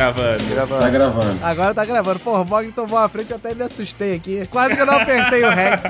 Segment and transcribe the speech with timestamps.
[0.00, 0.44] gravando.
[0.44, 0.80] Gravando.
[0.80, 1.38] Tá gravando.
[1.42, 2.20] Agora tá gravando.
[2.20, 4.46] Porra, o Bog tomou a frente, eu até me assustei aqui.
[4.50, 5.80] Quase que eu não apertei o rec.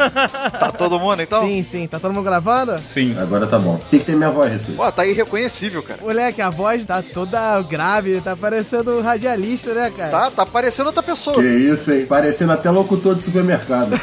[0.59, 1.47] Tá todo mundo então?
[1.47, 1.87] Sim, sim.
[1.87, 2.79] Tá todo mundo gravando?
[2.79, 3.17] Sim.
[3.19, 3.79] Agora tá bom.
[3.91, 4.77] Tem que ter minha voz, Jesus.
[4.77, 6.01] Pô, tá irreconhecível, cara.
[6.03, 10.11] Moleque, a voz tá toda grave, tá parecendo um radialista, né, cara?
[10.11, 11.37] Tá, tá parecendo outra pessoa.
[11.37, 12.07] Que isso, hein?
[12.07, 13.91] Parecendo até locutor de supermercado.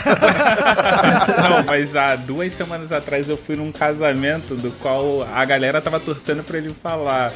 [1.50, 6.00] Não, mas há duas semanas atrás eu fui num casamento do qual a galera tava
[6.00, 7.34] torcendo pra ele falar.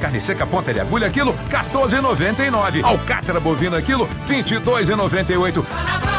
[0.00, 2.84] Carne seca ponta de agulha quilo 14,99.
[2.84, 6.17] Alcatra bovina quilo 22,98.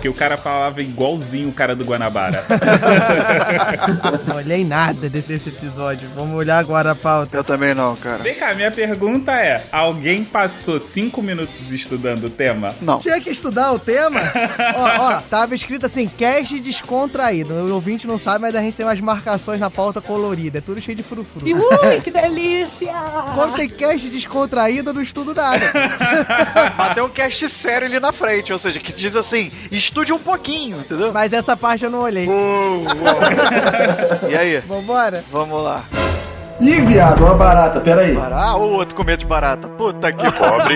[0.00, 2.44] Que o cara falava igualzinho o cara do Guanabara.
[4.26, 6.08] Não olhei nada desse, desse episódio.
[6.14, 7.36] Vamos olhar agora a pauta.
[7.36, 8.22] Eu também não, cara.
[8.22, 12.74] Vem cá, minha pergunta é: alguém passou cinco minutos estudando o tema?
[12.80, 12.98] Não.
[13.00, 14.20] Tinha que estudar o tema.
[14.76, 17.52] ó, ó, tava escrito assim, cast descontraído.
[17.54, 20.58] O ouvinte não sabe, mas a gente tem umas marcações na pauta colorida.
[20.58, 21.44] É tudo cheio de frufru.
[21.44, 22.92] Ui, que delícia!
[23.34, 25.64] Quando tem cast descontraído, eu não estudo nada.
[26.76, 29.50] Mas tem um cast sério ali na frente, ou seja, que diz assim,
[29.98, 31.12] estude um pouquinho, entendeu?
[31.12, 32.28] Mas essa parte eu não olhei.
[34.28, 34.58] E aí?
[34.60, 35.24] Vambora?
[35.30, 35.84] Vamos lá.
[36.60, 38.16] Ih, viado, uma barata, peraí.
[38.16, 39.68] Parar ou o outro com medo de barata?
[39.68, 40.74] Puta que pobre.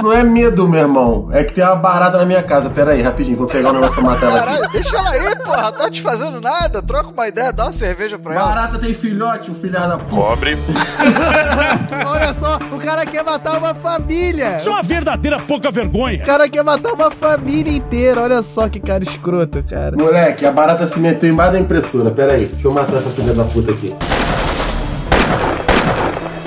[0.00, 1.28] Não é medo, meu irmão.
[1.32, 2.70] É que tem uma barata na minha casa.
[2.70, 4.46] Peraí, rapidinho, vou pegar o negócio pra matar ela aqui.
[4.46, 5.72] Caralho, deixa ela aí, porra.
[5.72, 6.80] Tá te fazendo nada.
[6.80, 8.44] Troca uma ideia, dá uma cerveja pra ela.
[8.46, 10.22] Barata tem filhote, o filho da puta.
[12.06, 14.56] Olha só, o cara quer matar uma família.
[14.56, 16.22] Isso é uma verdadeira pouca vergonha.
[16.22, 18.22] O cara quer matar uma família inteira.
[18.22, 19.96] Olha só que cara escroto, cara.
[19.96, 22.12] Moleque, a barata se meteu embaixo da impressora.
[22.12, 23.92] Peraí, deixa eu matar essa filha da puta aqui.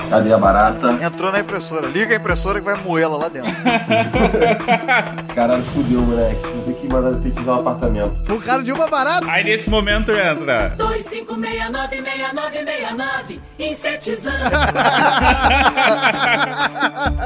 [0.10, 0.92] Cadê a barata?
[1.04, 1.88] Entrou na impressora.
[1.88, 3.52] Liga a impressora que vai moer ela lá dentro.
[5.36, 6.42] Caralho, fudeu, moleque.
[6.42, 8.34] Vou ter que mandar pesquisar um apartamento.
[8.34, 9.26] O cara de uma barata.
[9.30, 10.76] Aí nesse momento entra.
[10.78, 14.38] 25696969 insetizando.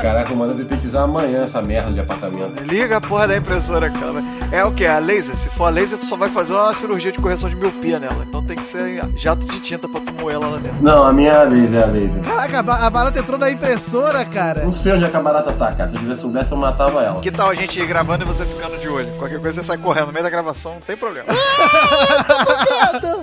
[0.02, 2.62] Caraca, eu mando detetizar amanhã essa merda de apartamento.
[2.64, 4.24] Liga a porra da impressora, cara.
[4.52, 4.86] É o que?
[4.86, 5.36] A laser?
[5.38, 8.24] Se for a laser, tu só vai fazer uma cirurgia de correção de miopia nela.
[8.28, 10.82] Então tem que ser jato de tinta pra tu moer ela lá dentro.
[10.82, 12.22] Não, a minha é a laser, é a laser.
[12.24, 14.64] Caraca, a ba- a barata entrou na impressora, cara.
[14.64, 15.90] Não sei onde é que a barata tá, cara.
[15.90, 17.20] Se eu tivesse soubesse, eu matava ela.
[17.20, 19.08] Que tal a gente ir gravando e você ficando de olho?
[19.18, 21.28] Qualquer coisa você sai correndo no meio da gravação, não tem problema.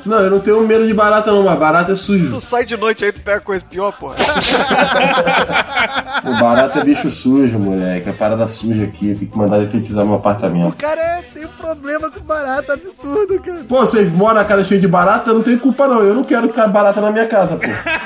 [0.04, 2.30] Não, eu não tenho medo de barata não, mas barata é sujo.
[2.30, 4.16] tu sai de noite aí, tu pega coisa pior, porra.
[6.24, 8.08] O barata é bicho sujo, moleque.
[8.08, 9.14] É parada suja aqui.
[9.14, 10.74] Tem que mandar detetizar meu O apartamento.
[10.76, 11.22] cara é-
[11.58, 13.64] problema com barata absurdo, cara.
[13.68, 15.30] Pô, vocês moram na casa cheia de barata?
[15.30, 16.02] Eu não tenho culpa não.
[16.02, 17.66] Eu não quero ficar barata na minha casa, pô.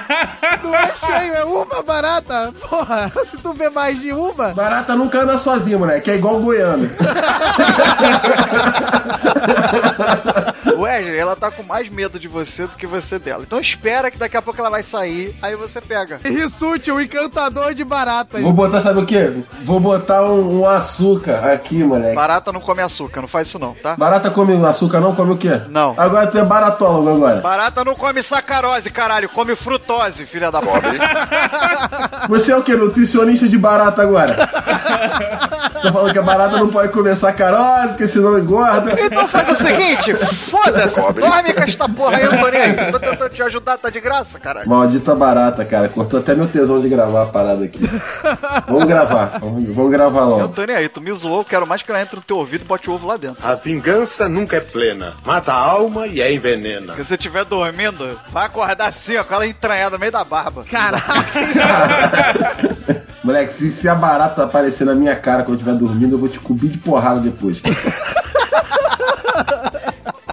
[0.63, 2.53] Não é cheio, é uma barata.
[2.69, 4.53] Porra, se tu vê mais de uma.
[4.53, 6.11] Barata nunca anda sozinha, moleque.
[6.11, 6.89] É igual goiano.
[10.81, 13.43] Wesley, ela tá com mais medo de você do que você dela.
[13.47, 16.21] Então espera que daqui a pouco ela vai sair, aí você pega.
[16.25, 18.41] Rissuti, o encantador de baratas.
[18.43, 19.32] Vou botar, sabe o quê?
[19.65, 22.15] Vou botar um, um açúcar aqui, moleque.
[22.15, 23.97] Barata não come açúcar, não faz isso não, tá?
[23.97, 25.61] Barata come açúcar, não come o quê?
[25.69, 25.94] Não.
[25.97, 27.41] Agora tu é baratólogo agora.
[27.41, 30.99] Barata não come sacarose, caralho, come frutose, filha da pobre.
[32.28, 32.75] Você é o quê?
[32.75, 34.49] Nutricionista de barata agora?
[35.82, 38.94] Tô falando que a barata não pode comer sacarose, porque senão engorda.
[39.00, 40.15] Então faz o seguinte,
[40.65, 42.93] foda-se, dorme com esta porra aí, eu tô nem aí.
[42.93, 44.69] Tô tentando te ajudar, tá de graça, caralho.
[44.69, 45.89] Maldita barata, cara.
[45.89, 47.81] Cortou até meu tesão de gravar a parada aqui.
[48.67, 49.39] Vamos gravar.
[49.41, 50.49] Vamos, vamos gravar Eu logo.
[50.49, 52.67] tô nem aí, tu me zoou, quero mais que ela entre no teu ouvido e
[52.69, 53.45] bote o ovo lá dentro.
[53.47, 55.15] A vingança nunca é plena.
[55.25, 56.94] Mata a alma e a envenena.
[56.94, 60.65] Se você estiver dormindo, vai acordar assim, ó, com ela entranhada no meio da barba.
[60.65, 61.12] Caraca.
[63.23, 66.29] Moleque, se, se a barata aparecer na minha cara quando eu estiver dormindo, eu vou
[66.29, 67.61] te cobrir de porrada depois.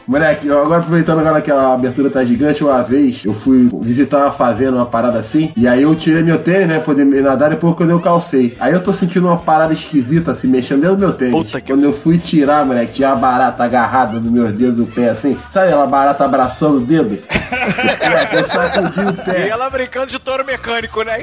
[0.09, 4.17] Moleque, eu agora aproveitando agora que a abertura tá gigante, uma vez eu fui visitar
[4.23, 7.75] uma fazenda, uma parada assim, e aí eu tirei meu tênis, né, poder nadar, depois
[7.75, 8.57] quando eu calcei.
[8.59, 11.33] Aí eu tô sentindo uma parada esquisita, assim, mexendo dentro do meu tênis.
[11.33, 14.87] Puta que- Quando eu fui tirar, moleque, tinha a barata agarrada nos meus dedos do
[14.87, 15.37] pé, assim.
[15.53, 17.19] Sabe aquela barata abraçando o dedo?
[18.01, 19.47] moleque, eu sacudi o E pé.
[19.49, 21.19] ela brincando de touro mecânico, né?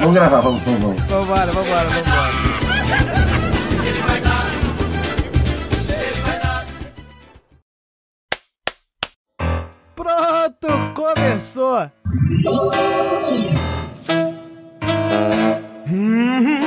[0.00, 1.02] Vamos gravar, vamos, vamos, vamos.
[1.04, 3.37] Vambora, vambora, vambora.
[10.08, 11.90] Pronto, começou!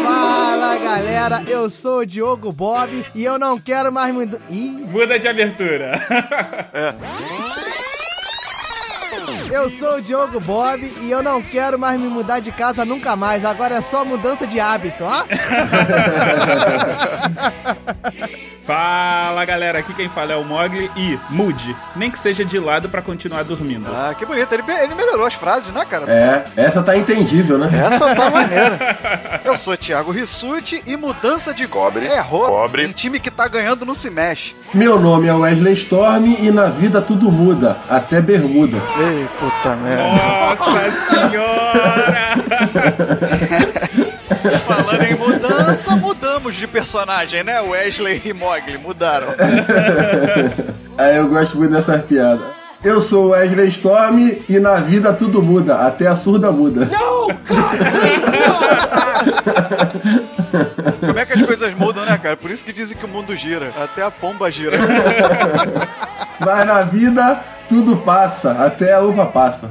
[0.03, 4.37] Fala galera, eu sou o Diogo Bob e eu não quero mais mudar.
[4.47, 5.99] Ih, Muda de abertura.
[9.51, 13.15] eu sou o Diogo Bob e eu não quero mais me mudar de casa nunca
[13.15, 13.43] mais.
[13.45, 15.23] Agora é só mudança de hábito, ó.
[18.61, 22.87] Fala galera, aqui quem fala é o Mogli e mude, nem que seja de lado
[22.87, 23.89] pra continuar dormindo.
[23.91, 24.53] Ah, que bonito.
[24.53, 26.05] Ele, ele melhorou as frases, né, cara?
[26.09, 27.69] É, essa tá entendível, né?
[27.85, 29.41] Essa tá maneira.
[29.43, 32.23] Eu sou Thiago Rissuti e mudança de cobre é.
[32.23, 32.85] Cobre.
[32.85, 34.55] Em time que tá ganhando não se mexe.
[34.73, 38.77] Meu nome é Wesley Storm e na vida tudo muda, até bermuda.
[39.01, 40.03] Ei, puta merda.
[40.03, 42.35] Nossa senhora!
[44.59, 47.59] Falando em mudança, mudamos de personagem, né?
[47.61, 49.29] Wesley e Mogli mudaram.
[50.99, 52.45] Aí eu gosto muito dessas piadas.
[52.83, 56.87] Eu sou o Wesley Storm e na vida tudo muda, até a surda muda.
[60.99, 62.37] Como é que as coisas mudam, né, cara?
[62.37, 63.69] Por isso que dizem que o mundo gira.
[63.81, 64.77] Até a pomba gira.
[66.39, 67.39] Mas na vida
[67.69, 69.69] tudo passa, até a uva passa.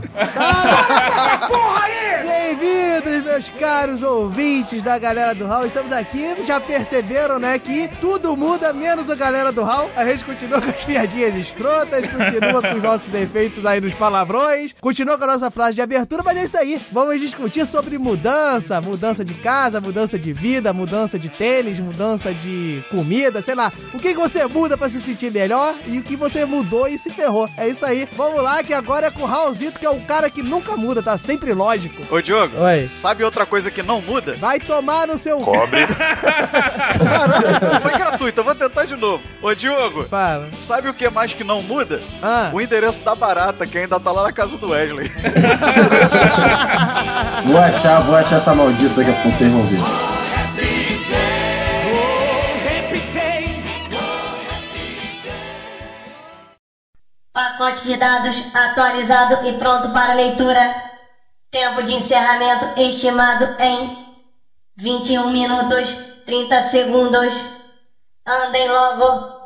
[3.02, 5.64] Bem-vindos, meus caros ouvintes da galera do Hall.
[5.64, 9.90] Estamos aqui, já perceberam, né, que tudo muda, menos a galera do Hall.
[9.96, 14.74] A gente continua com as piadinhas escrotas, continua com os nossos defeitos aí nos palavrões,
[14.78, 16.78] continua com a nossa frase de abertura, mas é isso aí.
[16.92, 22.84] Vamos discutir sobre mudança, mudança de casa, mudança de vida, mudança de tênis, mudança de
[22.90, 23.72] comida, sei lá.
[23.94, 26.98] O que, que você muda pra se sentir melhor e o que você mudou e
[26.98, 27.48] se ferrou.
[27.56, 28.06] É isso aí.
[28.14, 31.02] Vamos lá, que agora é com o Raulzito, que é o cara que nunca muda,
[31.02, 32.02] tá sempre lógico.
[32.14, 32.89] Ô, Diogo, Oi.
[32.90, 34.34] Sabe outra coisa que não muda?
[34.36, 35.38] Vai tomar no seu.
[35.38, 35.86] Cobre.
[35.86, 39.22] Caralho, foi gratuito, eu vou tentar de novo.
[39.40, 40.48] Ô, Diogo, Fala.
[40.52, 42.02] sabe o que mais que não muda?
[42.22, 42.50] Ah.
[42.52, 45.10] O endereço da barata, que ainda tá lá na casa do Wesley.
[47.46, 49.78] Vou achar, vou achar essa maldita daqui a pouco, vocês vão ver.
[57.32, 60.89] Pacote de dados atualizado e pronto para leitura.
[61.50, 64.06] Tempo de encerramento estimado em
[64.76, 67.34] 21 minutos 30 segundos.
[68.24, 69.40] Andem logo.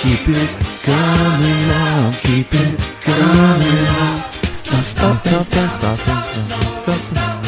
[0.00, 4.22] Keep it coming on, keep it coming on.
[4.64, 6.24] Don't stop, stop, stop, stop,
[6.82, 7.43] stop, stop.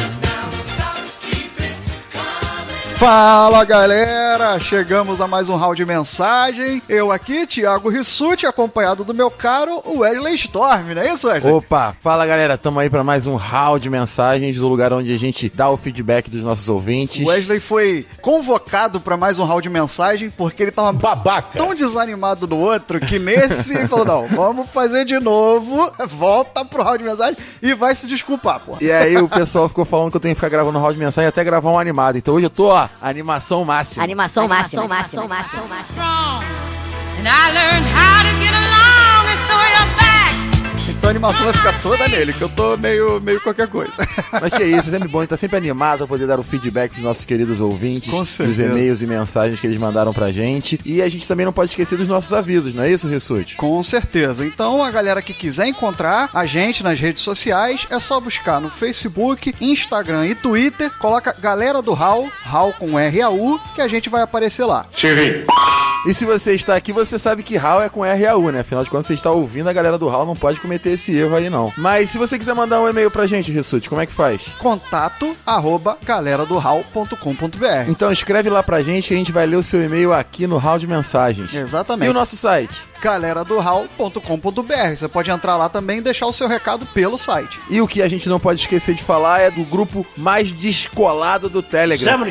[2.97, 6.81] Fala galera, chegamos a mais um round de mensagem.
[6.89, 11.53] Eu aqui, Thiago Rissuti, acompanhado do meu caro Wesley Storm, não é isso, Wesley?
[11.53, 15.19] Opa, fala galera, tamo aí pra mais um round de mensagens do lugar onde a
[15.19, 17.23] gente dá o feedback dos nossos ouvintes.
[17.23, 21.55] O Wesley foi convocado pra mais um round de mensagem porque ele tava Babaca.
[21.55, 26.81] tão desanimado no outro que nesse ele falou: não, vamos fazer de novo, volta pro
[26.81, 28.75] round de mensagem e vai se desculpar, pô.
[28.81, 31.27] E aí o pessoal ficou falando que eu tenho que ficar gravando round de mensagem
[31.27, 32.17] até gravar um animado.
[32.17, 34.03] Então hoje eu tô, ó, animação máxima.
[34.03, 34.81] Animação máxima.
[34.83, 36.43] Animação máxima.
[37.19, 38.76] And I learned
[41.07, 43.93] Então a animação vai ficar toda nele, que eu tô meio, meio qualquer coisa.
[44.29, 46.43] Mas que isso, é sempre bom, a gente tá sempre animado pra poder dar o
[46.43, 50.77] feedback dos nossos queridos ouvintes, Com dos e-mails e mensagens que eles mandaram pra gente.
[50.85, 53.55] E a gente também não pode esquecer dos nossos avisos, não é isso, Rissuti?
[53.55, 54.45] Com certeza.
[54.45, 58.69] Então, a galera que quiser encontrar a gente nas redes sociais, é só buscar no
[58.69, 64.23] Facebook, Instagram e Twitter, coloca Galera do Hall, Hall com R-A-U, que a gente vai
[64.23, 64.85] aparecer lá.
[66.07, 68.61] E se você está aqui, você sabe que HAL é com RAU, né?
[68.61, 71.35] Afinal de contas, você está ouvindo a galera do HAL, não pode cometer esse erro
[71.35, 71.71] aí, não.
[71.77, 74.49] Mas se você quiser mandar um e-mail pra gente, Rissuti, como é que faz?
[74.59, 77.89] Contato arroba galeradohall.com.br.
[77.89, 80.57] Então escreve lá pra gente que a gente vai ler o seu e-mail aqui no
[80.57, 81.53] Hall de Mensagens.
[81.53, 82.07] Exatamente.
[82.07, 82.81] E o nosso site?
[83.01, 84.95] galeradohall.com.br.
[84.95, 87.59] Você pode entrar lá também e deixar o seu recado pelo site.
[87.69, 91.49] E o que a gente não pode esquecer de falar é do grupo mais descolado
[91.49, 92.23] do Telegram.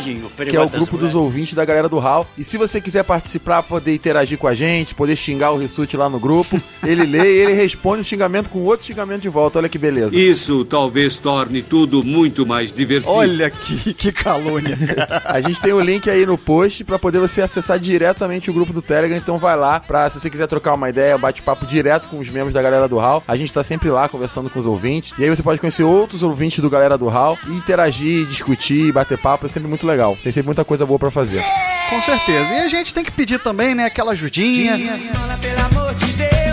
[0.49, 2.26] Que é o grupo dos ouvintes da galera do HAL.
[2.37, 6.08] E se você quiser participar, poder interagir com a gente, poder xingar o Rissuti lá
[6.08, 9.58] no grupo, ele lê e ele responde o xingamento com outro xingamento de volta.
[9.58, 10.16] Olha que beleza.
[10.16, 13.12] Isso talvez torne tudo muito mais divertido.
[13.12, 14.78] Olha que, que calúnia.
[15.25, 18.73] A gente tem o link aí no post pra poder você acessar diretamente o grupo
[18.73, 19.16] do Telegram.
[19.16, 22.28] Então vai lá pra se você quiser trocar uma ideia, um bate-papo direto com os
[22.28, 23.22] membros da galera do HAL.
[23.28, 25.16] A gente tá sempre lá conversando com os ouvintes.
[25.18, 29.18] E aí você pode conhecer outros ouvintes do galera do HAL e interagir, discutir, bater
[29.18, 29.46] papo.
[29.46, 30.16] É sempre muito legal.
[30.22, 31.42] Tem sempre muita coisa boa pra fazer.
[31.90, 32.54] Com certeza.
[32.54, 34.76] E a gente tem que pedir também, né, aquela ajudinha.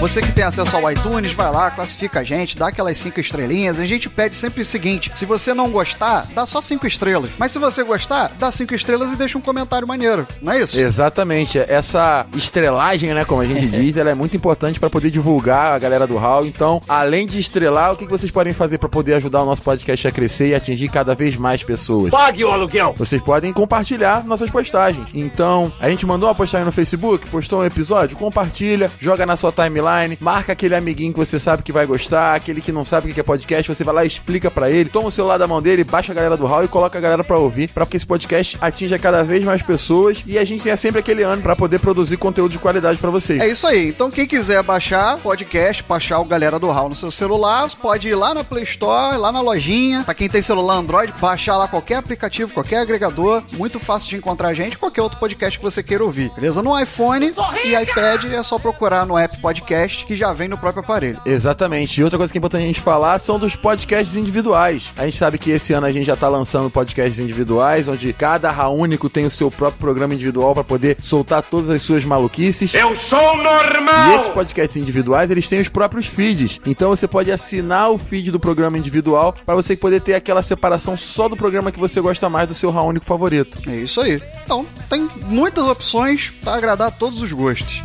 [0.04, 3.80] Você que tem acesso ao iTunes, vai lá, classifica a gente, dá aquelas cinco estrelinhas.
[3.80, 7.30] A gente pede sempre o seguinte: se você não gostar, dá só cinco estrelas.
[7.38, 10.28] Mas se você gostar, dá cinco estrelas e deixa um comentário maneiro.
[10.42, 10.78] Não é isso?
[10.78, 11.58] Exatamente.
[11.58, 15.80] Essa estrelagem, né, como a gente diz, ela é muito importante pra poder divulgar a
[15.80, 16.46] galera do HAL.
[16.48, 19.62] Então, além de estrelar, o que que vocês podem fazer pra poder ajudar o nosso
[19.62, 22.12] podcast a crescer e atingir cada vez mais pessoas?
[22.12, 22.94] Pague o aluguel.
[22.98, 25.16] Vocês podem compartilhar nossas postagens.
[25.16, 29.54] Então, a gente mandou uma postagem no Facebook, postou um episódio, compartilha, joga na sua
[29.54, 33.12] timeline, timeline, marca aquele amiguinho que você sabe que vai gostar, aquele que não sabe
[33.12, 35.48] o que é podcast, você vai lá e explica pra ele, toma o celular da
[35.48, 37.98] mão dele, baixa a galera do hall e coloca a galera pra ouvir, pra que
[37.98, 41.56] esse podcast atinja cada vez mais pessoas e a gente tenha sempre aquele ano pra
[41.56, 43.40] poder produzir conteúdo de qualidade pra vocês.
[43.42, 43.90] É isso aí.
[43.90, 48.16] Então, quem quiser baixar podcast, baixar o Galera do Hall no seu celular, pode ir
[48.16, 50.04] lá na Play Store, lá na lojinha.
[50.04, 53.44] Pra quem tem celular Android, baixar lá qualquer aplicativo, qualquer agregador.
[53.54, 56.32] Muito fácil de encontrar a gente, qualquer outro podcast que você queira ouvir.
[56.36, 56.64] Beleza?
[56.64, 57.34] No iPhone
[57.66, 59.73] e iPad é só procurar no app podcast
[60.06, 61.20] que já vem no próprio aparelho.
[61.26, 62.00] Exatamente.
[62.00, 64.92] E outra coisa que é importante a gente falar são dos podcasts individuais.
[64.98, 68.68] A gente sabe que esse ano a gente já tá lançando podcasts individuais, onde cada
[68.70, 72.74] único tem o seu próprio programa individual pra poder soltar todas as suas maluquices.
[72.74, 74.12] Eu sou normal!
[74.12, 76.60] E esses podcasts individuais, eles têm os próprios feeds.
[76.66, 80.96] Então você pode assinar o feed do programa individual pra você poder ter aquela separação
[80.98, 83.58] só do programa que você gosta mais do seu único favorito.
[83.70, 84.22] É isso aí.
[84.44, 87.82] Então, tem muitas opções pra agradar a todos os gostos.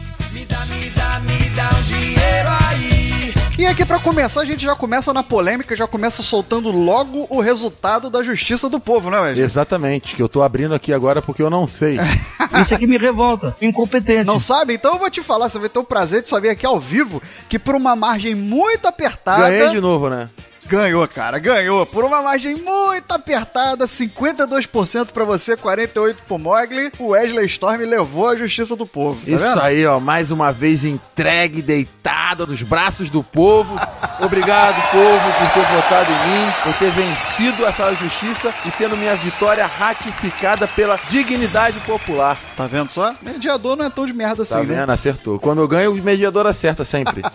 [3.59, 7.41] E aqui pra começar, a gente já começa na polêmica, já começa soltando logo o
[7.41, 9.43] resultado da justiça do povo, né, velho?
[9.43, 11.99] Exatamente, que eu tô abrindo aqui agora porque eu não sei.
[12.63, 13.57] Isso aqui me revolta.
[13.61, 14.25] Incompetente.
[14.25, 14.75] Não sabe?
[14.75, 17.21] Então eu vou te falar, você vai ter o prazer de saber aqui ao vivo
[17.49, 19.49] que por uma margem muito apertada.
[19.51, 20.31] Ganhei de novo, né?
[20.69, 21.87] Ganhou, cara, ganhou.
[21.87, 26.93] Por uma margem muito apertada, 52% pra você, 48% pro Mogli.
[26.99, 29.21] O Wesley Storm levou a justiça do povo.
[29.25, 29.61] Tá Isso vendo?
[29.63, 33.79] aí, ó, mais uma vez entregue, deitado nos braços do povo.
[34.21, 39.17] Obrigado, povo, por ter votado em mim, por ter vencido essa justiça e tendo minha
[39.17, 42.39] vitória ratificada pela dignidade popular.
[42.57, 43.15] Tá vendo só?
[43.23, 44.75] Mediador não é tão de merda assim, Tá né?
[44.81, 44.91] vendo?
[44.91, 45.39] Acertou.
[45.39, 47.23] Quando eu ganho, o mediador acerta sempre.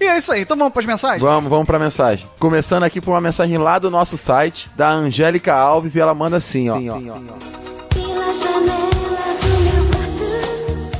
[0.00, 1.22] E é isso aí, então vamos pras mensagens?
[1.22, 2.28] Vamos, vamos pra mensagem.
[2.38, 6.38] Começando aqui por uma mensagem lá do nosso site, da Angélica Alves, e ela manda
[6.38, 6.76] assim, ó.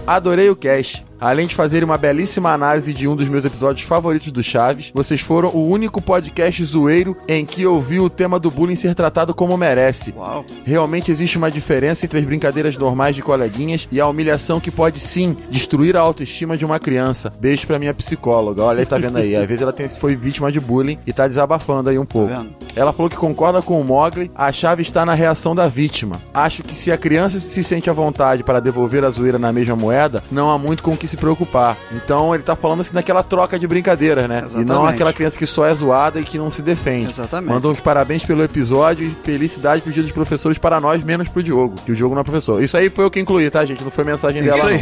[0.06, 1.04] Adorei o cast.
[1.24, 5.22] Além de fazer uma belíssima análise de um dos meus episódios favoritos do Chaves, vocês
[5.22, 9.32] foram o único podcast zoeiro em que eu vi o tema do bullying ser tratado
[9.32, 10.12] como merece.
[10.14, 10.44] Uau.
[10.66, 15.00] Realmente existe uma diferença entre as brincadeiras normais de coleguinhas e a humilhação que pode
[15.00, 17.32] sim destruir a autoestima de uma criança.
[17.40, 18.62] Beijo pra minha psicóloga.
[18.62, 19.34] Olha aí, tá vendo aí?
[19.34, 22.34] Às vezes ela tem, foi vítima de bullying e tá desabafando aí um pouco.
[22.34, 22.50] vendo?
[22.76, 26.20] Ela falou que concorda com o Mogli, a chave está na reação da vítima.
[26.34, 29.76] Acho que se a criança se sente à vontade para devolver a zoeira na mesma
[29.76, 31.76] moeda, não há muito com o que se preocupar.
[31.92, 34.38] Então ele tá falando assim daquela troca de brincadeiras, né?
[34.38, 34.94] E não Exatamente.
[34.94, 37.12] aquela criança que só é zoada e que não se defende.
[37.12, 37.52] Exatamente.
[37.52, 41.42] Mandou os parabéns pelo episódio e felicidade pro dia dos professores para nós, menos pro
[41.42, 41.74] Diogo.
[41.84, 42.62] Que o Diogo não é professor.
[42.62, 43.82] Isso aí foi eu que incluí, tá, gente?
[43.82, 44.68] Não foi mensagem dela.
[44.68, 44.80] aí.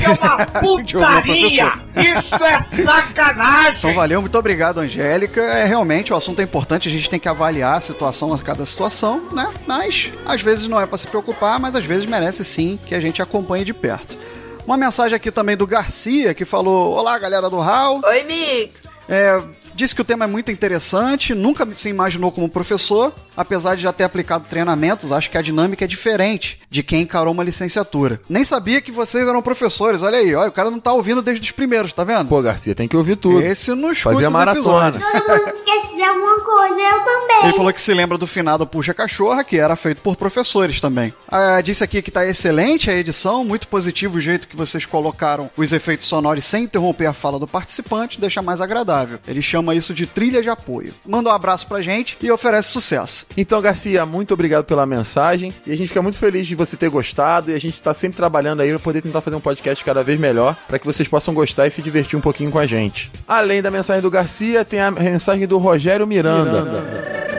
[0.63, 0.83] não.
[0.83, 1.83] Diogo não é professor.
[1.97, 3.79] Isso é sacanagem!
[3.79, 5.41] Então valeu, muito obrigado, Angélica.
[5.41, 8.65] É realmente o assunto é importante, a gente tem que avaliar a situação a cada
[8.67, 9.49] situação, né?
[9.67, 13.01] Mas às vezes não é pra se preocupar, mas às vezes merece sim que a
[13.01, 14.22] gente acompanhe de perto.
[14.67, 18.01] Uma mensagem aqui também do Garcia que falou: Olá, galera do Hall.
[18.05, 18.85] Oi, Mix.
[19.09, 19.41] É,
[19.75, 23.93] disse que o tema é muito interessante, nunca se imaginou como professor, apesar de já
[23.93, 28.21] ter aplicado treinamentos, acho que a dinâmica é diferente de quem encarou uma licenciatura.
[28.29, 31.45] Nem sabia que vocês eram professores, olha aí, olha, o cara não tá ouvindo desde
[31.45, 32.29] os primeiros, tá vendo?
[32.29, 33.41] Pô, Garcia, tem que ouvir tudo.
[33.41, 34.93] Esse não escuta Fazia maratona.
[34.93, 37.45] Todo mundo esquece de alguma coisa, eu também.
[37.45, 41.13] Ele falou que se lembra do finado Puxa Cachorra, que era feito por professores também.
[41.29, 45.51] Ah, disse aqui que tá excelente a edição, muito positivo o jeito que vocês colocaram
[45.57, 49.19] os efeitos sonoros sem interromper a fala do participante, deixa mais agradável.
[49.27, 50.95] Ele chama isso de trilha de apoio.
[51.07, 53.27] Manda um abraço pra gente e oferece sucesso.
[53.37, 55.53] Então, Garcia, muito obrigado pela mensagem.
[55.67, 57.51] E a gente fica muito feliz de você ter gostado.
[57.51, 60.19] E a gente tá sempre trabalhando aí pra poder tentar fazer um podcast cada vez
[60.19, 63.11] melhor, para que vocês possam gostar e se divertir um pouquinho com a gente.
[63.27, 67.32] Além da mensagem do Garcia, tem a mensagem do Rogério Miranda.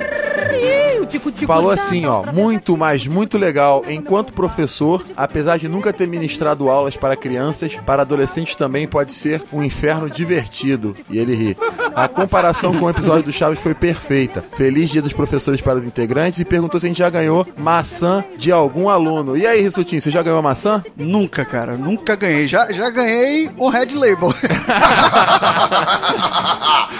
[1.45, 3.83] Falou assim, ó, muito, mas muito legal.
[3.87, 9.43] Enquanto professor, apesar de nunca ter ministrado aulas para crianças, para adolescentes também pode ser
[9.51, 10.95] um inferno divertido.
[11.09, 11.57] E ele ri.
[11.95, 14.43] A comparação com o episódio do Chaves foi perfeita.
[14.53, 18.23] Feliz dia dos professores para os integrantes e perguntou se a gente já ganhou maçã
[18.37, 19.37] de algum aluno.
[19.37, 20.83] E aí, Rissutinho, você já ganhou maçã?
[20.97, 22.47] Nunca, cara, nunca ganhei.
[22.47, 24.33] Já, já ganhei um Red Label.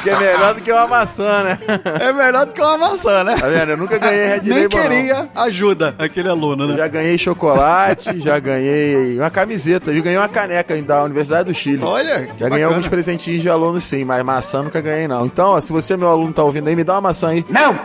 [0.04, 1.58] Que é melhor do que uma maçã, né?
[2.02, 3.38] é melhor do que uma maçã, né?
[3.40, 3.70] Tá vendo?
[3.70, 4.90] Eu nunca ganhei Red Nem Label, não.
[4.90, 6.78] queria ajuda aquele aluno, né?
[6.78, 11.84] Já ganhei chocolate, já ganhei uma camiseta, eu ganhei uma caneca da Universidade do Chile.
[11.84, 12.66] Olha, Já ganhei bacana.
[12.68, 15.26] alguns presentinhos de aluno sim, mas maçã nunca ganhei não.
[15.26, 17.46] Então, ó, se você, meu aluno, tá ouvindo aí, me dá uma maçã aí.
[17.50, 17.80] Não!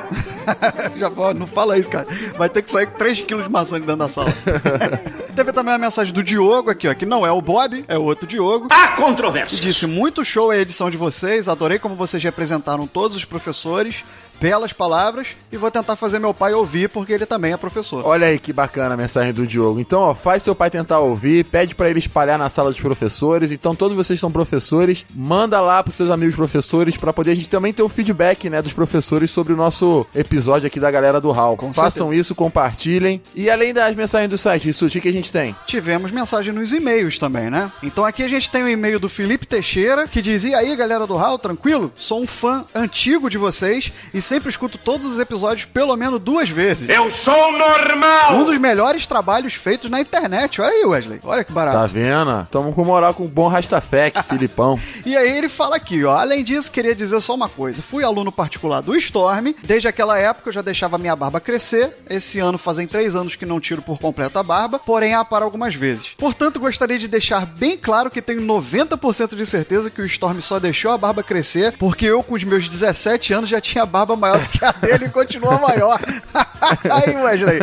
[0.97, 2.07] Já não fala isso, cara.
[2.37, 4.33] Vai ter que sair com 3 quilos de maçã de dentro da sala.
[5.35, 8.03] Teve também a mensagem do Diogo aqui, ó, que não é o Bob, é o
[8.03, 8.69] outro Diogo.
[8.71, 9.61] Há controvérsia!
[9.61, 14.05] Disse muito show a edição de vocês, adorei como vocês representaram todos os professores.
[14.41, 18.05] Belas palavras e vou tentar fazer meu pai ouvir, porque ele também é professor.
[18.07, 19.81] Olha aí que bacana a mensagem do Diogo.
[19.81, 23.53] Então, ó, faz seu pai tentar ouvir, pede pra ele espalhar na sala dos professores.
[23.53, 27.49] Então, todos vocês são professores, manda lá pros seus amigos professores pra poder a gente
[27.49, 31.31] também ter o feedback, né, dos professores sobre o nosso episódio aqui da galera do
[31.31, 31.59] Hall.
[31.73, 33.21] Façam isso, compartilhem.
[33.35, 35.55] E além das mensagens do site, isso, o que a gente tem?
[35.67, 37.71] Tivemos mensagem nos e-mails também, né?
[37.83, 41.17] Então aqui a gente tem o e-mail do Felipe Teixeira, que dizia aí, galera do
[41.17, 41.93] Hall, tranquilo?
[41.97, 46.51] Sou um fã antigo de vocês e sempre escuto todos os episódios pelo menos duas
[46.51, 46.89] vezes.
[46.89, 48.35] Eu sou normal!
[48.37, 50.61] Um dos melhores trabalhos feitos na internet.
[50.61, 51.21] Olha aí, Wesley.
[51.25, 51.79] Olha que barato.
[51.79, 52.47] Tá vendo?
[52.51, 54.79] Tamo com moral com o bom Rastafec, Filipão.
[55.07, 56.19] E aí ele fala aqui, ó.
[56.19, 57.81] Além disso, queria dizer só uma coisa.
[57.81, 59.55] Fui aluno particular do Storm.
[59.65, 61.97] Desde aquela época eu já deixava minha barba crescer.
[62.11, 65.45] Esse ano fazem três anos que não tiro por completo a barba, porém a para
[65.45, 66.15] algumas vezes.
[66.19, 70.59] Portanto, gostaria de deixar bem claro que tenho 90% de certeza que o Storm só
[70.59, 74.39] deixou a barba crescer porque eu, com os meus 17 anos, já tinha barba maior
[74.39, 75.99] do que a dele e continua maior.
[76.91, 77.59] aí, Wesley.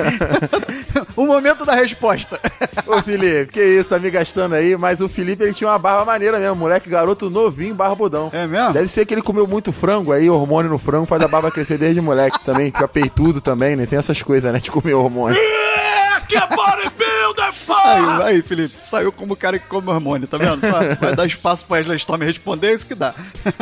[1.16, 2.40] o momento da resposta.
[2.88, 6.06] Ô, Felipe, que isso, tá me gastando aí, mas o Felipe ele tinha uma barba
[6.06, 8.30] maneira mesmo, moleque garoto novinho, barbudão.
[8.34, 8.74] É mesmo?
[8.74, 11.78] Deve ser que ele comeu muito frango aí, hormônio no frango faz a barba crescer
[11.78, 13.86] desde moleque também, fica peitudo também, né?
[13.86, 15.40] Tem essas coisas, né, de comer hormônio.
[16.27, 17.53] Que é bodybuilder,
[17.86, 20.62] Aí, aí, Felipe, saiu como o cara que come hormônio, tá vendo?
[20.62, 23.13] Só vai dar espaço pra Wesley Storm responder, é isso que dá.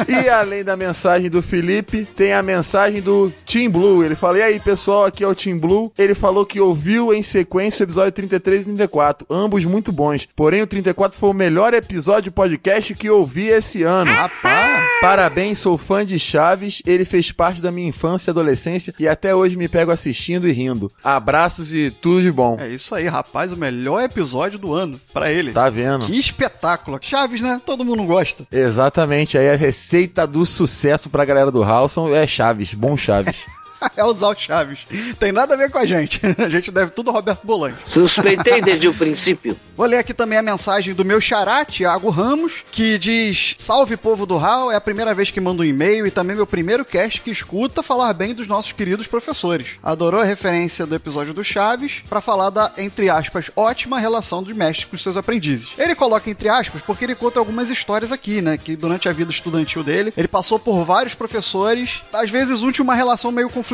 [0.07, 4.03] E além da mensagem do Felipe, tem a mensagem do Team Blue.
[4.03, 5.91] Ele fala: E aí, pessoal, aqui é o Team Blue.
[5.97, 10.27] Ele falou que ouviu em sequência o episódio 33 e 34, ambos muito bons.
[10.35, 14.11] Porém, o 34 foi o melhor episódio de podcast que ouvi esse ano.
[14.11, 14.72] Rapaz!
[15.03, 16.81] Parabéns, sou fã de Chaves.
[16.85, 20.53] Ele fez parte da minha infância e adolescência e até hoje me pego assistindo e
[20.53, 20.89] rindo.
[21.03, 22.55] Abraços e tudo de bom.
[22.57, 25.51] É isso aí, rapaz, o melhor episódio do ano pra ele.
[25.51, 26.05] Tá vendo?
[26.05, 26.97] Que espetáculo.
[27.01, 27.61] Chaves, né?
[27.65, 28.47] Todo mundo gosta.
[28.49, 33.41] Exatamente, aí a receita do sucesso pra galera do Halson é Chaves, bom Chaves.
[33.95, 34.79] é usar o Chaves.
[35.19, 36.21] Tem nada a ver com a gente.
[36.37, 37.77] A gente deve tudo ao Roberto Bolanho.
[37.87, 39.57] Suspeitei desde o princípio.
[39.75, 44.25] Vou ler aqui também a mensagem do meu xará, Thiago Ramos, que diz: Salve povo
[44.25, 47.21] do Hall, é a primeira vez que mando um e-mail e também meu primeiro cast
[47.21, 49.67] que escuta falar bem dos nossos queridos professores.
[49.81, 54.55] Adorou a referência do episódio do Chaves para falar da, entre aspas, ótima relação dos
[54.55, 55.69] mestres com seus aprendizes.
[55.77, 58.57] Ele coloca entre aspas porque ele conta algumas histórias aqui, né?
[58.57, 62.83] Que durante a vida estudantil dele, ele passou por vários professores, às vezes um tinha
[62.83, 63.72] uma relação meio conflituosa.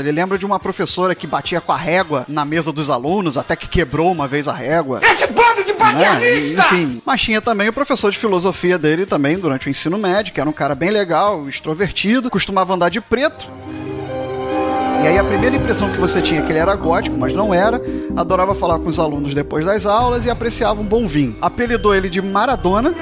[0.00, 3.56] Ele lembra de uma professora que batia com a régua na mesa dos alunos, até
[3.56, 5.00] que quebrou uma vez a régua.
[5.02, 6.48] Esse bando de Né?
[6.52, 10.40] Enfim, mas tinha também o professor de filosofia dele também durante o ensino médio, que
[10.40, 13.48] era um cara bem legal, extrovertido, costumava andar de preto.
[15.02, 17.54] E aí a primeira impressão que você tinha é que ele era gótico, mas não
[17.54, 17.80] era.
[18.14, 21.36] Adorava falar com os alunos depois das aulas e apreciava um bom vinho.
[21.40, 22.94] Apelidou ele de Maradona,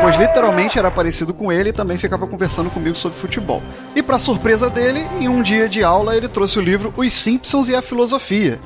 [0.00, 3.60] pois literalmente era parecido com ele e também ficava conversando comigo sobre futebol.
[3.96, 7.68] E para surpresa dele, em um dia de aula ele trouxe o livro Os Simpsons
[7.68, 8.60] e a Filosofia.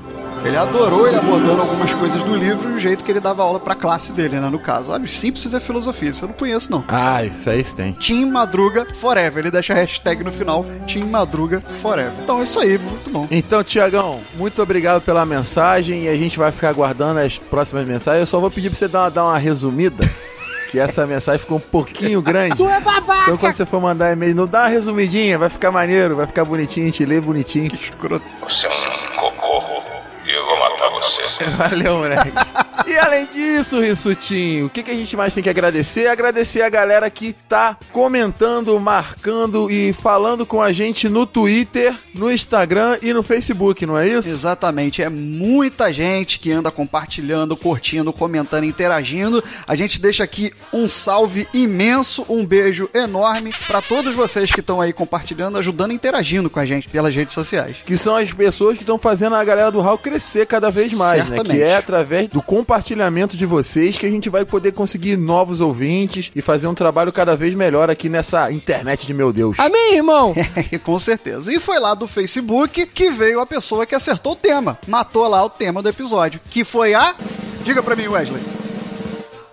[0.44, 3.58] Ele adorou ele abordando algumas coisas do livro e o jeito que ele dava aula
[3.58, 4.50] pra classe dele, né?
[4.50, 6.84] No caso, olha, os Simpsons a filosofia, isso eu não conheço, não.
[6.86, 7.94] Ah, isso aí tem.
[7.94, 9.38] Team Madruga Forever.
[9.38, 12.12] Ele deixa a hashtag no final, Team Madruga Forever.
[12.22, 13.26] Então é isso aí, muito bom.
[13.30, 18.20] Então, Tiagão, muito obrigado pela mensagem e a gente vai ficar aguardando as próximas mensagens.
[18.20, 20.08] Eu só vou pedir pra você dar uma, dar uma resumida.
[20.70, 22.56] Que essa mensagem ficou um pouquinho grande.
[22.56, 23.22] Tu é babaca!
[23.22, 26.44] Então, quando você for mandar e-mail, não dá uma resumidinha, vai ficar maneiro, vai ficar
[26.44, 27.70] bonitinho, a gente lê bonitinho.
[27.70, 28.24] Que escroto.
[28.42, 29.23] Você é um
[30.94, 31.22] você.
[31.56, 32.32] Valeu, moleque.
[32.86, 36.08] E além disso, Rissutinho, o que, que a gente mais tem que agradecer?
[36.08, 42.30] Agradecer a galera que tá comentando, marcando e falando com a gente no Twitter, no
[42.30, 44.28] Instagram e no Facebook, não é isso?
[44.28, 49.42] Exatamente, é muita gente que anda compartilhando, curtindo, comentando, interagindo.
[49.66, 54.80] A gente deixa aqui um salve imenso, um beijo enorme pra todos vocês que estão
[54.80, 57.76] aí compartilhando, ajudando e interagindo com a gente pelas redes sociais.
[57.84, 61.24] Que são as pessoas que estão fazendo a galera do Hall crescer cada vez mais,
[61.24, 61.36] né?
[61.36, 61.56] Certamente.
[61.56, 62.63] Que é através do compartilhamento
[63.36, 67.36] de vocês que a gente vai poder conseguir novos ouvintes e fazer um trabalho cada
[67.36, 69.58] vez melhor aqui nessa internet de meu Deus.
[69.58, 70.34] Amém, irmão?
[70.82, 71.52] Com certeza.
[71.52, 74.78] E foi lá do Facebook que veio a pessoa que acertou o tema.
[74.86, 76.40] Matou lá o tema do episódio.
[76.50, 77.14] Que foi a.
[77.64, 78.53] Diga pra mim, Wesley.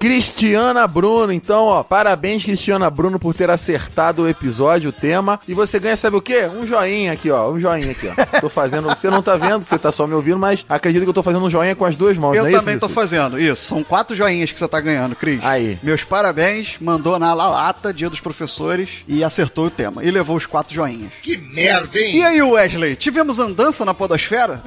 [0.02, 1.32] Cristiana Bruno.
[1.32, 5.40] Então, ó, parabéns, Cristiana Bruno, por ter acertado o episódio, o tema.
[5.48, 6.50] E você ganha, sabe o quê?
[6.52, 7.52] Um joinha aqui, ó.
[7.52, 8.40] Um joinha aqui, ó.
[8.42, 8.88] Tô fazendo.
[8.90, 11.46] Você não tá vendo, você tá só me ouvindo, mas acredito que eu tô fazendo
[11.46, 13.40] um joinha com as duas mãos, Eu não é também isso, tô fazendo.
[13.40, 15.40] Isso, são quatro joinhas que você tá ganhando, Cris.
[15.44, 15.78] Aí.
[15.84, 20.04] Meus parabéns, mandou na lata, dia dos professores, e acertou o tema.
[20.04, 21.12] E levou os quatro joinhas.
[21.22, 22.16] Que merda, hein?
[22.16, 24.64] E aí, Wesley, tivemos andança na podosfera?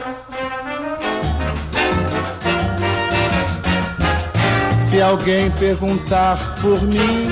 [4.94, 7.26] Se alguém perguntar por mim,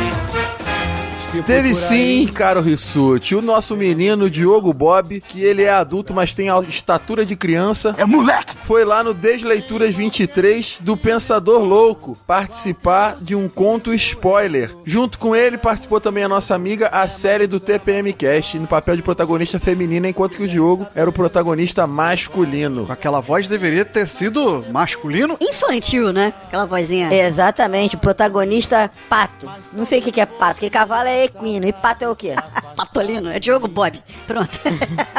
[1.41, 6.35] Teve por sim, caro Rissuti, o nosso menino Diogo Bob, que ele é adulto, mas
[6.35, 7.95] tem a estatura de criança.
[7.97, 8.55] É moleque!
[8.57, 14.71] Foi lá no Desleituras 23 do Pensador Louco participar de um conto spoiler.
[14.85, 18.97] Junto com ele participou também a nossa amiga, a série do TPM Cast, no papel
[18.97, 22.87] de protagonista feminina, enquanto que o Diogo era o protagonista masculino.
[22.91, 25.39] Aquela voz deveria ter sido masculino.
[25.41, 26.35] Infantil, né?
[26.47, 27.13] Aquela vozinha.
[27.13, 29.51] Exatamente, o protagonista pato.
[29.73, 32.17] Não sei o que que é pato, que cavalo é equino e pato é o
[32.17, 32.35] quê?
[32.77, 34.03] Patolino, é Diogo Bob.
[34.27, 34.59] Pronto.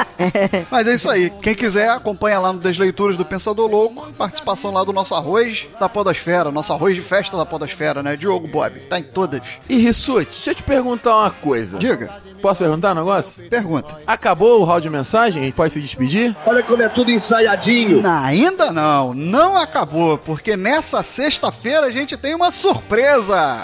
[0.70, 1.30] Mas é isso aí.
[1.42, 4.12] Quem quiser, acompanha lá no Desleituras do Pensador Louco.
[4.14, 6.52] Participação lá do nosso arroz da Podosfera.
[6.52, 8.16] Nosso arroz de festa da Podosfera, né?
[8.16, 8.80] Diogo Bob.
[8.82, 9.42] Tá em todas.
[9.70, 11.78] E Rissuti, deixa eu te perguntar uma coisa.
[11.78, 12.22] Diga.
[12.42, 13.50] Posso perguntar um negócio?
[13.50, 13.98] Pergunta.
[14.06, 15.42] Acabou o round de mensagem?
[15.42, 16.36] A gente pode se despedir?
[16.46, 18.02] Olha como é tudo ensaiadinho.
[18.02, 19.14] Não, ainda não.
[19.14, 20.18] Não acabou.
[20.18, 23.62] Porque nessa sexta-feira a gente tem uma surpresa.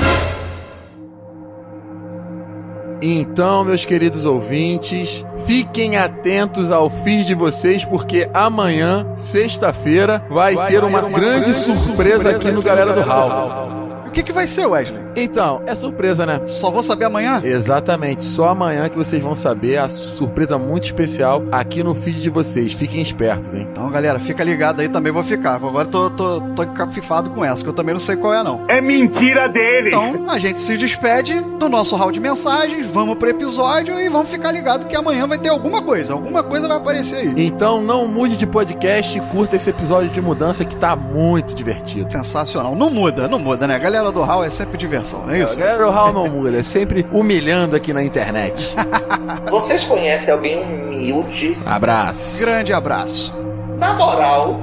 [3.02, 10.84] Então, meus queridos ouvintes, fiquem atentos ao feed de vocês, porque amanhã, sexta-feira, vai, ter
[10.84, 13.89] uma, grande, surpresa, aqui no Galera do Hall.
[14.10, 15.00] O que, que vai ser, Wesley?
[15.16, 16.42] Então, é surpresa, né?
[16.48, 17.40] Só vou saber amanhã?
[17.44, 22.30] Exatamente, só amanhã que vocês vão saber a surpresa muito especial aqui no feed de
[22.32, 22.74] vocês.
[22.74, 23.68] Fiquem espertos, hein?
[23.72, 25.56] Então, galera, fica ligado aí, também vou ficar.
[25.56, 28.66] Agora tô, tô, tô encafifado com essa, que eu também não sei qual é, não.
[28.68, 29.90] É mentira dele.
[29.90, 34.30] Então, a gente se despede do nosso round de mensagens, vamos pro episódio e vamos
[34.30, 36.14] ficar ligado que amanhã vai ter alguma coisa.
[36.14, 37.34] Alguma coisa vai aparecer aí.
[37.38, 42.12] Então, não mude de podcast e curta esse episódio de mudança que tá muito divertido.
[42.12, 42.76] Sensacional.
[42.76, 43.76] Não muda, não muda, né?
[43.76, 45.54] A galera do Hall é sempre diversão, não é isso?
[45.54, 48.74] A galera do Hall não muda, é sempre humilhando aqui na internet.
[49.50, 51.58] Vocês conhecem alguém humilde?
[51.66, 52.40] Abraço.
[52.40, 53.34] Grande abraço.
[53.78, 54.62] Na moral.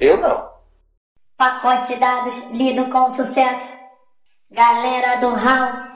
[0.00, 0.48] Eu não.
[1.36, 3.74] Pacote de dados lido com sucesso.
[4.50, 5.93] Galera do Hall.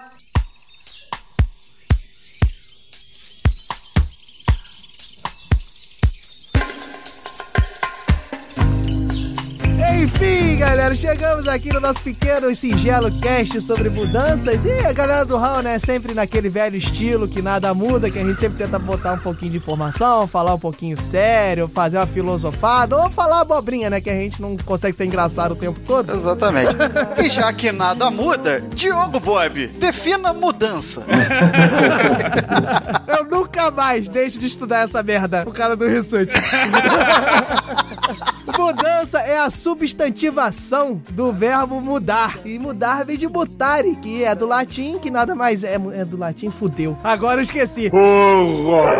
[10.28, 14.62] Enfim, galera, chegamos aqui no nosso pequeno e singelo cast sobre mudanças.
[14.62, 18.24] E a galera do Hall, né, sempre naquele velho estilo que nada muda, que a
[18.24, 22.94] gente sempre tenta botar um pouquinho de informação, falar um pouquinho sério, fazer uma filosofada,
[22.94, 26.14] ou falar abobrinha, né, que a gente não consegue ser engraçado o tempo todo.
[26.14, 26.76] Exatamente.
[27.24, 31.06] e já que nada muda, Diogo Bob, defina mudança.
[33.08, 36.34] Eu nunca mais deixo de estudar essa merda, o cara do Rissuti.
[38.58, 42.40] Mudança é a substantivação do verbo mudar.
[42.44, 45.74] E mudar vem de mutare, que é do latim, que nada mais é.
[45.74, 46.98] É do latim, fudeu.
[47.04, 47.88] Agora eu esqueci.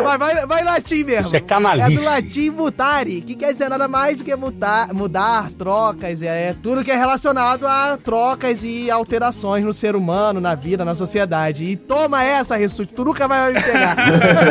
[0.05, 1.23] Vai, vai, vai latim mesmo.
[1.23, 1.93] Isso é canalice.
[1.93, 6.51] É do latim mutare, que quer dizer nada mais do que mutar, mudar, trocas, é,
[6.51, 10.95] é tudo que é relacionado a trocas e alterações no ser humano, na vida, na
[10.95, 11.65] sociedade.
[11.65, 13.97] E toma essa, Rissuti, tu nunca vai me pegar.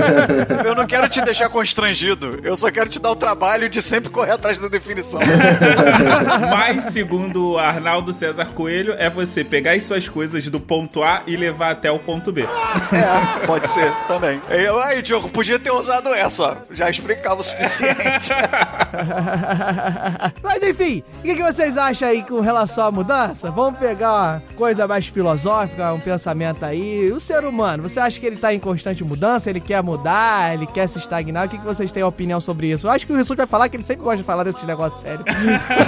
[0.66, 2.42] Eu não quero te deixar constrangido.
[2.44, 4.97] Eu só quero te dar o trabalho de sempre correr atrás da definição.
[6.52, 11.22] Mas, segundo o Arnaldo César Coelho, é você pegar as suas coisas do ponto A
[11.28, 12.44] e levar até o ponto B.
[12.44, 14.42] É, pode ser também.
[14.50, 16.56] Eu, aí, Diogo, podia ter usado essa, ó.
[16.72, 18.30] Já explicava o suficiente.
[20.42, 23.52] Mas enfim, o que, que vocês acham aí com relação à mudança?
[23.52, 27.12] Vamos pegar uma coisa mais filosófica, um pensamento aí.
[27.12, 29.50] O ser humano, você acha que ele tá em constante mudança?
[29.50, 30.54] Ele quer mudar?
[30.54, 31.48] Ele quer se estagnar?
[31.48, 32.88] O que, que vocês têm opinião sobre isso?
[32.88, 34.87] Eu acho que o Rissuti vai falar que ele sempre gosta de falar desses negócios
[34.94, 35.26] sérios.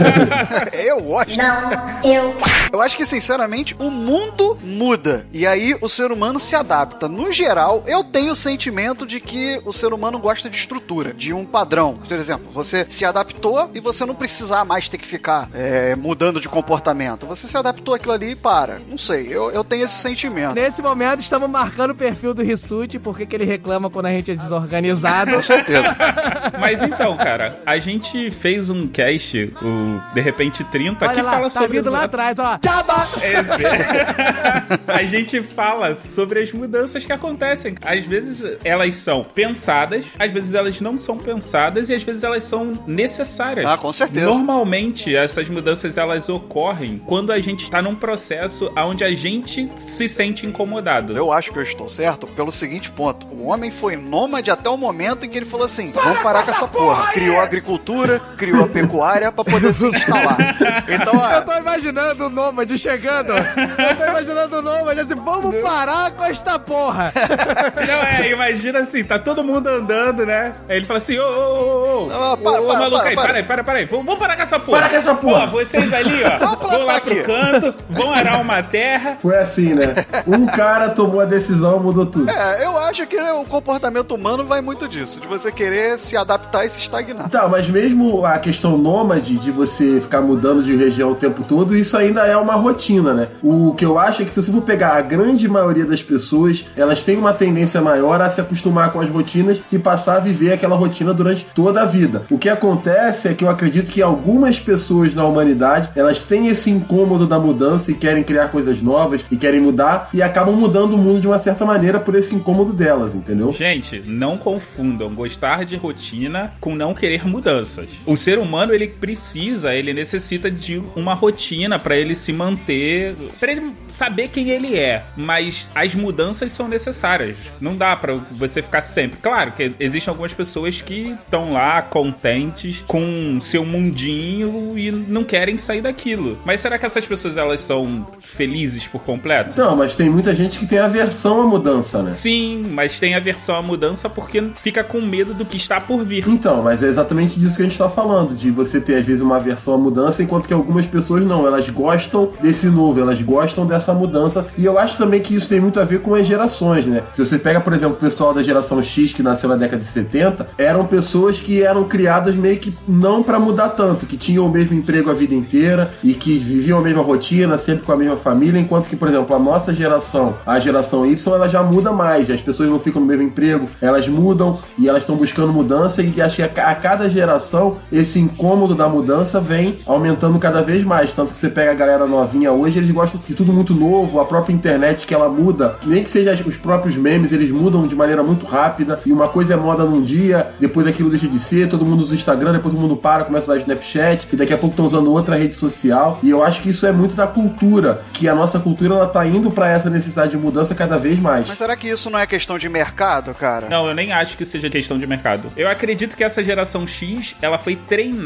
[0.73, 1.37] eu gosto.
[1.37, 2.35] Não, eu.
[2.71, 5.27] Eu acho que, sinceramente, o mundo muda.
[5.33, 7.07] E aí o ser humano se adapta.
[7.07, 11.33] No geral, eu tenho o sentimento de que o ser humano gosta de estrutura, de
[11.33, 11.99] um padrão.
[12.07, 16.39] Por exemplo, você se adaptou e você não precisar mais ter que ficar é, mudando
[16.39, 17.25] de comportamento.
[17.25, 18.79] Você se adaptou àquilo ali e para.
[18.87, 20.55] Não sei, eu, eu tenho esse sentimento.
[20.55, 24.31] Nesse momento, estamos marcando o perfil do Rissuti, porque que ele reclama quando a gente
[24.31, 25.31] é desorganizado.
[25.31, 25.95] Com certeza.
[26.59, 31.31] Mas então, cara, a gente fez um cast, o De Repente 30, Olha que lá,
[31.31, 31.77] fala tá sobre...
[31.77, 32.59] vindo lá atrás, ó.
[32.63, 33.07] Jabba!
[33.23, 37.75] Esse- a gente fala sobre as mudanças que acontecem.
[37.83, 42.43] Às vezes elas são pensadas, às vezes elas não são pensadas e às vezes elas
[42.43, 43.65] são necessárias.
[43.65, 44.25] Ah, com certeza.
[44.25, 50.07] Normalmente essas mudanças elas ocorrem quando a gente está num processo onde a gente se
[50.07, 51.15] sente incomodado.
[51.15, 53.27] Eu acho que eu estou certo pelo seguinte ponto.
[53.27, 56.51] O homem foi nômade até o momento em que ele falou assim: vamos parar com
[56.51, 57.11] essa porra.
[57.11, 60.37] Criou a agricultura, criou a agropecuária pra poder se instalar.
[60.89, 63.33] Então, Eu ó, tô imaginando o Nômade chegando.
[63.33, 67.11] Eu tô imaginando o Nômade assim, vamos parar com esta porra.
[67.15, 70.55] Não, é, imagina assim, tá todo mundo andando, né?
[70.67, 73.09] Aí ele fala assim, ô, ô, ô, ô, Não, ô, para, ô, para, maluco para,
[73.09, 73.23] aí, para.
[73.27, 74.79] para aí, para, para aí, vamos, vamos parar com essa porra.
[74.79, 75.43] Para com essa porra.
[75.43, 77.21] Ó, vocês ali, ó, Vamos vão lá plantar pro aqui.
[77.23, 79.17] canto, vão arar uma terra.
[79.21, 79.93] Foi assim, né?
[80.25, 82.29] Um cara tomou a decisão, mudou tudo.
[82.31, 86.65] é, eu acho que o comportamento humano vai muito disso, de você querer se adaptar
[86.65, 87.29] e se estagnar.
[87.29, 91.75] Tá, mas mesmo a questão nômade de você ficar mudando de região o tempo todo,
[91.75, 93.27] isso ainda é uma rotina, né?
[93.41, 96.65] O que eu acho é que se você for pegar a grande maioria das pessoas,
[96.75, 100.53] elas têm uma tendência maior a se acostumar com as rotinas e passar a viver
[100.53, 102.23] aquela rotina durante toda a vida.
[102.29, 106.69] O que acontece é que eu acredito que algumas pessoas na humanidade, elas têm esse
[106.69, 110.97] incômodo da mudança e querem criar coisas novas e querem mudar e acabam mudando o
[110.97, 113.51] mundo de uma certa maneira por esse incômodo delas, entendeu?
[113.51, 117.89] Gente, não confundam gostar de rotina com não querer mudanças.
[118.05, 123.51] O ser humano, ele precisa, ele necessita de uma rotina pra ele se manter, pra
[123.51, 125.03] ele saber quem ele é.
[125.15, 127.37] Mas as mudanças são necessárias.
[127.59, 129.19] Não dá pra você ficar sempre.
[129.21, 135.57] Claro que existem algumas pessoas que estão lá contentes com seu mundinho e não querem
[135.57, 136.37] sair daquilo.
[136.45, 139.57] Mas será que essas pessoas elas são felizes por completo?
[139.57, 142.09] Não, mas tem muita gente que tem aversão à mudança, né?
[142.09, 146.27] Sim, mas tem aversão à mudança porque fica com medo do que está por vir.
[146.27, 149.21] Então, mas é exatamente disso que a gente tá falando, de você ter às vezes
[149.21, 153.65] uma aversão à mudança, enquanto que algumas pessoas não, elas gostam desse novo, elas gostam
[153.65, 156.85] dessa mudança, e eu acho também que isso tem muito a ver com as gerações,
[156.85, 157.03] né?
[157.13, 159.87] Se você pega, por exemplo, o pessoal da geração X que nasceu na década de
[159.87, 164.49] 70, eram pessoas que eram criadas meio que não pra mudar tanto, que tinham o
[164.49, 168.17] mesmo emprego a vida inteira e que viviam a mesma rotina, sempre com a mesma
[168.17, 172.29] família, enquanto que, por exemplo, a nossa geração, a geração Y, ela já muda mais,
[172.29, 176.21] as pessoas não ficam no mesmo emprego, elas mudam e elas estão buscando mudança e
[176.21, 181.33] acho que a cada geração esse incômodo da mudança vem aumentando cada vez mais, tanto
[181.33, 184.53] que você pega a galera novinha hoje, eles gostam de tudo muito novo, a própria
[184.53, 188.45] internet que ela muda, nem que seja os próprios memes, eles mudam de maneira muito
[188.45, 192.01] rápida e uma coisa é moda num dia, depois aquilo deixa de ser, todo mundo
[192.01, 194.73] usa o Instagram, depois todo mundo para, começa a usar Snapchat, e daqui a pouco
[194.73, 198.29] estão usando outra rede social, e eu acho que isso é muito da cultura, que
[198.29, 201.47] a nossa cultura ela tá indo para essa necessidade de mudança cada vez mais.
[201.47, 203.67] Mas será que isso não é questão de mercado, cara?
[203.69, 205.51] Não, eu nem acho que seja questão de mercado.
[205.57, 208.18] Eu acredito que essa geração X, ela foi treinada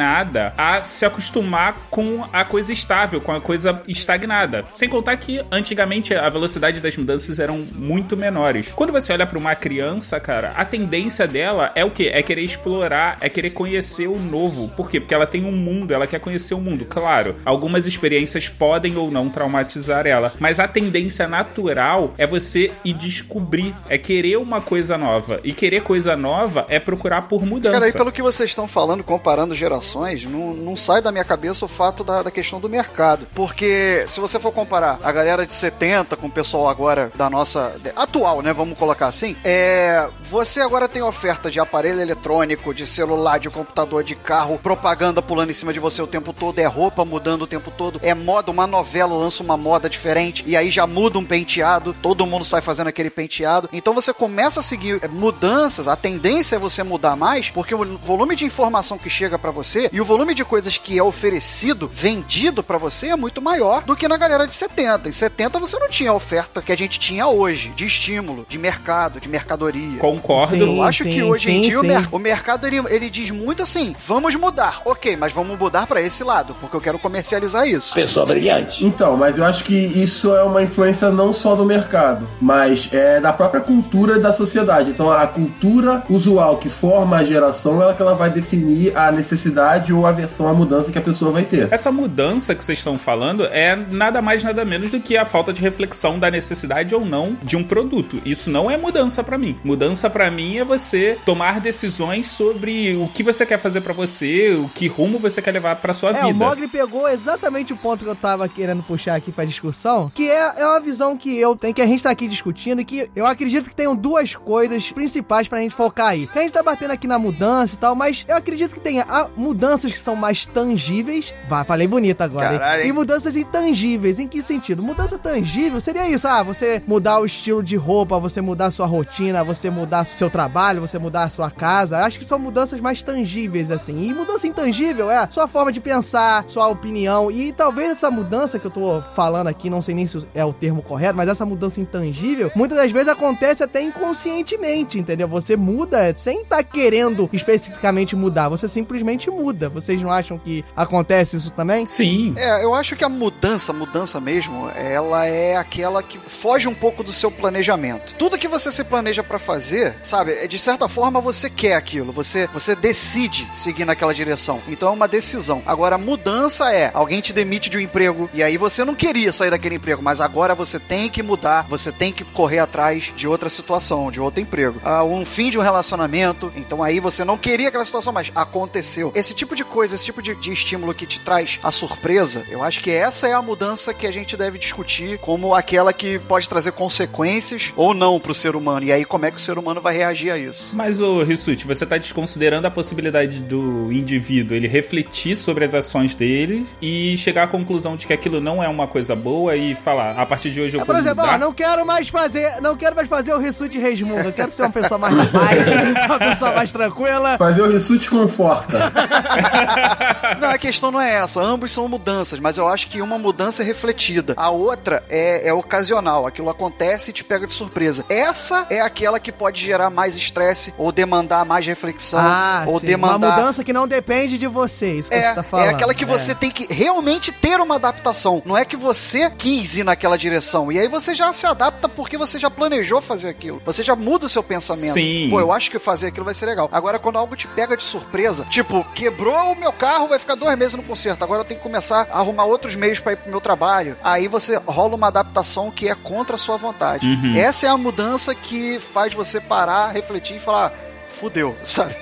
[0.58, 4.66] a se acostumar com a coisa estável, com a coisa estagnada.
[4.74, 8.70] Sem contar que antigamente a velocidade das mudanças eram muito menores.
[8.76, 12.10] Quando você olha para uma criança, cara, a tendência dela é o quê?
[12.14, 14.70] É querer explorar, é querer conhecer o novo.
[14.70, 15.00] Por quê?
[15.00, 16.86] Porque ela tem um mundo, ela quer conhecer o mundo.
[16.86, 22.94] Claro, algumas experiências podem ou não traumatizar ela, mas a tendência natural é você ir
[22.94, 25.40] descobrir, é querer uma coisa nova.
[25.44, 27.74] E querer coisa nova é procurar por mudança.
[27.74, 29.83] Cara, aí pelo que vocês estão falando, comparando gerações,
[30.30, 33.28] não, não sai da minha cabeça o fato da, da questão do mercado.
[33.34, 37.76] Porque se você for comparar a galera de 70 com o pessoal agora da nossa.
[37.96, 38.54] atual, né?
[38.54, 39.36] Vamos colocar assim.
[39.44, 40.08] É.
[40.30, 45.52] Você agora tem oferta de aparelho eletrônico, de celular, de computador, de carro, propaganda pulando
[45.52, 48.50] em cima de você o tempo todo, é roupa mudando o tempo todo, é moda,
[48.50, 52.62] uma novela lança uma moda diferente, e aí já muda um penteado, todo mundo sai
[52.62, 53.70] fazendo aquele penteado.
[53.72, 57.98] Então você começa a seguir é, mudanças, a tendência é você mudar mais, porque o
[57.98, 61.90] volume de informação que chega pra você e o volume de coisas que é oferecido,
[61.92, 65.10] vendido pra você é muito maior do que na galera de 70.
[65.10, 68.58] Em 70 você não tinha a oferta que a gente tinha hoje, de estímulo, de
[68.58, 69.98] mercado, de mercadoria.
[70.00, 70.56] Concordo.
[70.64, 71.88] Eu acho que sim, hoje em sim, dia o, sim.
[71.88, 76.02] mer- o mercado ele, ele diz muito assim: vamos mudar, ok, mas vamos mudar pra
[76.02, 77.94] esse lado, porque eu quero comercializar isso.
[77.94, 78.86] Pessoa brilhante.
[78.86, 83.20] Então, mas eu acho que isso é uma influência não só do mercado, mas é
[83.20, 84.92] da própria cultura da sociedade.
[84.92, 89.63] Então, a cultura usual que forma a geração, ela que ela vai definir a necessidade
[89.94, 91.68] ou a versão à mudança que a pessoa vai ter.
[91.72, 95.54] Essa mudança que vocês estão falando é nada mais nada menos do que a falta
[95.54, 98.22] de reflexão da necessidade ou não de um produto.
[98.26, 99.58] Isso não é mudança pra mim.
[99.64, 104.54] Mudança pra mim é você tomar decisões sobre o que você quer fazer pra você,
[104.54, 106.46] o que rumo você quer levar pra sua É, o vida.
[106.46, 110.54] Mogli pegou exatamente o ponto que eu tava querendo puxar aqui pra discussão, que é,
[110.58, 113.26] é uma visão que eu tenho, que a gente tá aqui discutindo e que eu
[113.26, 116.28] acredito que tenham duas coisas principais pra gente focar aí.
[116.28, 119.06] Que a gente tá batendo aqui na mudança e tal, mas eu acredito que tenha
[119.08, 121.34] ah, mudanças que são mais tangíveis.
[121.50, 122.58] Vá, falei bonito agora.
[122.58, 122.86] Caralho?
[122.86, 124.18] E mudanças intangíveis.
[124.18, 124.82] Em que sentido?
[124.82, 128.86] Mudança tangível seria isso, ah, você mudar o estilo de roupa, você mudar a sua
[128.86, 132.00] rotina, você mudar seu trabalho, você mudar a sua casa.
[132.00, 134.04] Acho que são mudanças mais tangíveis, assim.
[134.04, 137.30] E mudança intangível é a sua forma de pensar, sua opinião.
[137.30, 140.54] E talvez essa mudança que eu tô falando aqui, não sei nem se é o
[140.54, 145.28] termo correto, mas essa mudança intangível, muitas das vezes acontece até inconscientemente, entendeu?
[145.28, 149.70] Você muda sem estar querendo especificamente mudar, você simplesmente muda.
[149.70, 151.86] Vocês não acham que acontece isso também?
[151.86, 152.34] Sim.
[152.38, 157.04] É, eu acho que a mudança, mudança mesmo, ela é aquela que foge um pouco
[157.04, 158.14] do seu planejamento.
[158.18, 162.12] Tudo que você se planeja pra fazer, sabe, é de certa forma você quer aquilo,
[162.12, 164.60] você, você decide seguir naquela direção.
[164.68, 165.62] Então é uma decisão.
[165.66, 169.32] Agora, a mudança é alguém te demite de um emprego e aí você não queria
[169.32, 173.28] sair daquele emprego, mas agora você tem que mudar, você tem que correr atrás de
[173.28, 174.80] outra situação, de outro emprego.
[174.84, 179.12] Ah, um fim de um relacionamento, então aí você não queria aquela situação, mas aconteceu.
[179.24, 182.62] Esse tipo de coisa, esse tipo de, de estímulo que te traz a surpresa, eu
[182.62, 186.50] acho que essa é a mudança que a gente deve discutir como aquela que pode
[186.50, 188.86] trazer consequências ou não pro ser humano.
[188.86, 190.76] E aí como é que o ser humano vai reagir a isso?
[190.76, 196.14] Mas, ô Rissuti, você tá desconsiderando a possibilidade do indivíduo ele refletir sobre as ações
[196.14, 200.20] dele e chegar à conclusão de que aquilo não é uma coisa boa e falar,
[200.20, 201.36] a partir de hoje eu É, por vou exemplo, mudar.
[201.36, 204.28] ó, não quero mais fazer, não quero mais fazer o Rissuti Resmundo.
[204.28, 205.66] Eu quero ser uma pessoa mais paz,
[206.08, 207.38] uma pessoa mais tranquila.
[207.38, 209.13] Fazer o Rissuti conforta.
[210.40, 211.42] Não, a questão não é essa.
[211.42, 214.34] Ambos são mudanças, mas eu acho que uma mudança é refletida.
[214.38, 216.26] A outra é, é ocasional.
[216.28, 218.06] Aquilo acontece e te pega de surpresa.
[218.10, 222.86] Essa é aquela que pode gerar mais estresse ou demandar mais reflexão Ah, ou sim.
[222.88, 223.18] demandar.
[223.28, 225.66] Uma mudança que não depende de você, isso que É, você tá falando.
[225.68, 228.42] é aquela que você tem que realmente ter uma adaptação.
[228.46, 230.72] Não é que você quis ir naquela direção.
[230.72, 233.62] E aí você já se adapta porque você já planejou fazer aquilo.
[233.66, 234.94] Você já muda o seu pensamento.
[234.94, 235.28] Sim.
[235.30, 236.70] Pô, eu acho que fazer aquilo vai ser legal.
[236.72, 240.58] Agora, quando algo te pega de surpresa, tipo, quebrou o meu carro, vai ficar dois
[240.58, 241.24] meses no conserto.
[241.24, 243.98] Agora eu tenho que começar a arrumar outros meios para ir pro meu trabalho.
[244.02, 247.06] Aí você rola uma adaptação que é contra a sua vontade.
[247.06, 247.36] Uhum.
[247.36, 250.74] Essa é a mudança que faz você parar, refletir e falar.
[251.10, 251.96] Fudeu, sabe?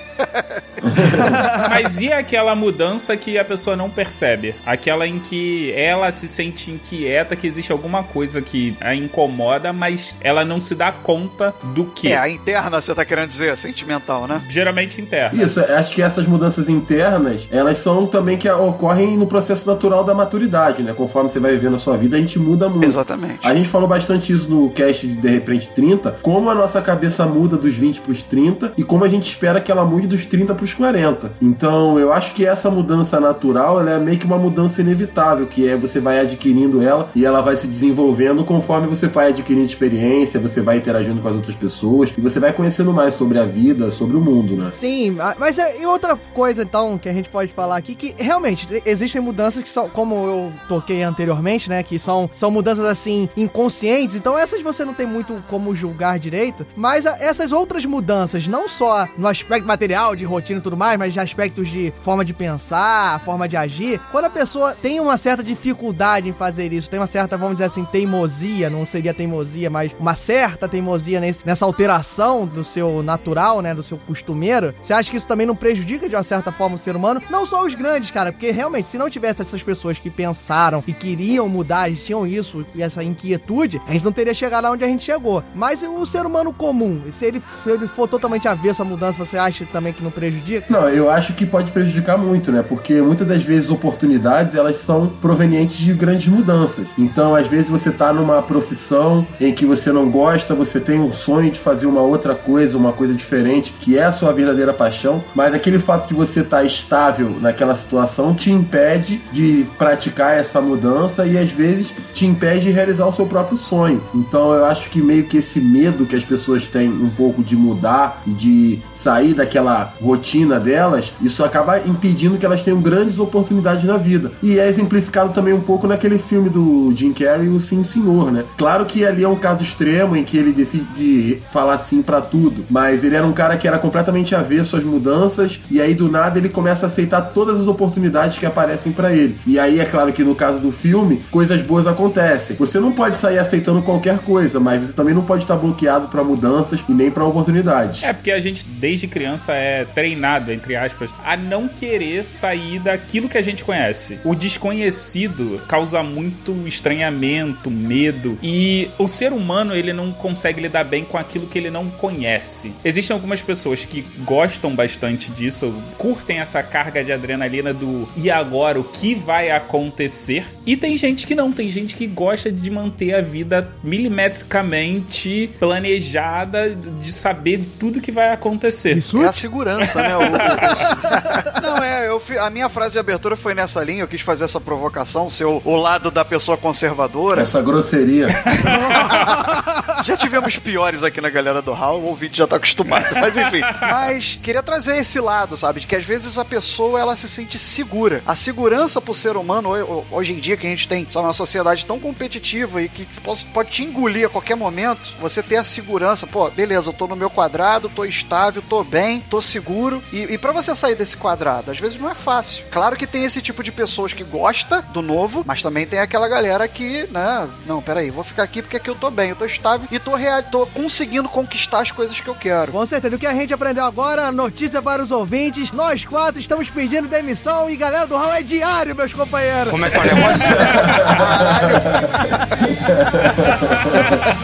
[1.70, 4.54] Mas e aquela mudança que a pessoa não percebe?
[4.66, 10.16] Aquela em que ela se sente inquieta, que existe alguma coisa que a incomoda, mas
[10.20, 12.12] ela não se dá conta do que.
[12.12, 14.42] É, a interna, você tá querendo dizer, sentimental, né?
[14.48, 15.42] Geralmente interna.
[15.42, 20.14] Isso, acho que essas mudanças internas, elas são também que ocorrem no processo natural da
[20.14, 20.92] maturidade, né?
[20.92, 22.84] Conforme você vai vivendo a sua vida, a gente muda muito.
[22.84, 23.38] Exatamente.
[23.42, 27.24] A gente falou bastante isso no cast de De Repente 30, como a nossa cabeça
[27.26, 30.54] muda dos 20 pros 30 e como a gente espera que ela mude dos 30
[30.54, 31.32] pros 40.
[31.40, 35.68] Então, eu acho que essa mudança natural, ela é meio que uma mudança inevitável, que
[35.68, 40.40] é você vai adquirindo ela e ela vai se desenvolvendo conforme você vai adquirindo experiência,
[40.40, 43.90] você vai interagindo com as outras pessoas e você vai conhecendo mais sobre a vida,
[43.90, 44.70] sobre o mundo, né?
[44.70, 48.66] Sim, mas é, e outra coisa então que a gente pode falar aqui que realmente
[48.66, 53.28] te- existem mudanças que são, como eu toquei anteriormente, né, que são, são mudanças assim
[53.36, 58.68] inconscientes, então essas você não tem muito como julgar direito, mas essas outras mudanças, não
[58.68, 62.32] só no aspecto material, de rotina e tudo mais, mas de aspectos de forma de
[62.32, 66.98] pensar, forma de agir, quando a pessoa tem uma certa dificuldade em fazer isso, tem
[66.98, 71.64] uma certa, vamos dizer assim, teimosia, não seria teimosia, mas uma certa teimosia nesse, nessa
[71.64, 76.08] alteração do seu natural, né, do seu costumeiro, você acha que isso também não prejudica
[76.08, 77.20] de uma certa forma o ser humano?
[77.30, 80.92] Não só os grandes, cara, porque realmente, se não tivesse essas pessoas que pensaram e
[80.92, 84.84] queriam mudar, eles tinham isso e essa inquietude, a gente não teria chegado lá onde
[84.84, 85.44] a gente chegou.
[85.54, 89.36] Mas o ser humano comum, se ele, se ele for totalmente avesso à mudança, você
[89.36, 90.66] acha também que não prejudica?
[90.68, 92.62] Não, eu acho que pode prejudicar muito, né?
[92.62, 96.86] Porque muitas das vezes oportunidades elas são provenientes de grandes mudanças.
[96.98, 101.12] Então, às vezes você tá numa profissão em que você não gosta, você tem um
[101.12, 105.24] sonho de fazer uma outra coisa, uma coisa diferente, que é a sua verdadeira paixão,
[105.34, 111.26] mas aquele fato de você estar estável naquela situação te impede de praticar essa mudança
[111.26, 114.02] e às vezes te impede de realizar o seu próprio sonho.
[114.14, 117.56] Então, eu acho que meio que esse medo que as pessoas têm um pouco de
[117.56, 123.84] mudar e de sair daquela rotina delas, isso acaba impedindo que elas tenham grandes oportunidades
[123.84, 124.32] na vida.
[124.42, 128.44] E é exemplificado também um pouco naquele filme do Jim Carrey, o Sim Senhor, né?
[128.56, 132.64] Claro que ali é um caso extremo em que ele decide falar sim pra tudo,
[132.70, 136.38] mas ele era um cara que era completamente avesso às mudanças e aí do nada
[136.38, 139.36] ele começa a aceitar todas as oportunidades que aparecem pra ele.
[139.46, 142.56] E aí é claro que no caso do filme, coisas boas acontecem.
[142.56, 146.24] Você não pode sair aceitando qualquer coisa, mas você também não pode estar bloqueado pra
[146.24, 148.02] mudanças e nem pra oportunidades.
[148.02, 149.61] É porque a gente, desde criança, é
[149.94, 154.18] treinado, entre aspas, a não querer sair daquilo que a gente conhece.
[154.24, 158.38] O desconhecido causa muito estranhamento, medo.
[158.42, 162.72] E o ser humano, ele não consegue lidar bem com aquilo que ele não conhece.
[162.84, 168.78] Existem algumas pessoas que gostam bastante disso, curtem essa carga de adrenalina do e agora,
[168.78, 170.44] o que vai acontecer?
[170.64, 176.70] E tem gente que não, tem gente que gosta de manter a vida milimetricamente planejada,
[177.00, 179.02] de saber tudo que vai acontecer.
[179.22, 180.16] É a segurança, né?
[180.16, 180.20] O-
[181.58, 184.44] o- Não, é, eu, a minha frase de abertura foi nessa linha, eu quis fazer
[184.44, 187.42] essa provocação, ser o, o lado da pessoa conservadora.
[187.42, 188.28] Essa grosseria.
[190.04, 193.60] Já tivemos piores aqui na galera do Hall, o ouvinte já tá acostumado, mas enfim.
[193.80, 195.80] Mas queria trazer esse lado, sabe?
[195.80, 198.20] De que às vezes a pessoa ela se sente segura.
[198.26, 201.32] A segurança pro ser humano, ho- hoje em dia, que a gente tem sabe, uma
[201.32, 205.64] sociedade tão competitiva e que pode, pode te engolir a qualquer momento, você ter a
[205.64, 210.02] segurança, pô, beleza, eu tô no meu quadrado, tô estável, tô bem, tô seguro.
[210.12, 212.64] E, e para você sair desse quadrado, às vezes não é fácil.
[212.70, 216.28] Claro que tem esse tipo de pessoas que gosta do novo, mas também tem aquela
[216.28, 219.44] galera que, né, não, peraí, vou ficar aqui porque aqui eu tô bem, eu tô
[219.44, 222.72] estável e tô, rea- tô conseguindo conquistar as coisas que eu quero.
[222.72, 223.16] Com certeza.
[223.16, 225.70] O que a gente aprendeu agora, notícia para os ouvintes.
[225.72, 229.70] Nós quatro estamos pedindo demissão e galera do Hall é diário, meus companheiros.
[229.70, 230.41] Como é que é o negócio?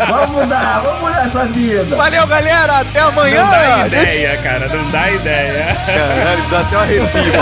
[0.08, 1.96] Vamos mudar, vamos mudar essa vida.
[1.96, 3.44] Valeu, galera, até amanhã.
[3.44, 5.76] Não dá ideia, cara, não dá ideia.
[5.86, 7.32] Caralho, dá até um arrepio,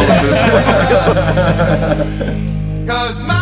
[2.87, 3.36] Cause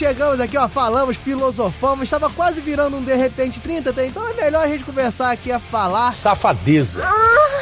[0.00, 4.02] chegamos aqui, ó, falamos, filosofamos, estava quase virando um de repente 30, tá?
[4.02, 6.10] então é melhor a gente começar aqui a falar.
[6.10, 7.06] Safadeza.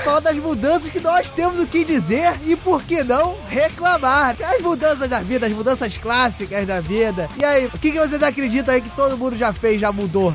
[0.05, 4.36] Falar das mudanças que nós temos o que dizer e por que não reclamar.
[4.41, 7.28] As mudanças da vida, as mudanças clássicas da vida.
[7.36, 10.32] E aí, o que, que vocês acreditam aí que todo mundo já fez, já mudou?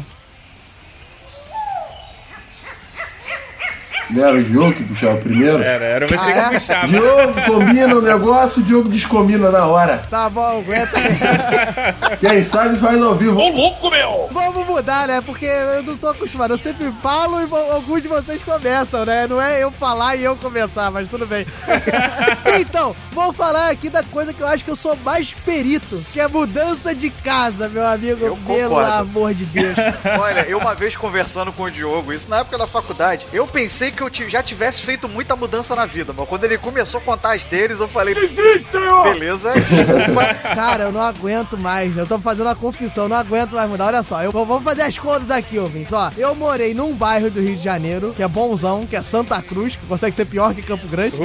[4.14, 5.62] Não era o Diogo que puxava primeiro?
[5.62, 6.44] Era, era você Ah, é?
[6.46, 6.88] que puxava.
[6.88, 10.04] Diogo combina o negócio, o Diogo descombina na hora.
[10.10, 12.18] Tá bom, aguenta aí.
[12.20, 13.40] Quem sabe faz ao vivo.
[13.40, 14.30] louco, meu!
[14.32, 15.22] Vamos mudar, né?
[15.26, 16.54] Porque eu não tô acostumado.
[16.54, 19.28] Eu sempre falo e alguns de vocês começam, né?
[19.28, 21.46] Não é eu falar e eu começar, mas tudo bem.
[22.60, 26.20] então, vou falar aqui da coisa que eu acho que eu sou mais perito, que
[26.20, 28.26] é mudança de casa, meu amigo.
[28.26, 28.92] Eu Pelo concordo.
[28.92, 29.76] amor de Deus.
[30.20, 33.92] Olha, eu uma vez conversando com o Diogo, isso na época da faculdade, eu pensei
[33.92, 37.34] que eu já tivesse feito muita mudança na vida, mas quando ele começou a contar
[37.36, 40.34] as deles, eu falei, beleza, desculpa.
[40.56, 41.96] Cara, eu não aguento mais.
[41.96, 43.88] Eu tô fazendo uma confissão, não aguento mais mudar.
[43.88, 45.94] Olha só, eu vou fazer as contas aqui, ouvintes.
[45.94, 49.42] Ó, eu morei num bairro do Rio de Janeiro, que é bonzão, que é Santa
[49.42, 51.18] Cruz, que consegue ser pior que Campo Grande.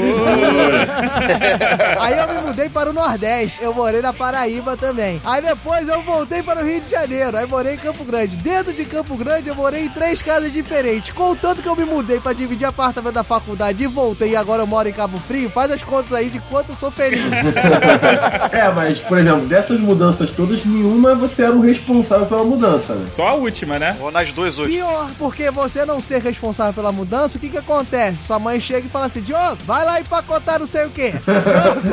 [1.99, 3.63] Aí eu me mudei para o Nordeste.
[3.63, 5.21] Eu morei na Paraíba também.
[5.25, 7.37] Aí depois eu voltei para o Rio de Janeiro.
[7.37, 8.37] Aí morei em Campo Grande.
[8.37, 11.13] Dentro de Campo Grande eu morei em três casas diferentes.
[11.13, 14.67] Contanto que eu me mudei para dividir apartamento da faculdade e voltei e agora eu
[14.67, 17.23] moro em Cabo Frio, faz as contas aí de quanto eu sou feliz.
[18.53, 23.07] É, mas, por exemplo, dessas mudanças todas, nenhuma você era o responsável pela mudança, né?
[23.07, 23.97] Só a última, né?
[23.99, 24.73] Vou nas duas hoje.
[24.73, 28.25] Pior, porque você não ser responsável pela mudança, o que que acontece?
[28.27, 31.15] Sua mãe chega e fala assim, Diogo, vai lá empacotar não sei o quê.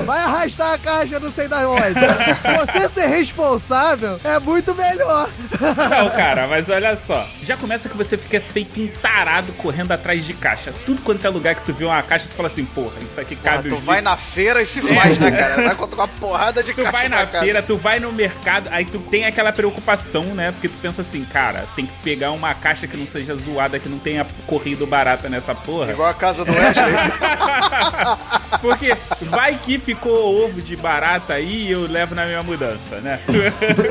[0.06, 1.82] Vai arrastar a caixa não sei da onde.
[1.84, 5.30] Você ser responsável é muito melhor.
[5.60, 7.26] Não, cara, mas olha só.
[7.44, 10.55] Já começa que você fica feito um tarado correndo atrás de caixa.
[10.86, 13.36] Tudo quanto é lugar que tu vê uma caixa, tu fala assim, porra, isso aqui
[13.36, 15.56] Porra, cabe tu vai na feira e se faz, né, cara?
[15.64, 17.44] Vai com uma porrada de Tu caixa vai pra na casa.
[17.44, 20.52] feira, tu vai no mercado, aí tu tem aquela preocupação, né?
[20.52, 23.90] Porque tu pensa assim, cara, tem que pegar uma caixa que não seja zoada, que
[23.90, 25.92] não tenha corrido barata nessa porra.
[25.92, 26.94] Igual a casa do Wesley.
[28.62, 33.20] Porque vai que ficou ovo de barata aí e eu levo na minha mudança, né?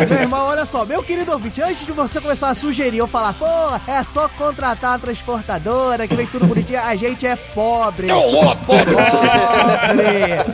[0.08, 3.32] Meu irmão, olha só, meu querido ouvinte, antes de você começar a sugerir ou falar,
[3.34, 3.46] pô,
[3.86, 8.08] é só contratar uma transportadora, que vem tudo bonitinho, a gente é pobre.
[8.08, 8.94] Pobre!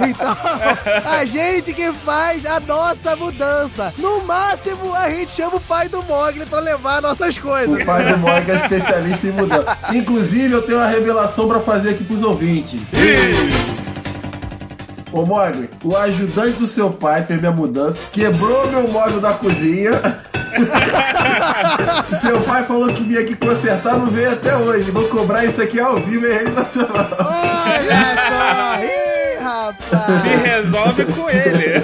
[0.09, 0.37] Então,
[1.05, 3.93] a gente que faz a nossa mudança.
[3.99, 7.83] No máximo, a gente chama o pai do Mogli pra levar nossas coisas.
[7.83, 9.79] O pai do Mog é especialista em mudança.
[9.93, 12.81] Inclusive, eu tenho uma revelação pra fazer aqui pros ouvintes.
[15.13, 19.91] Ô Mogli, o ajudante do seu pai fez minha mudança, quebrou meu móvel da cozinha.
[22.21, 24.91] seu pai falou que vinha aqui consertar, não veio até hoje.
[24.91, 27.09] Vou cobrar isso aqui ao vivo em rede nacional.
[27.19, 28.77] Olha só!
[28.85, 30.21] Ih, rapaz!
[30.21, 31.83] Se resolve com ele.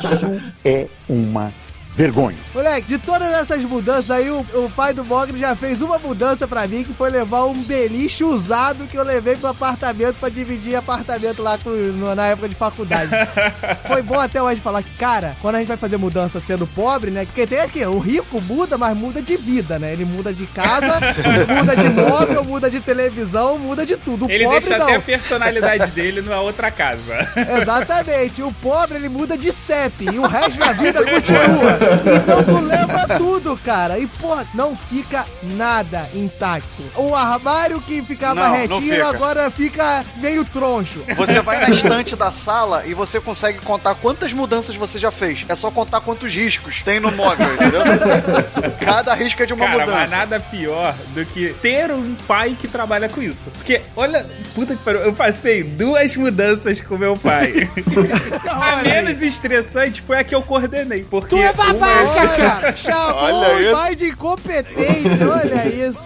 [0.00, 1.52] Isso é uma
[1.96, 2.36] vergonha.
[2.54, 6.46] Moleque, de todas essas mudanças aí, o, o pai do Mogli já fez uma mudança
[6.46, 10.76] pra mim, que foi levar um beliche usado que eu levei pro apartamento pra dividir
[10.76, 13.10] apartamento lá com- no- na época de faculdade.
[13.88, 17.10] foi bom até hoje falar que, cara, quando a gente vai fazer mudança sendo pobre,
[17.10, 17.24] né?
[17.24, 19.92] Porque tem aqui, o rico muda, mas muda de vida, né?
[19.92, 21.00] Ele muda de casa,
[21.58, 24.26] muda de móvel, muda de televisão, muda de tudo.
[24.26, 24.86] O Ele pobre deixa não.
[24.86, 27.16] até a personalidade dele numa outra casa.
[27.60, 28.42] Exatamente.
[28.42, 31.78] O pobre ele muda de CEP e o resto da vida continua.
[32.16, 33.98] Então tu leva tudo, cara.
[33.98, 36.82] E, pô, não fica nada intacto.
[36.96, 39.08] O armário que ficava Não, não retinho fica.
[39.08, 41.02] agora fica meio troncho.
[41.16, 45.44] Você vai na estante da sala e você consegue contar quantas mudanças você já fez.
[45.48, 47.82] É só contar quantos riscos tem no móvel, entendeu?
[48.84, 50.16] Cada risco é de uma Cara, mas mudança.
[50.16, 53.50] nada pior do que ter um pai que trabalha com isso.
[53.50, 57.68] Porque, olha, puta que pariu, eu passei duas mudanças com meu pai.
[58.48, 61.04] a menos estressante foi a que eu coordenei.
[61.08, 62.76] Porque Tu é uma- babaca, cara!
[62.76, 63.72] Chamou Olha o isso.
[63.72, 65.98] pai de incompetente, olha isso.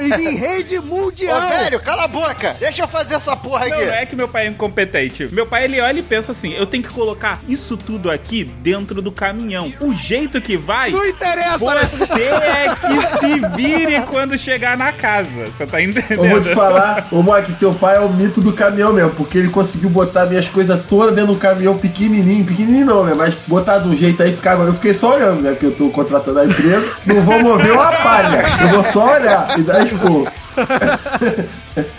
[0.00, 1.42] E em rede mundial.
[1.42, 2.56] Ô, velho, cala a boca!
[2.58, 3.86] Deixa eu fazer essa porra Não, aqui.
[3.86, 5.28] não é que meu pai é incompetente.
[5.32, 9.00] Meu pai, ele olha e pensa assim: eu tenho que colocar isso tudo aqui dentro
[9.02, 9.72] do caminhão.
[9.80, 10.90] O jeito que vai.
[10.90, 15.46] Não interessa, Você é que se vire quando chegar na casa.
[15.46, 16.24] Você tá entendendo?
[16.24, 19.38] Eu vou te falar, ô Mike, teu pai é o mito do caminhão mesmo, porque
[19.38, 23.14] ele conseguiu botar minhas coisas todas dentro do caminhão pequenininho, pequenininho não, né?
[23.16, 24.64] Mas botar de um jeito aí ficava.
[24.64, 25.50] Eu fiquei só olhando, né?
[25.50, 29.58] Porque eu tô contratando a empresa, não vou mover uma palha, eu vou só olhar
[29.58, 30.30] e dar expor.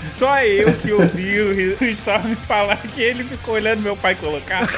[0.02, 4.68] Só eu que ouvi o Storm falar que ele ficou olhando meu pai colocar.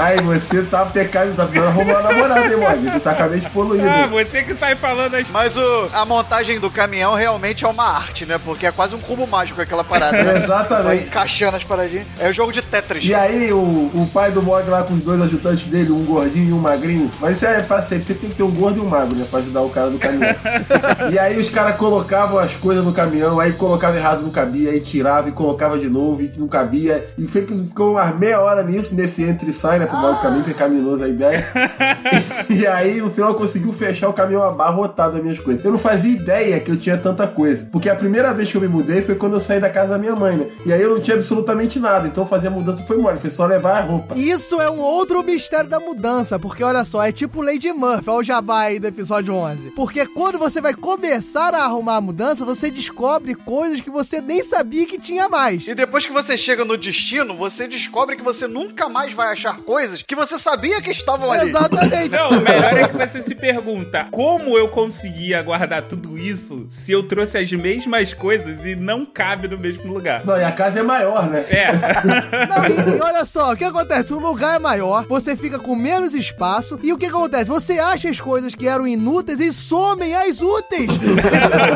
[0.00, 2.92] Aí você tá pecado, tá precisando arrumar uma namorada, hein, Mike?
[2.92, 3.92] Você tá com a mente poluída.
[3.92, 7.84] ah, você que sai falando as Mas o, a montagem do caminhão realmente é uma
[7.84, 8.40] arte, né?
[8.42, 10.24] Porque é quase um cubo mágico aquela parada.
[10.24, 10.38] Né?
[10.42, 10.84] Exatamente.
[10.84, 12.06] Vai encaixando as paradinhas.
[12.18, 13.04] É o jogo de Tetris.
[13.04, 16.48] E aí, o, o pai do Mog lá com os dois ajudantes dele, um gordinho
[16.48, 17.10] e um magrinho.
[17.20, 18.04] Mas isso é pra sempre.
[18.04, 19.26] Você tem que ter um gordo e um magro, né?
[19.30, 20.34] Pra ajudar o cara do caminhão.
[21.12, 24.80] e aí os caras colocavam as coisas no caminhão, aí colocava errado, não cabia, aí
[24.80, 27.06] tirava e colocava de novo e não cabia.
[27.18, 29.89] E foi que ficou umas meia hora nisso, nesse entre e sai, né?
[30.20, 31.44] Caminho, que é caminoso a ideia.
[32.48, 35.64] e aí, no final, conseguiu fechar o caminhão abarrotado das minhas coisas.
[35.64, 37.68] Eu não fazia ideia que eu tinha tanta coisa.
[37.72, 39.98] Porque a primeira vez que eu me mudei foi quando eu saí da casa da
[39.98, 40.46] minha mãe, né?
[40.64, 42.06] E aí eu não tinha absolutamente nada.
[42.06, 44.16] Então fazer a mudança foi mole, foi só levar a roupa.
[44.16, 48.20] Isso é um outro mistério da mudança, porque olha só, é tipo Lady Murphy, olha
[48.20, 49.70] o jabá aí do episódio 11.
[49.70, 54.42] Porque quando você vai começar a arrumar a mudança, você descobre coisas que você nem
[54.42, 55.66] sabia que tinha mais.
[55.66, 59.58] E depois que você chega no destino, você descobre que você nunca mais vai achar
[59.58, 61.50] coisas que você sabia que estavam ali.
[61.50, 62.10] Exatamente.
[62.10, 66.92] Não, o melhor é que você se pergunta como eu conseguia guardar tudo isso se
[66.92, 70.24] eu trouxe as mesmas coisas e não cabe no mesmo lugar.
[70.24, 71.44] Não, e a casa é maior, né?
[71.48, 71.70] É.
[72.46, 74.12] Não, e, e olha só, o que acontece?
[74.12, 77.50] O lugar é maior, você fica com menos espaço, e o que acontece?
[77.50, 80.90] Você acha as coisas que eram inúteis e somem as úteis.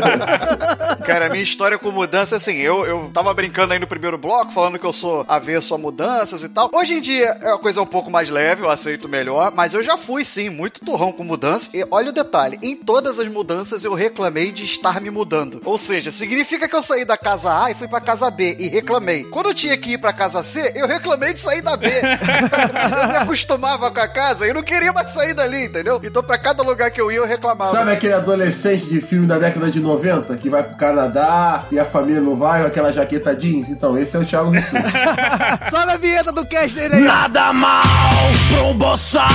[1.05, 4.53] Cara, a minha história com mudança, assim, eu, eu tava brincando aí no primeiro bloco,
[4.53, 6.71] falando que eu sou avesso a mudanças e tal.
[6.73, 9.81] Hoje em dia é uma coisa um pouco mais leve, eu aceito melhor, mas eu
[9.81, 11.71] já fui, sim, muito turrão com mudança.
[11.73, 15.63] E olha o detalhe, em todas as mudanças eu reclamei de estar me mudando.
[15.65, 18.67] Ou seja, significa que eu saí da casa A e fui pra casa B e
[18.67, 19.23] reclamei.
[19.25, 21.87] Quando eu tinha que ir pra casa C, eu reclamei de sair da B.
[21.87, 26.01] eu me acostumava com a casa e eu não queria mais sair dali, entendeu?
[26.03, 27.71] Então pra cada lugar que eu ia eu reclamava.
[27.71, 31.85] Sabe aquele adolescente de filme da década de 90 que vai pro Canadá e a
[31.85, 33.69] família não vai, com aquela jaqueta jeans?
[33.69, 34.75] Então, esse é o Thiago Rissu.
[35.71, 37.03] Só na vinheta do cast dele aí.
[37.03, 37.74] Nada mal
[38.51, 39.29] pra um boçal,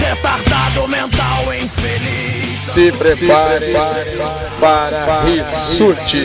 [0.00, 2.48] retardado mental infeliz.
[2.48, 3.72] Se prepare
[4.60, 6.24] para Rissuti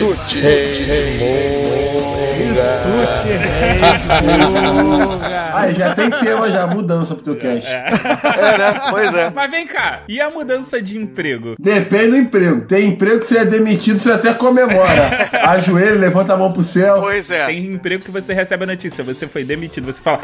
[5.52, 7.68] Aí, já tem tema já, mudança pro teu cast.
[7.68, 8.80] É, né?
[8.90, 9.30] Pois é.
[9.30, 11.54] Mas vem cá, e a mudança de emprego?
[11.58, 12.60] Depende do emprego.
[12.62, 15.28] Tem emprego que você é demitido, você até comemora.
[15.44, 17.00] Ajoelha, levanta a mão pro céu.
[17.00, 17.46] Pois é.
[17.46, 20.20] Tem emprego que você recebe a notícia, você foi demitido, você fala.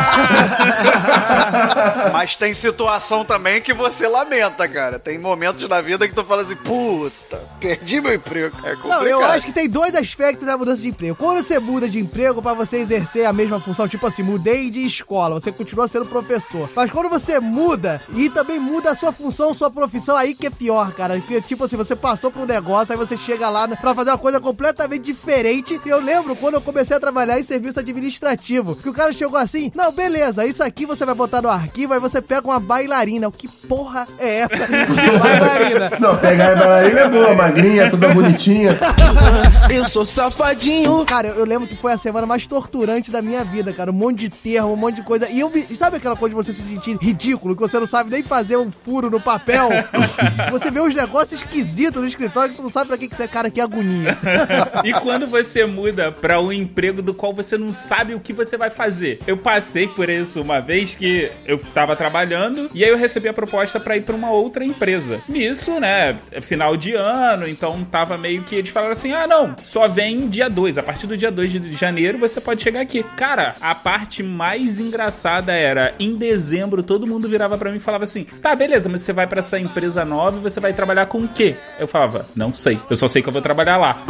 [2.12, 4.98] Mas tem situação também que você lamenta, cara.
[4.98, 8.56] Tem momentos na vida que tu fala assim, puta, perdi meu emprego.
[8.58, 9.00] É complicado.
[9.00, 11.16] Não, eu acho que tem dois aspectos da mudança de emprego.
[11.16, 14.84] Quando você muda de emprego pra você exercer a mesma função, tipo assim, mudei de
[14.84, 16.68] escola, você continua sendo professor.
[16.74, 20.50] Mas quando você muda e também muda a sua função, sua profissão, aí que é
[20.50, 21.14] pior, cara.
[21.16, 24.18] Porque, tipo assim, você passou por um negócio, aí você chega lá pra fazer uma
[24.18, 25.80] coisa completamente diferente.
[25.84, 29.38] E eu lembro quando eu comecei a trabalhar em serviço administrativo, que o cara chegou
[29.38, 32.60] assim, não, Não, beleza, isso aqui você vai botar no arquivo, aí você pega uma
[32.60, 33.26] bailarina.
[33.26, 35.90] O que porra é essa de bailarina?
[35.98, 38.78] Não, pegar a bailarina é boa, magrinha, toda bonitinha.
[39.68, 41.04] Eu sou safadinho.
[41.04, 43.90] Cara, eu, eu lembro que foi a semana mais torturante da minha vida, cara.
[43.90, 45.28] Um monte de termo, um monte de coisa.
[45.28, 45.62] E eu vi.
[45.76, 48.70] Sabe aquela coisa de você se sentir ridículo, que você não sabe nem fazer um
[48.70, 49.68] furo no papel?
[50.50, 53.28] você vê uns negócios esquisitos no escritório que tu não sabe pra que que você,
[53.28, 54.16] cara, que agonia.
[54.84, 58.56] e quando você muda pra um emprego do qual você não sabe o que você
[58.56, 59.20] vai fazer?
[59.26, 63.32] Eu passei por isso uma vez que eu tava trabalhando e aí eu recebi a
[63.32, 65.20] proposta pra ir pra uma outra empresa.
[65.28, 69.86] Nisso, né, final de ano, então tava meio que eles falaram assim: "Ah, não, só
[69.88, 73.02] vem dia 2, a partir do dia 2 de janeiro você pode chegar aqui".
[73.16, 78.04] Cara, a parte mais engraçada era em dezembro todo mundo virava pra mim e falava
[78.04, 81.18] assim: "Tá, beleza, mas você vai pra essa empresa nova e você vai trabalhar com
[81.18, 81.54] o quê?".
[81.78, 82.78] Eu falava: "Não sei.
[82.88, 84.02] Eu só sei que eu vou trabalhar lá".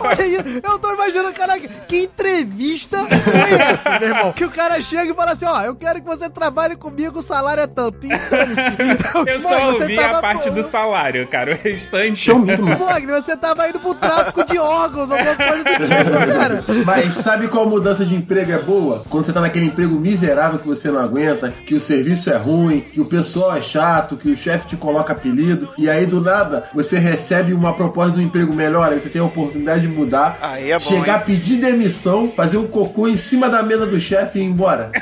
[0.00, 4.19] Olha aí, eu tô imaginando, caraca, que entrevista foi essa, meu irmão?
[4.34, 7.22] Que o cara chega e fala assim: ó, eu quero que você trabalhe comigo, o
[7.22, 8.06] salário é tanto.
[8.06, 9.00] E dane-se.
[9.30, 11.52] Eu só ouvi a parte do salário, cara.
[11.52, 12.32] O restante.
[12.32, 16.64] Mogli, você tava indo pro tráfico de órgãos, alguma coisa do tipo, cara.
[16.84, 19.02] Mas sabe qual mudança de emprego é boa?
[19.08, 22.80] Quando você tá naquele emprego miserável que você não aguenta, que o serviço é ruim,
[22.80, 26.68] que o pessoal é chato, que o chefe te coloca apelido, e aí do nada
[26.74, 30.38] você recebe uma proposta de um emprego melhor, aí você tem a oportunidade de mudar,
[30.40, 31.22] Aí é bom, chegar, hein?
[31.26, 34.90] pedir demissão, fazer um cocô em cima da mesa do chefe e ir embora.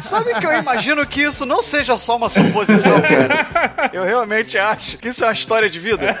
[0.00, 3.46] Sabe que eu imagino que isso não seja só uma suposição, cara.
[3.92, 6.16] Eu realmente acho que isso é uma história de vida.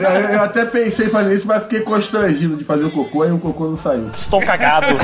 [0.00, 3.30] eu, eu até pensei em fazer isso, mas fiquei constrangido de fazer o cocô e
[3.30, 4.10] o cocô não saiu.
[4.14, 4.86] Estou cagado.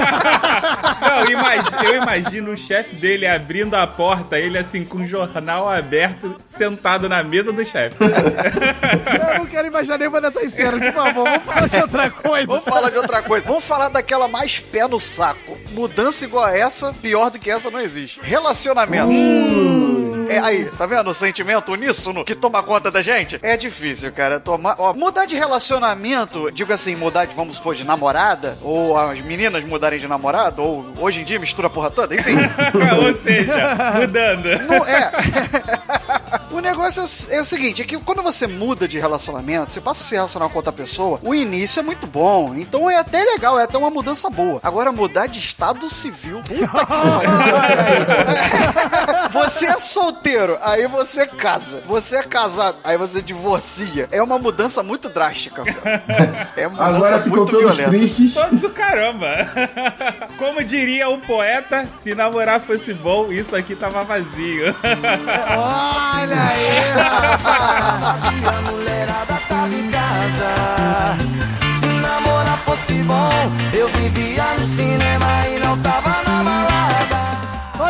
[1.09, 5.68] Não, imagi- eu imagino o chefe dele abrindo a porta, ele assim, com o jornal
[5.68, 7.96] aberto, sentado na mesa do chefe.
[8.03, 12.46] Eu não quero imaginar nenhuma dessas cenas, por favor, vamos falar de outra coisa.
[12.46, 13.46] Vamos falar de outra coisa.
[13.46, 15.57] Vamos falar daquela mais pé no saco.
[15.70, 18.20] Mudança igual a essa, pior do que essa não existe.
[18.22, 19.12] Relacionamento.
[20.28, 23.39] É aí, tá vendo o sentimento uníssono que toma conta da gente?
[23.43, 24.39] É difícil, cara.
[24.39, 29.20] Tomar, ó, mudar de relacionamento, digo assim, mudar de, vamos supor, de namorada, ou as
[29.20, 32.36] meninas mudarem de namorado, ou hoje em dia mistura a porra toda, enfim.
[33.03, 34.49] Ou seja, mudando.
[34.66, 35.12] Não, é.
[36.59, 40.02] O negócio é, é o seguinte, é que quando você muda de relacionamento, você passa
[40.02, 42.52] a se relacionar com outra pessoa, o início é muito bom.
[42.56, 44.59] Então é até legal, é até uma mudança boa.
[44.61, 47.30] Agora, mudar de estado civil, puta que pariu.
[49.30, 51.82] Você é solteiro, aí você casa.
[51.86, 54.09] Você é casado, aí você divorcia.
[54.11, 55.62] É uma mudança muito drástica.
[55.64, 56.50] cara.
[56.56, 57.90] É uma mudança Agora ficam muito todos violenta.
[57.90, 58.34] tristes.
[58.34, 59.28] Todos o caramba.
[60.36, 64.74] Como diria o poeta, se namorar fosse bom, isso aqui tava vazio.
[65.56, 66.66] Olha aí!
[68.46, 71.16] A mulherada tava em casa.
[71.80, 77.17] Se namorar fosse bom, eu vivia no cinema e não tava na balada.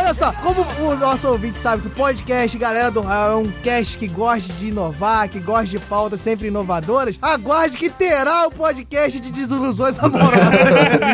[0.09, 3.51] Olha só, como o nosso ouvinte sabe que o podcast Galera do Raio é um
[3.61, 8.51] cast que gosta de inovar, que gosta de pautas sempre inovadoras, aguarde que terá o
[8.51, 10.49] podcast de desilusões amorosas.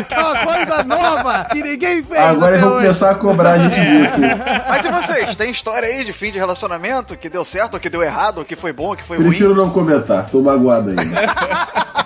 [0.08, 2.86] que é uma coisa nova que ninguém fez Agora eles vão hoje.
[2.86, 4.14] começar a cobrar a gente disso.
[4.66, 5.36] Mas e vocês?
[5.36, 8.44] Tem história aí de fim de relacionamento que deu certo, ou que deu errado, ou
[8.46, 9.28] que foi bom, ou que foi ruim?
[9.28, 11.04] Prefiro não comentar, tô magoado ainda.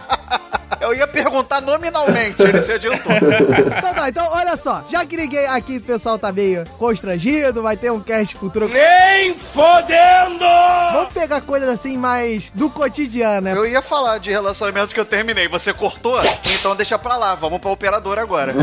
[0.91, 3.13] Eu ia perguntar nominalmente, ele se adiantou.
[3.81, 7.77] Então tá, então olha só, já que ninguém aqui, o pessoal tá meio constrangido, vai
[7.77, 8.69] ter um cast futuro.
[8.69, 10.45] Nem fodendo!
[10.93, 13.53] Vamos pegar coisas assim mais do cotidiano, né?
[13.57, 15.49] Eu ia falar de relacionamentos que eu terminei.
[15.49, 16.21] Você cortou?
[16.59, 17.35] Então deixa pra lá.
[17.35, 18.53] Vamos pra operadora agora.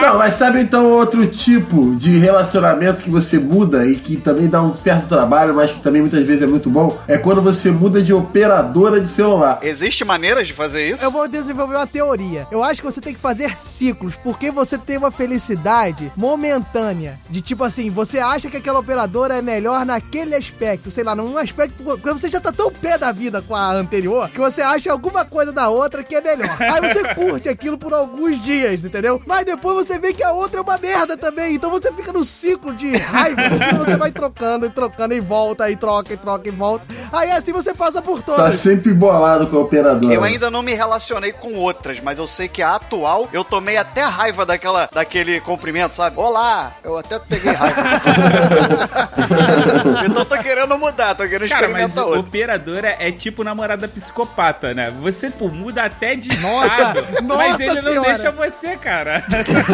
[0.00, 4.62] Não, mas sabe então outro tipo de relacionamento que você muda e que também dá
[4.62, 6.98] um certo trabalho, mas que também muitas vezes é muito bom?
[7.08, 9.58] É quando você muda de operadora de celular.
[9.62, 11.02] Existe maneiras de fazer isso?
[11.02, 12.46] Eu vou desenvolver uma teoria.
[12.50, 17.18] Eu acho que você tem que fazer ciclos, porque você tem uma felicidade momentânea.
[17.30, 21.38] De tipo assim, você acha que aquela operadora é melhor naquele aspecto, sei lá, num
[21.38, 21.82] aspecto.
[21.82, 25.24] Porque você já tá tão pé da vida com a anterior que você acha alguma
[25.24, 26.56] coisa da outra que é melhor.
[26.60, 29.20] Aí você curte aquilo por alguns dias, entendeu?
[29.26, 31.54] Mas depois você vê que a outra é uma merda também.
[31.54, 33.40] Então você fica no ciclo de raiva.
[33.78, 36.84] você vai trocando e trocando e volta, e troca e troca e volta.
[37.10, 38.56] Aí assim você passa por Tá todas.
[38.60, 40.01] sempre bolado com a operadora.
[40.10, 43.76] Eu ainda não me relacionei com outras, mas eu sei que a atual, eu tomei
[43.76, 46.18] até raiva daquela, daquele cumprimento, sabe?
[46.18, 46.72] Olá!
[46.82, 47.82] Eu até peguei raiva.
[50.08, 51.14] então tô querendo mudar.
[51.14, 52.20] Tô querendo Cara, mas experimentar outro.
[52.20, 54.92] operadora é tipo namorada psicopata, né?
[55.00, 58.08] Você, pô, muda até de Nossa, estado, mas nossa ele não senhora.
[58.12, 59.22] deixa você, cara.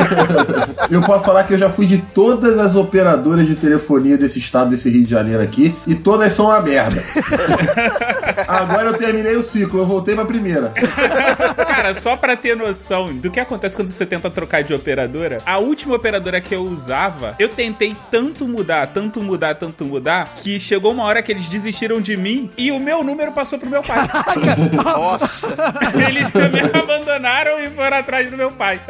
[0.91, 4.71] Eu posso falar que eu já fui de todas as operadoras de telefonia desse estado,
[4.71, 7.03] desse Rio de Janeiro aqui, e todas são uma merda.
[8.47, 10.73] Agora eu terminei o ciclo, eu voltei pra primeira.
[11.69, 15.59] Cara, só pra ter noção do que acontece quando você tenta trocar de operadora, a
[15.59, 20.93] última operadora que eu usava, eu tentei tanto mudar, tanto mudar, tanto mudar, que chegou
[20.93, 23.99] uma hora que eles desistiram de mim e o meu número passou pro meu pai.
[24.73, 25.49] Nossa.
[26.09, 28.81] Eles me abandonaram e foram atrás do meu pai.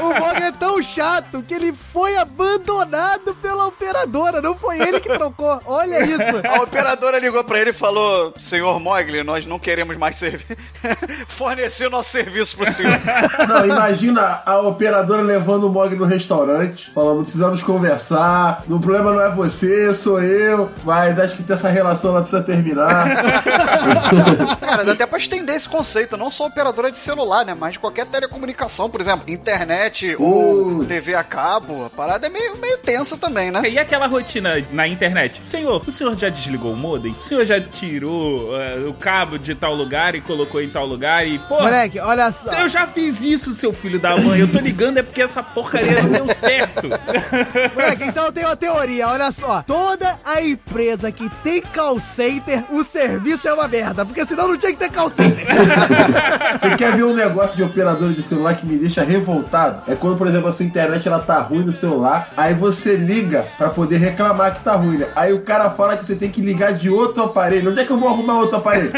[0.00, 4.40] O Mog é tão chato que ele foi abandonado pela operadora.
[4.40, 5.60] Não foi ele que trocou.
[5.66, 6.22] Olha isso.
[6.48, 10.53] A operadora ligou pra ele e falou: Senhor Mogli, nós não queremos mais servi-
[11.26, 12.98] fornecer o nosso serviço pro senhor.
[13.48, 19.20] Não, imagina a operadora levando o Mog no restaurante, falando, precisamos conversar, o problema não
[19.20, 23.04] é você, sou eu, mas acho que essa relação ela precisa terminar.
[24.60, 27.54] Cara, dá até pra estender esse conceito, não só operadora de celular, né?
[27.54, 30.88] Mas de qualquer telecomunicação, por exemplo, internet ou Putz.
[30.88, 31.84] TV a cabo.
[31.84, 33.62] A parada é meio, meio tensa também, né?
[33.68, 35.40] E aquela rotina na internet?
[35.44, 37.12] Senhor, o senhor já desligou o modem?
[37.12, 41.26] O senhor já tirou eh, o cabo de tal lugar e colocou em tal lugar
[41.26, 41.62] e, pô...
[41.62, 42.50] Moleque, olha só.
[42.52, 44.40] Eu já fiz isso, seu filho da mãe.
[44.40, 46.88] Eu tô ligando é porque essa porcaria não deu certo.
[47.74, 49.62] Moleque, então eu tenho uma teoria, olha só.
[49.62, 54.04] Toda a empresa que tem call center, o serviço é uma merda.
[54.04, 55.46] Porque senão não tinha que ter call center.
[56.60, 59.82] Você quer ver um negócio de operadora de celular que me deixa revoltado?
[59.90, 63.46] É quando, por exemplo, a sua internet ela tá ruim no celular, aí você liga
[63.58, 65.08] pra poder reclamar que tá ruim, né?
[65.14, 67.70] Aí o cara fala que você tem que ligar de outro aparelho.
[67.70, 68.92] Onde é que eu vou arrumar outro aparelho?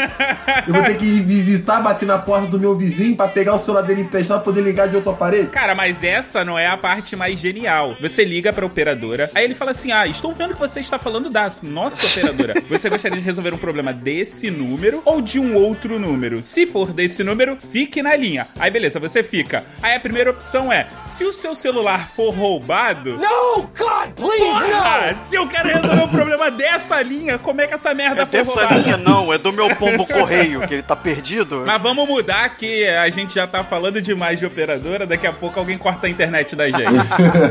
[0.67, 3.59] Eu vou ter que ir visitar, bater na porta do meu vizinho pra pegar o
[3.59, 5.47] celular dele emprestado pra poder ligar de outro aparelho?
[5.49, 7.95] Cara, mas essa não é a parte mais genial.
[8.01, 11.29] Você liga pra operadora, aí ele fala assim: Ah, estou vendo que você está falando
[11.29, 12.55] da nossa operadora.
[12.69, 16.43] Você gostaria de resolver um problema desse número ou de um outro número?
[16.43, 18.47] Se for desse número, fique na linha.
[18.59, 19.63] Aí beleza, você fica.
[19.81, 23.13] Aí a primeira opção é: se o seu celular for roubado.
[23.17, 25.11] No, God, please, Porra!
[25.13, 25.17] no!
[25.17, 28.39] Se eu quero resolver o problema dessa linha, como é que essa merda É foi
[28.39, 28.79] dessa roubada?
[28.81, 31.26] linha não, é do meu pombo correio, que ele tá perdido.
[31.65, 35.59] Mas vamos mudar que a gente já tá falando demais de operadora, daqui a pouco
[35.59, 36.77] alguém corta a internet da gente.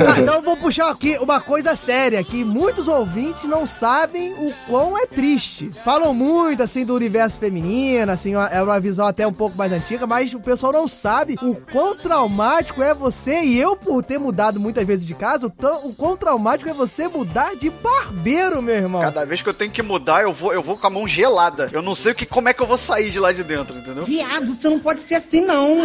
[0.06, 4.52] Ah, então eu vou puxar aqui uma coisa séria que muitos ouvintes não sabem o
[4.66, 5.70] quão é triste.
[5.84, 10.06] Falam muito assim do universo feminino, assim, é uma visão até um pouco mais antiga,
[10.06, 14.60] mas o pessoal não sabe o quão traumático é você e eu por ter mudado
[14.60, 18.74] muitas vezes de casa, o, tão- o quão traumático é você mudar de barbeiro, meu
[18.76, 19.00] irmão.
[19.00, 21.68] Cada vez que eu tenho que mudar, eu vou, eu vou com a mão gelada.
[21.72, 23.65] Eu não sei o que, como é que eu vou sair de lá de dentro,
[23.74, 24.02] entendeu?
[24.02, 25.76] Viado, você não pode ser assim, não.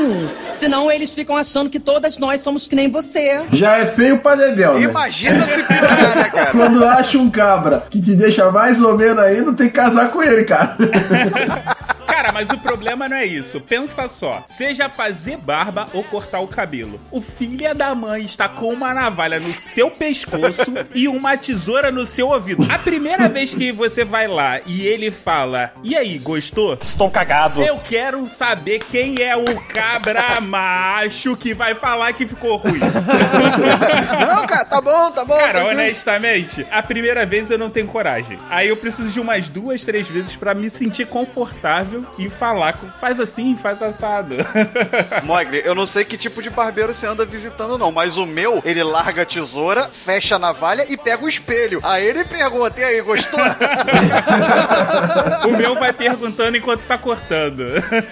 [0.60, 3.42] Senão eles ficam achando que todas nós somos que nem você.
[3.52, 4.82] Já é feio pra Dedéu, né?
[4.82, 6.52] Imagina se piorar, né, cara?
[6.52, 10.22] Quando acha um cabra que te deixa mais ou menos ainda, tem que casar com
[10.22, 10.78] ele, cara.
[12.06, 13.60] Cara, mas o problema não é isso.
[13.60, 14.44] Pensa só.
[14.48, 17.00] Seja fazer barba ou cortar o cabelo.
[17.12, 22.06] O filho da mãe está com uma navalha no seu pescoço e uma tesoura no
[22.06, 22.68] seu ouvido.
[22.72, 26.78] A primeira vez que você vai lá e ele fala: E aí, gostou?
[26.82, 27.62] Estou cagado.
[27.62, 32.80] Eu quero saber quem é o cabra macho que vai falar que ficou ruim.
[32.80, 35.38] Não, cara, tá bom, tá bom.
[35.38, 38.38] Cara, honestamente, a primeira vez eu não tenho coragem.
[38.50, 41.81] Aí eu preciso de umas duas, três vezes pra me sentir confortável
[42.18, 42.90] e falar com.
[42.92, 44.36] Faz assim, faz assado.
[45.24, 48.62] Mogli, eu não sei que tipo de barbeiro você anda visitando, não, mas o meu,
[48.66, 51.80] ele larga a tesoura, fecha a navalha e pega o espelho.
[51.84, 53.40] Aí ele pergunta, e aí, gostou?
[55.46, 57.62] o meu vai perguntando enquanto tá cortando.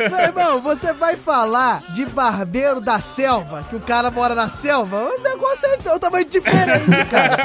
[0.09, 4.97] Meu irmão, você vai falar de barbeiro da selva, que o cara mora na selva,
[4.97, 7.37] o negócio é totalmente diferente, cara.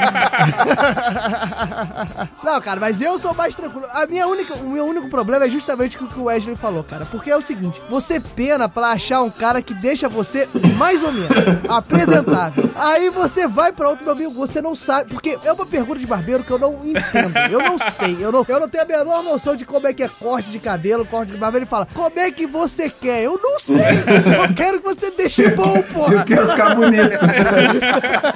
[2.43, 3.87] Não, cara, mas eu sou mais tranquilo.
[3.91, 7.05] A minha única, o meu único problema é justamente o que o Wesley falou, cara.
[7.05, 10.47] Porque é o seguinte, você pena pra achar um cara que deixa você
[10.77, 11.29] mais ou menos
[11.69, 12.69] apresentável.
[12.75, 15.11] Aí você vai pra outro, meu amigo, você não sabe.
[15.11, 17.37] Porque é uma pergunta de barbeiro que eu não entendo.
[17.51, 18.17] Eu não sei.
[18.19, 20.59] Eu não, eu não tenho a menor noção de como é que é corte de
[20.59, 21.57] cabelo, corte de barba.
[21.57, 23.23] Ele fala, como é que você quer?
[23.23, 23.75] Eu não sei.
[23.75, 26.15] Eu quero que você deixe bom, porra.
[26.15, 27.19] Eu quero ficar bonito.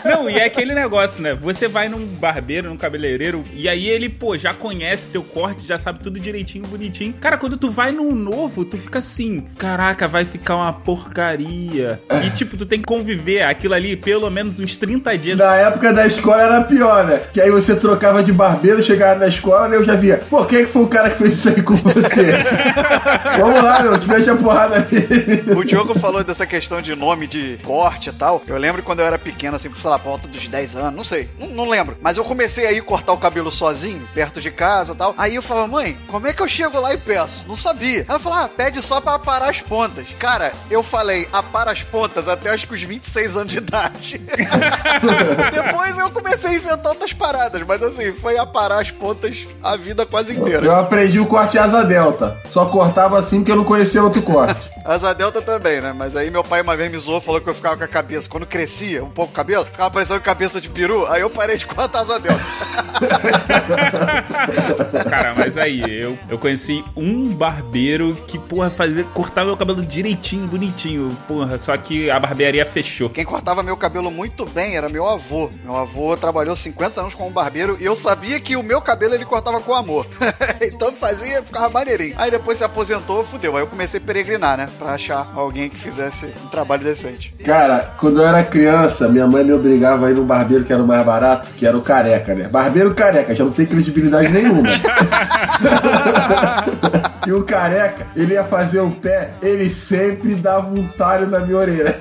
[0.06, 1.34] Não, e é aquele negócio, né?
[1.36, 5.78] Você vai num barbeiro, num cabeleireiro, e aí ele, pô, já conhece teu corte, já
[5.78, 7.14] sabe tudo direitinho, bonitinho.
[7.14, 12.02] Cara, quando tu vai num novo, tu fica assim, caraca, vai ficar uma porcaria.
[12.24, 15.40] E tipo, tu tem que conviver aquilo ali pelo menos uns 30 dias.
[15.40, 17.22] Na época da escola era pior, né?
[17.34, 20.60] Que aí você trocava de barbeiro, chegava na escola e eu já via, pô, quem
[20.60, 22.34] é que foi o cara que fez isso aí com você?
[23.40, 25.44] Vamos lá, meu, tivesse a porrada nele.
[25.58, 28.42] O Diogo falou dessa questão de nome de corte e tal.
[28.48, 31.04] Eu lembro quando eu era pequeno, assim, sei lá, por volta dos 10 anos, não
[31.04, 31.98] sei, não, não lembro.
[32.02, 35.14] Mas eu comecei aí a cortar o cabelo sozinho, perto de casa e tal.
[35.18, 37.49] Aí eu falava, mãe, como é que eu chego lá e peço?
[37.50, 38.06] Não sabia.
[38.08, 40.06] Ela falou, ah, pede só pra aparar as pontas.
[40.20, 44.22] Cara, eu falei, apara as pontas até acho que os 26 anos de idade.
[45.52, 50.06] Depois eu comecei a inventar outras paradas, mas assim, foi aparar as pontas a vida
[50.06, 50.64] quase inteira.
[50.64, 52.38] Eu aprendi o corte asa delta.
[52.52, 54.70] Só cortava assim porque eu não conhecia outro corte.
[54.90, 55.94] Asa delta também, né?
[55.96, 58.28] Mas aí meu pai uma vez me zoou, falou que eu ficava com a cabeça.
[58.28, 61.06] Quando crescia um pouco o cabelo, ficava parecendo cabeça de peru.
[61.06, 62.40] Aí eu parei de cortar asa delta.
[65.08, 70.48] Cara, mas aí, eu, eu conheci um barbeiro que, porra, fazia, cortava meu cabelo direitinho,
[70.48, 71.16] bonitinho.
[71.28, 73.12] Porra, só que a barbearia fechou.
[73.12, 75.52] Quem cortava meu cabelo muito bem era meu avô.
[75.64, 79.26] Meu avô trabalhou 50 anos como barbeiro e eu sabia que o meu cabelo ele
[79.26, 80.08] cortava com amor.
[80.62, 82.16] então fazia, ficava maneirinho.
[82.18, 83.56] Aí depois se aposentou, fudeu.
[83.56, 84.68] Aí eu comecei a peregrinar, né?
[84.80, 87.34] Pra achar alguém que fizesse um trabalho decente.
[87.44, 90.82] Cara, quando eu era criança, minha mãe me obrigava a ir num barbeiro que era
[90.82, 92.48] o mais barato, que era o careca, né?
[92.48, 94.70] Barbeiro careca, já não tem credibilidade nenhuma.
[97.28, 101.58] e o careca, ele ia fazer o pé, ele sempre dava um talho na minha
[101.58, 102.00] orelha.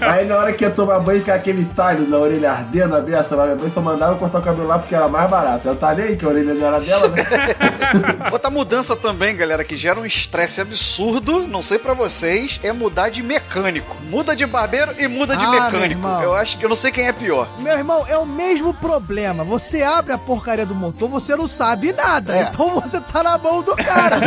[0.00, 3.36] Aí na hora que ia tomar banho, com aquele talho na orelha ardendo a beça,
[3.36, 5.68] minha mãe só mandava eu cortar o cabelo lá porque era mais barato.
[5.68, 7.24] Eu tá nem aí que a orelha não era dela, né?
[8.32, 13.08] Outra mudança também, galera, que gera um estresse absurdo, não sei pra vocês, é mudar
[13.10, 13.96] de mecânico.
[14.08, 16.06] Muda de barbeiro e muda de Ah, meu mecânico.
[16.22, 17.48] Eu acho que eu não sei quem é pior.
[17.58, 19.44] Meu irmão, é o mesmo problema.
[19.44, 22.36] Você abre a porcaria do motor, você não sabe nada.
[22.36, 22.42] É.
[22.42, 24.18] Então você tá na mão do cara.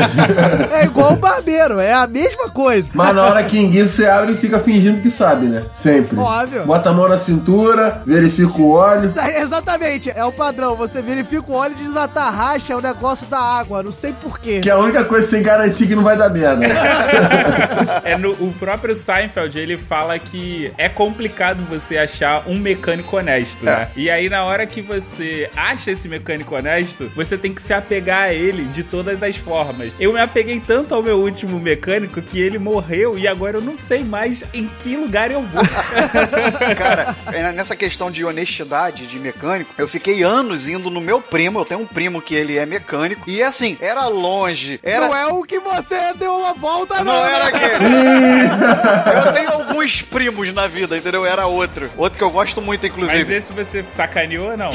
[0.72, 2.88] é igual o barbeiro, é a mesma coisa.
[2.94, 5.64] Mas na hora que enguiça, você abre e fica fingindo que sabe, né?
[5.74, 6.18] Sempre.
[6.18, 6.66] Óbvio.
[6.66, 9.12] Bota a mão na cintura, verifica o óleo.
[9.14, 10.76] Tá, Exatamente, é o padrão.
[10.76, 13.84] Você verifica o óleo de desatarracha, é o negócio da água.
[13.84, 14.60] Não sei porquê.
[14.60, 16.66] Que é a única coisa que você garantir que não vai dar merda.
[18.04, 23.66] É no, o próprio Seinfeld, ele fala que é complicado você achar um mecânico honesto,
[23.66, 23.90] né?
[23.96, 28.24] E aí, na hora que você acha esse mecânico honesto, você tem que se apegar
[28.24, 29.92] a ele de todas as formas.
[30.00, 33.78] Eu me apeguei tanto ao meu último mecânico que ele morreu e agora eu não
[33.78, 35.64] sei mais em que lugar eu vou.
[36.78, 41.60] Cara, é, nessa questão de honestidade de mecânico, eu fiquei anos indo no meu primo.
[41.60, 43.30] Eu tenho um primo que ele é mecânico.
[43.30, 44.80] E assim, era longe.
[44.84, 45.08] Era...
[45.08, 47.26] Não é o que você deu uma volta, não.
[47.26, 49.24] Era aquele.
[49.28, 51.26] eu tenho alguns primos na vida, entendeu?
[51.26, 51.90] Era outro.
[51.98, 53.34] Outro que eu gosto muito, Mas inclusive.
[53.36, 54.70] esse você sacaneou ou não?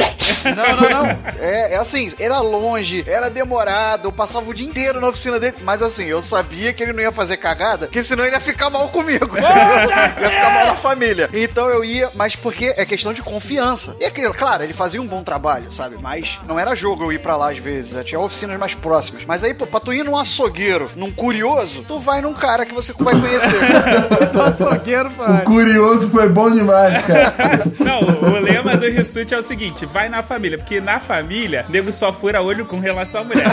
[0.45, 1.19] Não, não, não.
[1.39, 5.57] É, é assim, era longe, era demorado, eu passava o dia inteiro na oficina dele.
[5.63, 8.71] Mas assim, eu sabia que ele não ia fazer cagada, porque senão ele ia ficar
[8.71, 9.27] mal comigo.
[9.27, 9.91] entendeu?
[10.23, 11.29] ia ficar mal na família.
[11.33, 13.97] Então eu ia, mas porque é questão de confiança.
[14.01, 15.97] E aquilo, claro, ele fazia um bom trabalho, sabe?
[16.01, 17.93] Mas não era jogo eu ir pra lá às vezes.
[17.93, 18.03] né?
[18.05, 19.25] Tinha oficinas mais próximas.
[19.27, 22.75] Mas aí, pô, pra tu ir num açougueiro, num curioso, tu vai num cara que
[22.75, 23.59] você vai conhecer.
[24.35, 25.41] O açougueiro, O mano.
[25.43, 27.33] curioso foi bom demais, cara.
[27.81, 31.93] Não, o lema do Rissuti é o seguinte: vai na família, porque na família, nego
[31.93, 33.47] só fura olho com relação à mulher.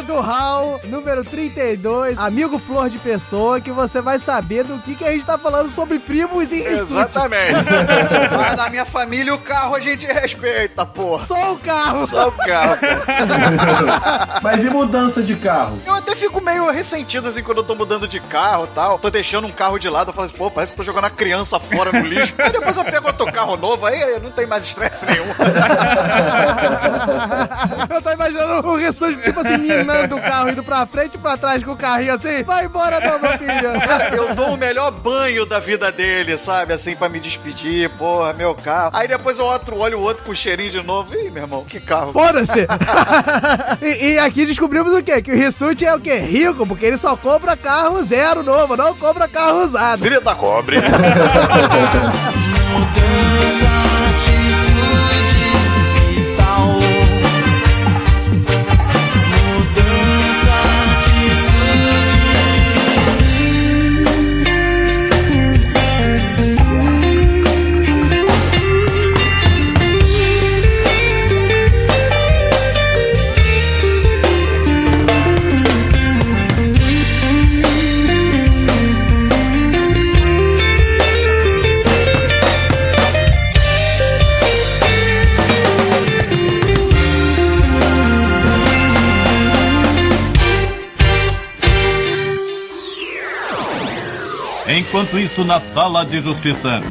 [0.00, 5.04] Do Hall, número 32, amigo Flor de Pessoa, que você vai saber do que, que
[5.04, 6.62] a gente tá falando sobre primos e.
[6.62, 7.52] Exatamente.
[8.36, 11.26] Mas na minha família o carro a gente respeita, porra.
[11.26, 12.06] Só o carro.
[12.06, 12.76] Só o carro.
[14.42, 15.78] Mas e mudança de carro?
[15.86, 18.98] Eu até fico meio ressentido assim quando eu tô mudando de carro e tal.
[18.98, 21.10] Tô deixando um carro de lado, eu falo assim, pô, parece que tô jogando a
[21.10, 22.34] criança fora no lixo.
[22.38, 25.26] aí depois eu pego outro carro novo, aí não tem mais estresse nenhum.
[27.92, 31.36] Eu tô imaginando o rissuti, tipo assim, minando o carro, indo pra frente e pra
[31.36, 32.42] trás com o carrinho assim.
[32.42, 33.80] Vai embora, não, meu filho.
[33.86, 36.72] Cara, eu dou o melhor banho da vida dele, sabe?
[36.72, 38.90] Assim, pra me despedir, porra, meu carro.
[38.94, 41.14] Aí depois eu outro, olho o outro com cheirinho de novo.
[41.14, 42.12] Ih, meu irmão, que carro.
[42.12, 42.66] Foda-se!
[43.82, 45.20] e, e aqui descobrimos o quê?
[45.20, 46.16] Que o Rissuti é o quê?
[46.16, 50.02] Rico, porque ele só compra carro zero novo, não compra carro usado.
[50.02, 50.78] Filho da cobre.
[94.92, 96.82] enquanto isso na sala de justiça.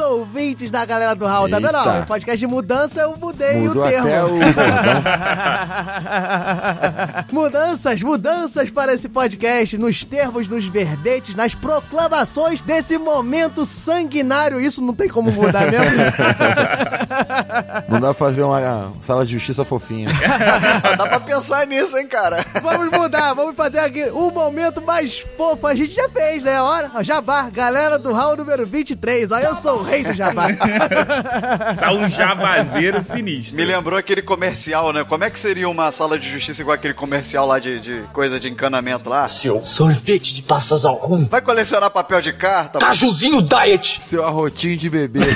[0.00, 1.76] Ouvintes da galera do Raul, tá vendo?
[1.76, 4.08] Ó, podcast de mudança, eu mudei Mudou o termo.
[4.08, 4.30] até o
[7.32, 14.60] mudanças, mudanças para esse podcast, nos termos, nos verbetes, nas proclamações desse momento sanguinário.
[14.60, 15.96] Isso não tem como mudar mesmo.
[17.88, 20.08] Não dá pra fazer uma sala de justiça fofinha.
[20.96, 22.44] Dá pra pensar nisso, hein, cara?
[22.62, 25.66] Vamos mudar, vamos fazer aqui o momento mais fofo.
[25.66, 26.60] A gente já fez, né?
[26.60, 29.30] Olha, ó, Jabá, galera do Raul número 23.
[29.32, 30.48] Ó, eu sou o rei do Jabá.
[31.78, 33.56] Tá um jabazeiro sinistro.
[33.56, 35.04] Me lembrou aquele comercial, né?
[35.04, 38.38] Como é que seria uma sala de justiça igual aquele comercial lá de, de coisa
[38.38, 39.26] de encanamento lá?
[39.28, 41.26] Seu sorvete de pastas ao rum.
[41.26, 42.78] Vai colecionar papel de carta?
[42.78, 44.00] Cajuzinho Diet.
[44.02, 45.20] Seu arrotinho de bebê.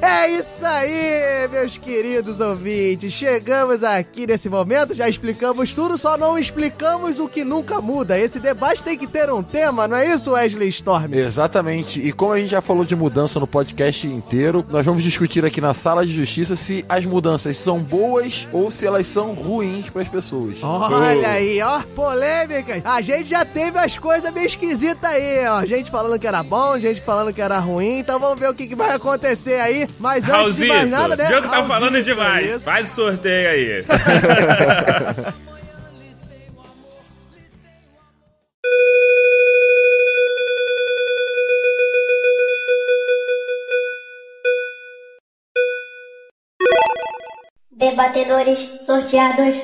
[0.00, 3.12] É isso aí, meus queridos ouvintes.
[3.12, 8.18] Chegamos aqui nesse momento, já explicamos tudo, só não explicamos o que nunca muda.
[8.18, 11.14] Esse debate tem que ter um tema, não é isso, Wesley Storm?
[11.14, 12.00] Exatamente.
[12.00, 15.60] E como a gente já falou de mudança no podcast inteiro, nós vamos discutir aqui
[15.60, 20.02] na sala de justiça se as mudanças são boas ou se elas são ruins para
[20.02, 20.56] as pessoas.
[20.62, 22.82] Olha aí, ó, polêmicas.
[22.84, 25.64] A gente já teve as coisas meio esquisitas aí, ó.
[25.64, 27.98] Gente falando que era bom, gente falando que era ruim.
[27.98, 29.88] Então vamos ver o que, que vai acontecer aí.
[29.98, 31.24] Mas antes de Raulzito, mais nada, né?
[31.24, 32.54] o Diogo tá falando demais.
[32.54, 32.64] isso.
[32.64, 33.84] Faz o sorteio aí.
[47.90, 49.56] Debatedores sorteados.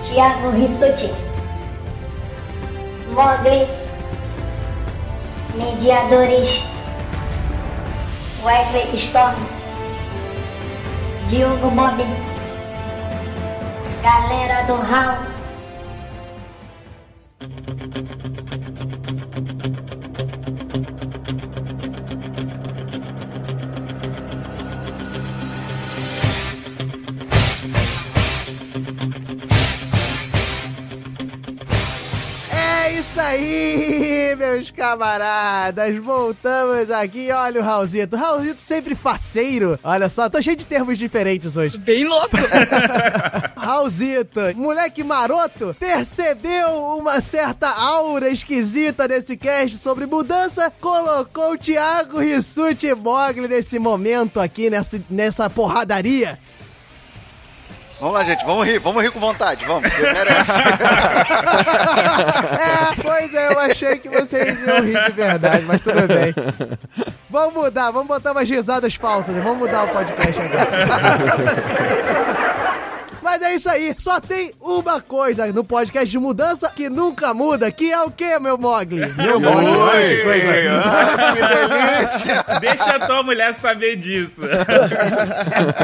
[0.00, 1.10] Tiago Rissuti.
[3.12, 3.66] Mogli.
[5.58, 6.64] Mediadores.
[8.42, 9.36] Wesley Storm.
[11.28, 11.98] Diogo Bob.
[14.02, 15.35] Galera do Raul.
[33.16, 35.96] Isso aí, meus camaradas.
[35.96, 37.30] Voltamos aqui.
[37.32, 38.14] Olha o Raulzito.
[38.14, 39.78] Raulzito sempre faceiro.
[39.82, 41.78] Olha só, tô cheio de termos diferentes hoje.
[41.78, 42.36] Bem louco.
[43.56, 52.20] Raulzito, moleque maroto, percebeu uma certa aura esquisita nesse cast sobre mudança, colocou o Thiago
[52.20, 56.38] Rissuti Mogli nesse momento aqui, nessa, nessa porradaria.
[57.98, 59.90] Vamos lá, gente, vamos rir, vamos rir com vontade, vamos.
[59.90, 59.94] É,
[63.02, 66.34] pois é, eu achei que vocês iam rir de verdade, mas tudo bem.
[67.30, 70.66] Vamos mudar, vamos botar umas risadas falsas, vamos mudar o podcast agora.
[73.26, 77.72] Mas é isso aí, só tem uma coisa no podcast de mudança que nunca muda,
[77.72, 79.00] que é o que, meu Mogli?
[79.18, 80.46] Meu Mogli, coisa.
[80.86, 82.44] Ah, que delícia.
[82.60, 84.42] Deixa a tua mulher saber disso.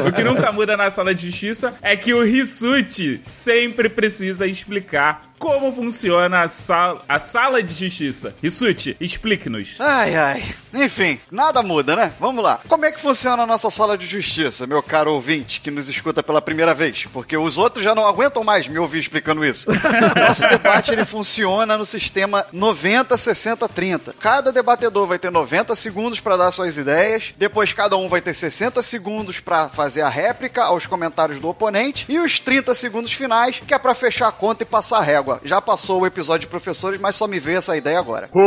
[0.07, 5.32] o que nunca muda na sala de justiça é que o Rissuti sempre precisa explicar
[5.43, 8.33] como funciona a sala, a sala de justiça.
[8.41, 9.75] Rissuti, explique-nos.
[9.77, 10.55] Ai, ai.
[10.73, 12.13] Enfim, nada muda, né?
[12.17, 12.61] Vamos lá.
[12.67, 16.23] Como é que funciona a nossa sala de justiça, meu caro ouvinte que nos escuta
[16.23, 17.05] pela primeira vez?
[17.11, 19.67] Porque os outros já não aguentam mais me ouvir explicando isso.
[20.15, 24.15] Nosso debate ele funciona no sistema 90 60 30.
[24.19, 28.33] Cada debatedor vai ter 90 segundos para dar suas ideias, depois cada um vai ter
[28.33, 33.59] 60 segundos para fazer a réplica aos comentários do oponente e os 30 segundos finais
[33.59, 35.32] que é para fechar a conta e passar a régua.
[35.43, 38.29] Já passou o episódio de professores, mas só me veio essa ideia agora.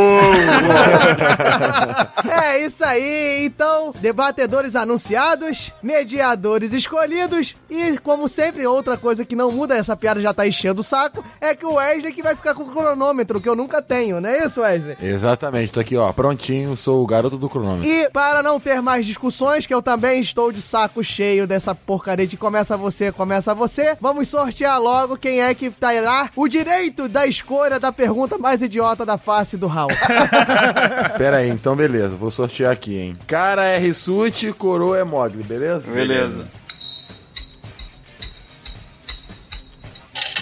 [2.29, 9.51] É isso aí, então, debatedores anunciados, mediadores escolhidos e, como sempre, outra coisa que não
[9.51, 12.53] muda, essa piada já tá enchendo o saco, é que o Wesley que vai ficar
[12.53, 14.97] com o cronômetro, que eu nunca tenho, não é isso, Wesley?
[15.01, 17.89] Exatamente, tô aqui, ó, prontinho, sou o garoto do cronômetro.
[17.89, 22.27] E para não ter mais discussões, que eu também estou de saco cheio dessa porcaria
[22.27, 26.66] de começa você, começa você, vamos sortear logo quem é que terá o direito
[27.09, 29.89] da escolha da pergunta mais idiota da face do Raul.
[31.17, 33.13] Pera aí, então beleza, vou sortear aqui, hein.
[33.25, 35.89] Cara é Rissuti, coroa é Mogli, beleza?
[35.89, 36.47] Beleza.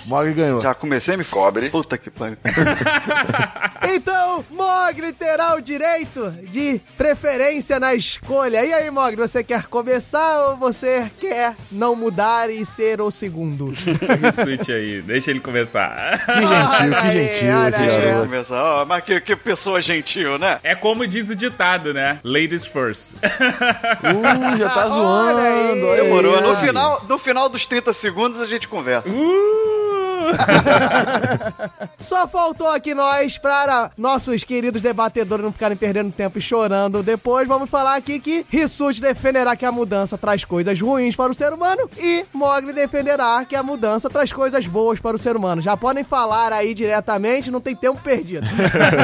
[0.06, 0.62] Mogli ganhou.
[0.62, 1.70] Já comecei me cobre.
[1.70, 2.38] Puta que pariu.
[3.88, 8.66] Então, Mogli terá o direito de preferência na escolha.
[8.66, 13.68] E aí, Mogli, você quer começar ou você quer não mudar e ser o segundo?
[13.68, 16.20] Rissuti aí, deixa ele começar.
[16.26, 18.26] Que gentil, que gentil esse Deixa eu garoto.
[18.26, 18.64] começar.
[18.64, 20.60] Ó, mas que, que pessoa gentil, né?
[20.64, 22.20] É como diz o ditado, né?
[22.24, 23.12] Ladies first.
[23.14, 25.86] Uh, já tá zoando.
[25.88, 26.36] olha Demorou.
[26.38, 26.42] aí.
[26.42, 29.14] No final, no final dos 30 segundos a gente conversa.
[32.00, 37.04] Só faltou aqui nós para nossos queridos debatedores não ficarem perdendo tempo e chorando.
[37.04, 41.36] Depois vamos falar aqui que Rissuti defenderá que a mudança traz coisas ruins para o
[41.36, 45.62] ser humano e Mogli defenderá que a mudança traz coisas boas para o ser humano.
[45.62, 48.46] Já podem falar aí diretamente, não tem tempo perdido.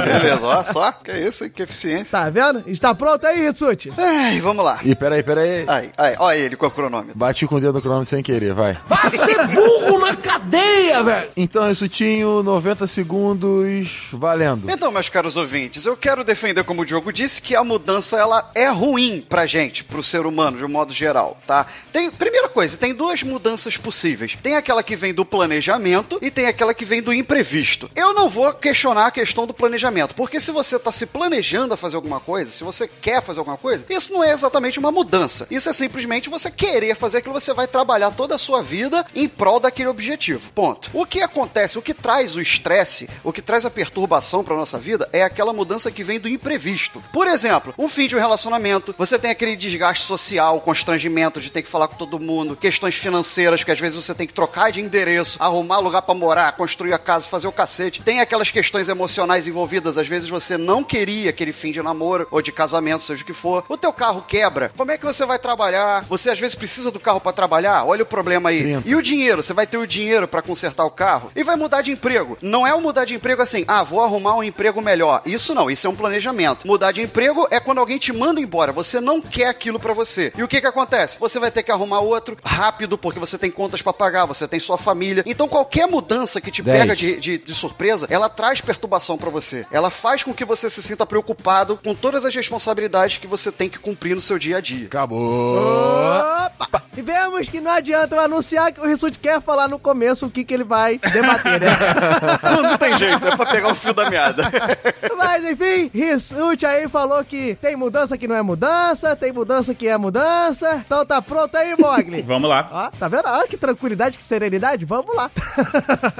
[0.06, 0.92] Beleza, ó só.
[0.92, 2.12] Que isso, que eficiência.
[2.12, 2.64] Tá vendo?
[2.68, 3.92] Está pronto aí, Rissuti?
[3.98, 4.80] Ai, vamos lá.
[4.84, 5.66] Ih, peraí, peraí.
[5.68, 7.18] Ai, ai, olha ele com o cronômetro.
[7.18, 8.78] Bati com o dedo no cronômetro sem querer, vai.
[8.86, 11.11] Vai ser burro na cadeia, velho!
[11.36, 14.70] Então, Rissutinho, 90 segundos, valendo.
[14.70, 18.50] Então, meus caros ouvintes, eu quero defender, como o Diogo disse, que a mudança ela
[18.54, 21.66] é ruim pra gente, pro ser humano, de um modo geral, tá?
[21.92, 24.38] Tem, primeira coisa, tem duas mudanças possíveis.
[24.42, 27.90] Tem aquela que vem do planejamento e tem aquela que vem do imprevisto.
[27.96, 31.78] Eu não vou questionar a questão do planejamento, porque se você tá se planejando a
[31.78, 35.48] fazer alguma coisa, se você quer fazer alguma coisa, isso não é exatamente uma mudança.
[35.50, 39.28] Isso é simplesmente você querer fazer aquilo, você vai trabalhar toda a sua vida em
[39.28, 40.52] prol daquele objetivo.
[40.54, 40.90] Ponto.
[40.94, 44.78] O que acontece, o que traz o estresse, o que traz a perturbação pra nossa
[44.78, 47.04] vida é aquela mudança que vem do imprevisto.
[47.12, 51.62] Por exemplo, um fim de um relacionamento, você tem aquele desgaste social, constrangimento de ter
[51.62, 54.82] que falar com todo mundo, questões financeiras que às vezes você tem que trocar de
[54.82, 58.02] endereço, arrumar lugar pra morar, construir a casa, fazer o cacete.
[58.02, 62.42] Tem aquelas questões emocionais envolvidas, às vezes você não queria aquele fim de namoro ou
[62.42, 63.64] de casamento, seja o que for.
[63.68, 64.72] O teu carro quebra.
[64.78, 66.04] Como é que você vai trabalhar?
[66.06, 67.86] Você às vezes precisa do carro pra trabalhar?
[67.86, 68.62] Olha o problema aí.
[68.62, 68.88] 30.
[68.88, 69.44] E o dinheiro?
[69.44, 72.38] Você vai ter o dinheiro pra consertar o carro e vai mudar de emprego.
[72.42, 75.22] Não é um mudar de emprego assim, ah, vou arrumar um emprego melhor.
[75.26, 76.68] Isso não, isso é um planejamento.
[76.68, 80.32] Mudar de emprego é quando alguém te manda embora, você não quer aquilo pra você.
[80.38, 81.20] E o que que acontece?
[81.20, 84.60] Você vai ter que arrumar outro rápido porque você tem contas pra pagar, você tem
[84.60, 85.24] sua família.
[85.26, 86.80] Então qualquer mudança que te Dez.
[86.80, 89.66] pega de, de, de surpresa, ela traz perturbação pra você.
[89.72, 93.70] Ela faz com que você se sinta preocupado com todas as responsabilidades que você tem
[93.70, 94.88] que cumprir no seu dia a dia.
[94.88, 95.58] Acabou.
[95.58, 96.91] Opa!
[96.96, 100.30] E vemos que não adianta eu anunciar que o Rissuti quer falar no começo o
[100.30, 101.68] que, que ele vai debater, né?
[102.44, 104.52] Não, não tem jeito, é pra pegar o fio da meada.
[105.18, 109.88] Mas enfim, Rissuti aí falou que tem mudança que não é mudança, tem mudança que
[109.88, 110.84] é mudança.
[110.86, 112.22] Então tá pronto aí, Mogli?
[112.28, 112.70] Vamos lá.
[112.72, 113.28] Ó, tá vendo?
[113.28, 114.84] Olha que tranquilidade, que serenidade.
[114.84, 115.32] Vamos lá.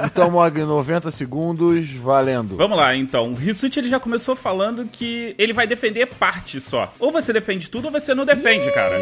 [0.04, 2.56] Então, Mogli, 90 segundos, valendo.
[2.56, 3.32] Vamos lá, então.
[3.32, 6.92] O Rissuti ele já começou falando que ele vai defender parte só.
[6.98, 8.94] Ou você defende tudo ou você não defende, cara.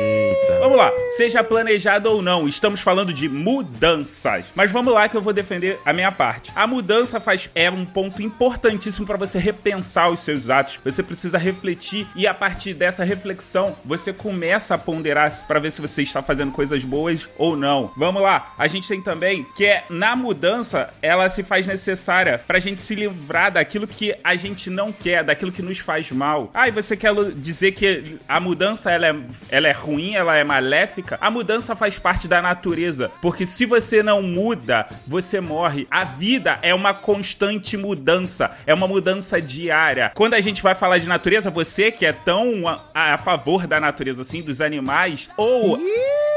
[0.61, 0.91] Vamos lá.
[1.17, 4.47] Seja planejado ou não, estamos falando de mudanças.
[4.55, 6.51] Mas vamos lá que eu vou defender a minha parte.
[6.55, 10.81] A mudança faz é um ponto importantíssimo para você repensar os seus atos.
[10.83, 15.83] Você precisa refletir e a partir dessa reflexão você começa a ponderar para ver se
[15.83, 17.93] você está fazendo coisas boas ou não.
[17.95, 18.55] Vamos lá.
[18.57, 22.95] A gente tem também que é na mudança ela se faz necessária pra gente se
[22.95, 26.51] livrar daquilo que a gente não quer, daquilo que nos faz mal.
[26.55, 29.17] Ah, e você quer dizer que a mudança ela é,
[29.51, 31.19] ela é ruim, ela é maléfica?
[31.21, 35.89] A mudança faz parte da natureza, porque se você não muda, você morre.
[35.91, 40.13] A vida é uma constante mudança, é uma mudança diária.
[40.15, 43.81] Quando a gente vai falar de natureza, você que é tão a, a favor da
[43.81, 45.79] natureza assim, dos animais, ou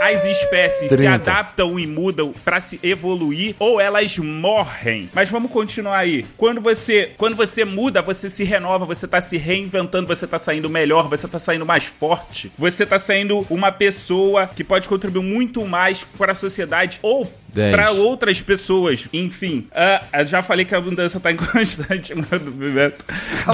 [0.04, 1.14] as espécies se 30.
[1.16, 5.10] adaptam e mudam pra se evoluir, ou elas morrem.
[5.14, 6.26] Mas vamos continuar aí.
[6.38, 10.70] Quando você, quando você muda, você se renova, você tá se reinventando, você tá saindo
[10.70, 15.66] melhor, você tá saindo mais forte, você tá saindo uma pessoa que pode contribuir muito
[15.66, 19.08] mais para a sociedade ou para outras pessoas.
[19.14, 19.68] Enfim,
[20.14, 23.06] eu já falei que a mudança tá em constante movimento.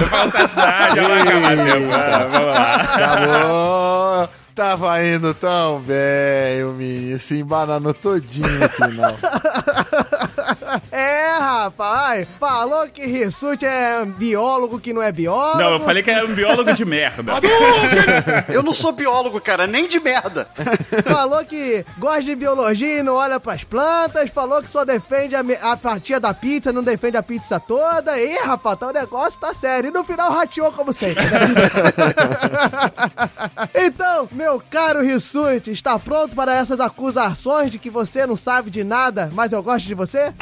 [0.08, 1.92] Falta acabar tempo.
[1.92, 2.74] Ah, vamos lá.
[2.76, 4.39] Acabou.
[4.60, 9.16] Tava indo tão bem, o menino se embananou todinho no final.
[11.20, 12.26] É, rapaz.
[12.38, 15.58] Falou que Rissuti é biólogo que não é biólogo.
[15.58, 17.34] Não, eu falei que era um biólogo de merda.
[18.48, 20.48] Eu não sou biólogo, cara, nem de merda.
[21.04, 24.30] Falou que gosta de biologia e não olha pras plantas.
[24.30, 28.18] Falou que só defende a, a fatia da pizza, não defende a pizza toda.
[28.18, 29.88] Ih, rapaz, tá, o negócio tá sério.
[29.88, 31.22] E no final rateou como sempre.
[31.24, 31.40] né?
[33.86, 38.82] então, meu caro Rissuti, está pronto para essas acusações de que você não sabe de
[38.82, 40.32] nada, mas eu gosto de você?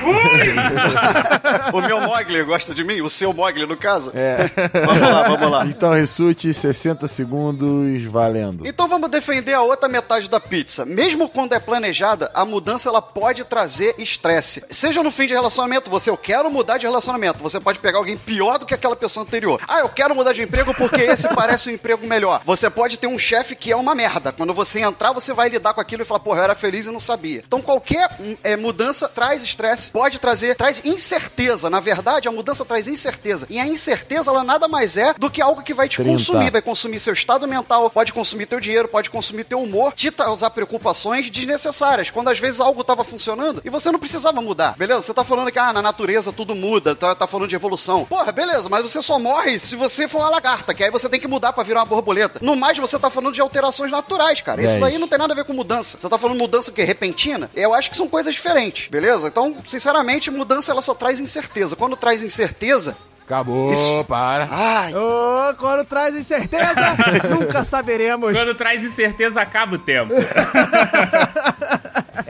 [1.72, 3.00] o meu Mogli gosta de mim?
[3.00, 4.10] O seu Mogli, no caso?
[4.14, 4.50] É.
[4.84, 5.66] Vamos lá, vamos lá.
[5.66, 8.66] Então, Rissuti, 60 segundos valendo.
[8.66, 10.84] Então vamos defender a outra metade da pizza.
[10.84, 14.64] Mesmo quando é planejada, a mudança ela pode trazer estresse.
[14.70, 18.16] Seja no fim de relacionamento, você eu quero mudar de relacionamento, você pode pegar alguém
[18.16, 19.60] pior do que aquela pessoa anterior.
[19.68, 22.42] Ah, eu quero mudar de emprego porque esse parece um emprego melhor.
[22.44, 24.32] Você pode ter um chefe que é uma merda.
[24.32, 26.90] Quando você entrar, você vai lidar com aquilo e falar, porra, eu era feliz e
[26.90, 27.42] não sabia.
[27.46, 31.70] Então qualquer hum, é, mudança traz estresse, pode trazer, traz incerteza.
[31.70, 33.46] Na verdade, a mudança traz incerteza.
[33.48, 36.12] E a incerteza, ela nada mais é do que algo que vai te 30.
[36.12, 36.50] consumir.
[36.50, 40.50] Vai consumir seu estado mental, pode consumir teu dinheiro, pode consumir teu humor, te causar
[40.50, 42.10] preocupações desnecessárias.
[42.10, 44.74] Quando às vezes algo estava funcionando e você não precisava mudar.
[44.76, 45.02] Beleza?
[45.02, 48.04] Você tá falando que ah, na natureza tudo muda, tá, tá falando de evolução.
[48.04, 51.20] Porra, beleza, mas você só morre se você for uma lagarta, que aí você tem
[51.20, 52.40] que mudar pra virar uma borboleta.
[52.42, 54.60] No mais, você tá falando de alterações naturais, cara.
[54.60, 54.80] Isso Dez.
[54.80, 55.98] daí não tem nada a ver com mudança.
[56.00, 57.48] Você tá falando mudança que repentina?
[57.54, 59.28] Eu acho que são coisas diferentes, beleza?
[59.28, 61.76] Então, sinceramente, mudança ela só traz incerteza.
[61.76, 62.96] Quando traz incerteza,
[63.28, 64.04] Acabou, Isso.
[64.08, 64.48] para.
[64.50, 66.74] ai, Ô, quando traz incerteza,
[67.28, 68.32] nunca saberemos.
[68.32, 70.14] Quando traz incerteza, acaba o tempo.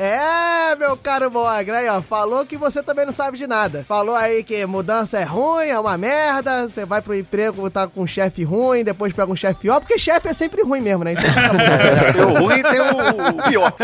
[0.01, 3.85] É, meu caro Mogli, aí ó, falou que você também não sabe de nada.
[3.89, 8.03] Falou aí que mudança é ruim, é uma merda, você vai pro emprego, tá com
[8.03, 11.15] um chefe ruim, depois pega um chefe pior, porque chefe é sempre ruim mesmo, né?
[11.15, 12.13] Então, bom.
[12.15, 13.75] tem o ruim e tem o pior.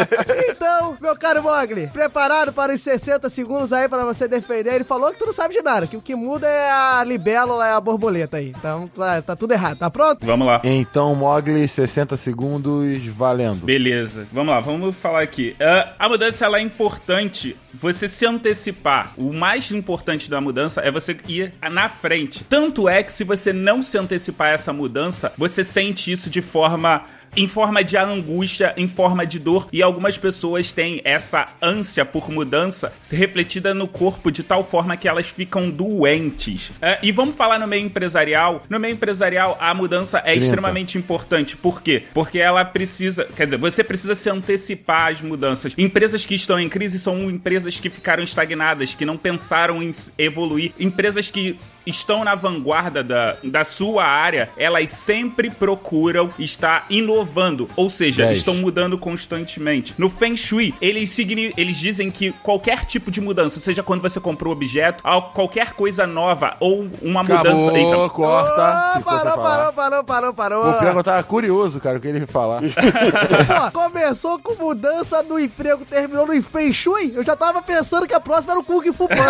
[0.48, 4.72] Então, meu caro Mogli, preparado para os 60 segundos aí para você defender?
[4.72, 7.66] Ele falou que tu não sabe de nada, que o que muda é a libélula,
[7.66, 8.54] é a borboleta aí.
[8.56, 10.24] Então, tá, tá tudo errado, tá pronto?
[10.24, 10.60] Vamos lá.
[10.62, 13.66] Então, Mogli, 60 segundos valendo.
[13.66, 15.56] Beleza, vamos lá, vamos falar aqui.
[15.60, 19.14] Ah, a mudança ela é importante você se antecipar.
[19.16, 22.44] O mais importante da mudança é você ir na frente.
[22.44, 27.06] Tanto é que se você não se antecipar essa mudança, você sente isso de forma
[27.36, 32.30] em forma de angústia, em forma de dor, e algumas pessoas têm essa ânsia por
[32.30, 36.72] mudança se refletida no corpo de tal forma que elas ficam doentes.
[36.80, 38.62] É, e vamos falar no meio empresarial.
[38.68, 40.38] No meio empresarial, a mudança é 30.
[40.38, 41.56] extremamente importante.
[41.56, 42.04] Por quê?
[42.12, 45.74] Porque ela precisa, quer dizer, você precisa se antecipar às mudanças.
[45.76, 50.72] Empresas que estão em crise são empresas que ficaram estagnadas, que não pensaram em evoluir.
[50.78, 57.88] Empresas que estão na vanguarda da, da sua área, elas sempre procuram estar inovando, ou
[57.90, 58.38] seja, Dez.
[58.38, 59.94] estão mudando constantemente.
[59.98, 64.18] No Feng Shui, eles, signi- eles dizem que qualquer tipo de mudança, seja quando você
[64.20, 65.02] comprou um objeto,
[65.34, 67.72] qualquer coisa nova ou uma Acabou, mudança.
[67.78, 68.92] Eita, corta.
[68.94, 70.64] Sem parou, parou, parou, parou, parou.
[70.64, 72.60] O eu tava curioso, cara, o que ele ia falar.
[72.62, 77.12] Pô, começou com mudança do emprego, terminou no Feng Shui.
[77.14, 79.24] Eu já tava pensando que a próxima era o Kung Fu Panda.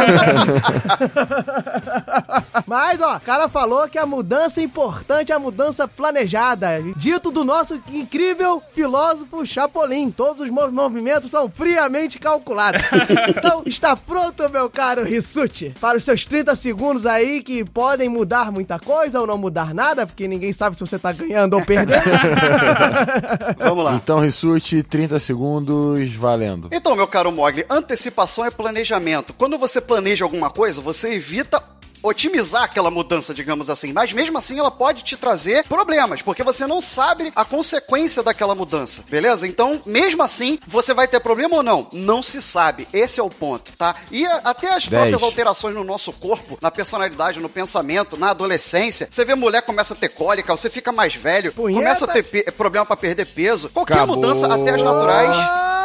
[2.67, 6.83] Mas, ó, o cara falou que a mudança é importante, a mudança planejada.
[6.97, 10.11] Dito do nosso incrível filósofo Chapolin.
[10.11, 12.83] Todos os mov- movimentos são friamente calculados.
[13.29, 18.51] então, está pronto, meu caro Rissuti, para os seus 30 segundos aí que podem mudar
[18.53, 22.03] muita coisa ou não mudar nada, porque ninguém sabe se você tá ganhando ou perdendo.
[23.59, 23.95] Vamos lá.
[23.95, 26.69] Então, Rissuti, 30 segundos valendo.
[26.73, 29.33] Então, meu caro Mogli, antecipação é planejamento.
[29.35, 31.61] Quando você planeja alguma coisa, você evita
[32.05, 33.93] otimizar aquela mudança, digamos assim.
[33.93, 38.55] Mas mesmo assim, ela pode te trazer problemas, porque você não sabe a consequência daquela
[38.55, 39.47] mudança, beleza?
[39.47, 41.89] Então, mesmo assim, você vai ter problema ou não?
[41.93, 42.87] Não se sabe.
[42.93, 43.95] Esse é o ponto, tá?
[44.13, 44.89] E até as Dez.
[44.91, 49.09] próprias alterações no nosso corpo, na personalidade, no pensamento, na adolescência.
[49.11, 51.81] Você vê mulher começa a ter cólica, você fica mais velho, Punheta.
[51.83, 53.71] começa a ter problema pra perder peso.
[53.71, 54.17] Qualquer Acabou.
[54.17, 55.84] mudança, até as naturais.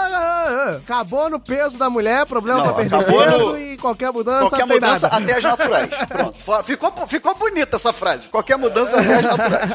[0.50, 4.12] Ah, Acabou no peso da mulher, problema Não, pra perder acabou peso no- e qualquer
[4.12, 5.24] mudança Qualquer mudança nada.
[5.24, 5.90] até as naturais.
[6.10, 6.64] Pronto.
[6.64, 8.30] Ficou, ficou bonita essa frase.
[8.30, 9.70] Qualquer mudança até as naturais.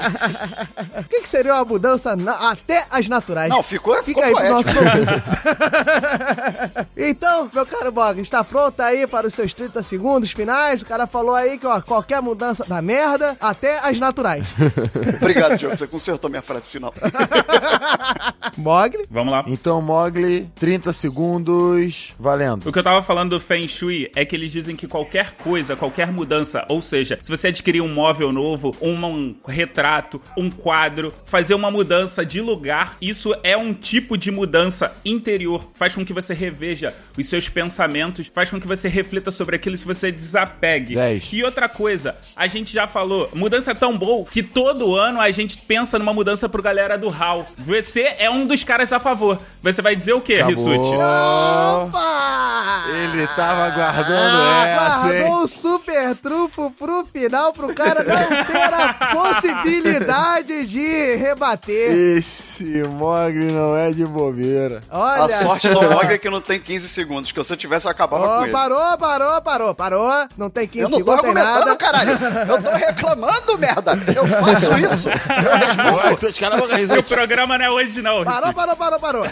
[0.99, 3.49] O que, que seria uma mudança na- até as naturais?
[3.51, 4.69] Não, ficou, Fica ficou aí pro nosso.
[6.97, 10.83] Então, meu caro Bog, está pronto aí para os seus 30 segundos finais?
[10.83, 14.47] O cara falou aí que, ó, qualquer mudança da merda até as naturais.
[15.21, 15.77] Obrigado, Diogo.
[15.77, 16.95] Você consertou minha frase final.
[18.57, 19.07] Mogli?
[19.11, 19.45] Vamos lá.
[19.47, 22.67] Então, Mogli, 30 segundos valendo.
[22.67, 25.77] O que eu tava falando do Feng Shui é que eles dizem que qualquer coisa,
[25.77, 31.13] qualquer mudança, ou seja, se você adquirir um móvel novo, um, um retrato, um quadro,
[31.27, 35.71] fazer uma mudança de lugar, isso é um tipo de mudança interior.
[35.75, 39.77] Faz com que você reveja os seus pensamentos, faz com que você reflita sobre aquilo
[39.77, 40.95] se você desapegue.
[40.95, 41.29] Dez.
[41.31, 45.31] E outra coisa, a gente já falou, mudança é tão boa que todo ano a
[45.31, 47.47] gente pensa numa mudança pro galera do HAL.
[47.59, 49.39] Você é um dos caras a favor.
[49.63, 50.54] Você vai dizer o quê, Acabou.
[50.55, 50.95] Rissuti?
[50.95, 52.85] Opa!
[52.89, 55.23] Ele tava aguardando essa, hein?
[55.23, 61.91] Guardou o super trunfo pro final pro cara não ter a possibilidade de rebater.
[61.93, 64.83] Esse Mogli não é de bobeira.
[64.91, 65.25] Olha.
[65.25, 67.91] A sorte do Mogli é que não tem 15 segundos, que se eu tivesse eu
[67.91, 68.53] acabava Ó, com ele.
[68.53, 70.27] parou, parou, parou, parou.
[70.37, 71.49] Não tem 15 Eu não tô segundos, nada.
[71.71, 72.11] argumentando, caralho.
[72.49, 73.93] Eu tô reclamando, merda.
[74.15, 75.09] Eu faço isso.
[76.99, 78.25] O programa não é hoje, não.
[78.25, 79.25] Parou, parou, parou, parou.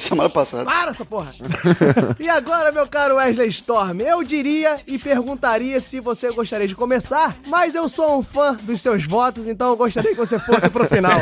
[0.00, 0.64] Foi semana passada.
[0.64, 1.32] Para essa porra.
[2.18, 7.36] e agora, meu caro Wesley Storm, eu diria e perguntaria se você gostaria de começar,
[7.46, 10.86] mas eu sou um fã dos seus votos, então eu gostaria que você fosse pro
[10.86, 11.12] final.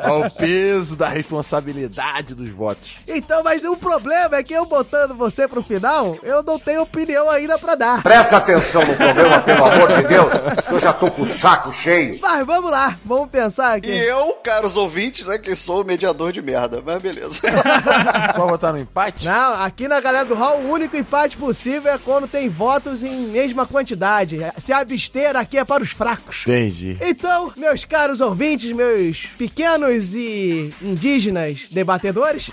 [0.00, 2.96] Olha o peso da responsabilidade dos votos.
[3.06, 7.30] Então, mas o problema é que eu botando você pro final, eu não tenho opinião
[7.30, 8.02] ainda pra dar.
[8.02, 10.32] Presta atenção no programa, pelo amor de Deus,
[10.66, 12.18] que eu já tô com o saco cheio.
[12.20, 13.90] Mas vamos lá, vamos pensar aqui.
[13.90, 17.40] E eu, caros ouvintes, é que sou o mediador de merda, mas beleza.
[18.34, 19.26] Pode botar no empate?
[19.26, 23.26] Não, aqui na galera do Hall, o único empate possível é quando tem votos em
[23.26, 24.38] mesma quantidade.
[24.58, 26.44] Se abster aqui é para os fracos.
[26.46, 26.96] Entendi.
[27.02, 32.50] Então, meus caros ouvintes, meus pequenos e indígenas debatedores.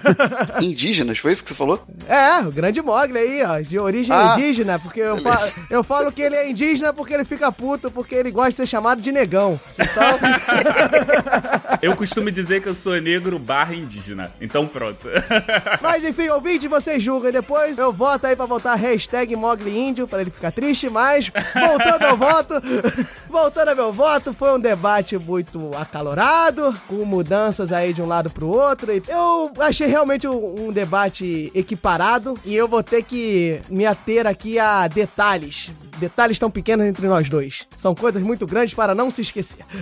[0.60, 1.84] Indígenas, foi isso que você falou?
[2.08, 6.12] É, o grande Mogli aí, ó, de origem Ah, indígena, porque eu falo, eu falo
[6.12, 9.12] que ele é indígena porque ele fica puto, porque ele gosta de ser chamado de
[9.12, 9.60] negão.
[9.78, 10.18] Então,
[11.84, 14.32] Eu costumo dizer que eu sou negro barra indígena.
[14.40, 15.06] Então pronto.
[15.82, 17.30] mas enfim, ouvinte, vocês julgam.
[17.30, 22.02] Depois eu voto aí pra botar hashtag Mogli Índio, pra ele ficar triste, mas voltando
[22.04, 22.54] ao voto,
[23.28, 28.30] voltando ao meu voto, foi um debate muito acalorado, com mudanças aí de um lado
[28.30, 28.90] pro outro.
[28.90, 34.26] E eu achei realmente um, um debate equiparado e eu vou ter que me ater
[34.26, 35.70] aqui a detalhes.
[35.98, 37.66] Detalhes tão pequenos entre nós dois.
[37.76, 39.64] São coisas muito grandes para não se esquecer.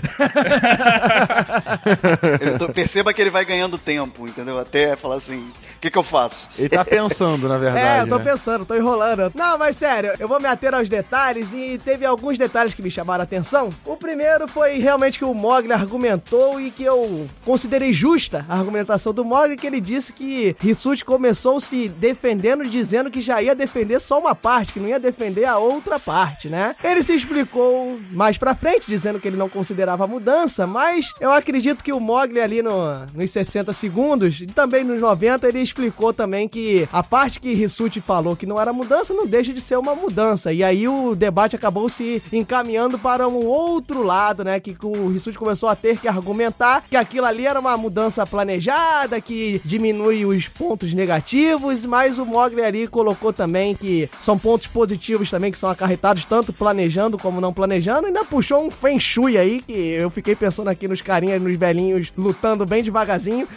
[2.41, 4.59] Ele- então, perceba que ele vai ganhando tempo, entendeu?
[4.59, 6.49] Até falar assim, o que que eu faço?
[6.59, 7.87] Ele tá pensando, na verdade.
[7.87, 8.25] É, eu tô né?
[8.25, 9.33] pensando, tô enrolando.
[9.35, 12.91] Não, mas sério, eu vou me ater aos detalhes e teve alguns detalhes que me
[12.91, 13.71] chamaram a atenção.
[13.85, 19.13] O primeiro foi realmente que o Mogli argumentou e que eu considerei justa a argumentação
[19.13, 24.01] do Mogli, que ele disse que Rissuti começou se defendendo, dizendo que já ia defender
[24.01, 26.75] só uma parte, que não ia defender a outra parte, né?
[26.83, 31.33] Ele se explicou mais pra frente, dizendo que ele não considerava a mudança, mas eu
[31.33, 36.13] acredito que o Mogli ali no- nos 60 segundos e também nos 90 ele explicou
[36.13, 39.77] também que a parte que Rissuti falou que não era mudança não deixa de ser
[39.79, 40.53] uma mudança.
[40.53, 44.59] E aí o debate acabou se encaminhando para um outro lado, né?
[44.61, 49.21] Que o Rissuti começou a ter que argumentar que aquilo ali era uma mudança planejada,
[49.21, 55.31] que diminui os pontos negativos, mas o Mogli ali colocou também que são pontos positivos
[55.31, 58.07] também que são acarretados tanto planejando como não planejando.
[58.07, 62.13] Ainda puxou um Feng Shui aí, que eu fiquei pensando aqui nos carinhas, nos velhinhos
[62.17, 63.49] lutando bem devagarzinho.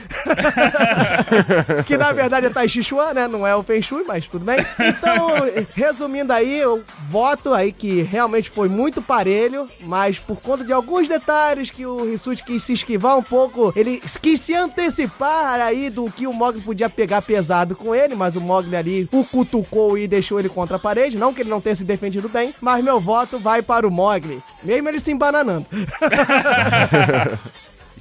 [1.86, 3.28] que na verdade é Tai Chi Chuan, né?
[3.28, 4.58] Não é o Feng Shui, mas tudo bem.
[4.80, 5.30] Então,
[5.76, 11.08] resumindo aí, eu voto aí que realmente foi muito parelho, mas por conta de alguns
[11.08, 16.10] detalhes que o Rissuti quis se esquivar um pouco, ele quis se antecipar aí do
[16.10, 20.08] que o Mogli podia pegar pesado com ele, mas o Mogli ali o cutucou e
[20.08, 21.18] deixou ele contra a parede.
[21.18, 24.42] Não que ele não tenha se defendido bem, mas meu voto vai para o Mogli,
[24.64, 25.66] mesmo ele se embananando.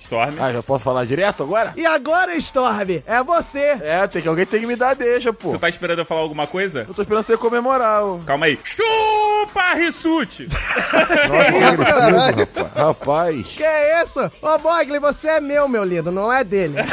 [0.05, 0.35] Storm.
[0.39, 1.73] Ah, já posso falar direto agora?
[1.77, 3.79] E agora, Storm, é você.
[3.81, 5.51] É, tem que alguém tem que me dar deixa, pô.
[5.51, 6.85] Tu tá esperando eu falar alguma coisa?
[6.87, 8.05] Eu tô esperando você comemorar.
[8.05, 8.19] Ô.
[8.27, 8.59] Calma aí.
[8.63, 10.49] Chupa, Rissuti!
[11.29, 12.73] Nossa, que agressivo, rapaz.
[12.75, 13.47] Rapaz.
[13.57, 14.21] Que é isso?
[14.43, 16.75] Ô, Mogli, você é meu, meu lindo, não é dele.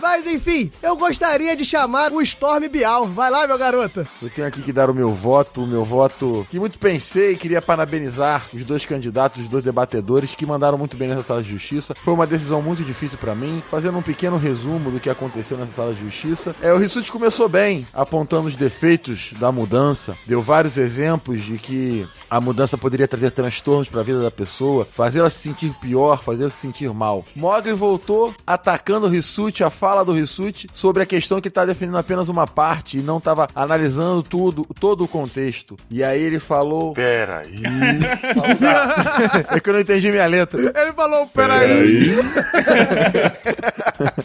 [0.00, 3.06] Mas enfim, eu gostaria de chamar o Storm Bial.
[3.06, 4.06] Vai lá, meu garoto.
[4.20, 7.36] Eu tenho aqui que dar o meu voto, o meu voto que muito pensei e
[7.36, 11.50] queria parabenizar os dois candidatos, os dois debatedores que mandaram muito bem nessa sala de
[11.50, 11.94] justiça.
[12.00, 13.62] Foi uma decisão muito difícil pra mim.
[13.70, 16.54] Fazendo um pequeno resumo do que aconteceu nessa sala de justiça.
[16.62, 20.16] É, o Rissuti começou bem, apontando os defeitos da mudança.
[20.26, 25.30] Deu vários exemplos de que a mudança poderia trazer transtornos pra vida da pessoa, fazê-la
[25.30, 27.24] se sentir pior, fazê-la se sentir mal.
[27.34, 31.64] Mogli voltou atacando o Rissuti, a fala do Rissuti sobre a questão que ele tá
[31.64, 35.76] defendendo apenas uma parte e não tava analisando tudo, todo o contexto.
[35.90, 36.92] E aí ele falou.
[36.94, 37.62] Peraí.
[39.50, 40.60] é que eu não entendi minha letra.
[40.60, 42.16] Ele falou, peraí.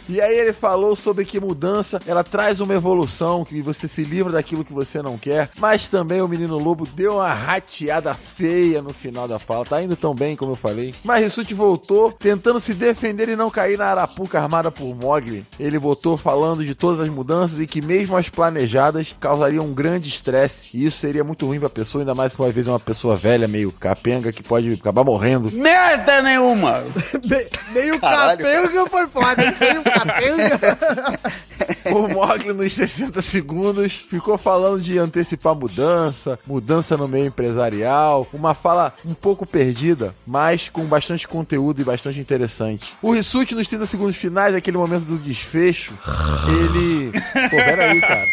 [0.08, 4.32] E aí ele falou sobre que mudança, ela traz uma evolução, que você se livra
[4.32, 8.80] daquilo que você não quer quer, mas também o menino lobo deu uma rateada feia
[8.80, 9.66] no final da fala.
[9.66, 10.94] Tá indo tão bem, como eu falei.
[11.04, 15.44] Mas Rissuti voltou, tentando se defender e não cair na arapuca armada por Mogli.
[15.60, 20.08] Ele voltou falando de todas as mudanças e que mesmo as planejadas causariam um grande
[20.08, 20.68] estresse.
[20.72, 23.16] E isso seria muito ruim pra pessoa, ainda mais se for às vezes uma pessoa
[23.16, 25.50] velha, meio capenga, que pode acabar morrendo.
[25.68, 26.82] Merda nenhuma!
[27.74, 29.54] Meio capenga foi foda.
[29.60, 30.58] Meio capenga.
[31.92, 38.54] O Mogli, nos 60 segundos, ficou falando de antecipar mudança, mudança no meio empresarial, uma
[38.54, 42.94] fala um pouco perdida, mas com bastante conteúdo e bastante interessante.
[43.02, 45.94] O Rissuti, nos 30 segundos finais, aquele momento do desfecho,
[46.48, 47.12] ele.
[47.50, 48.28] Pô, peraí, cara.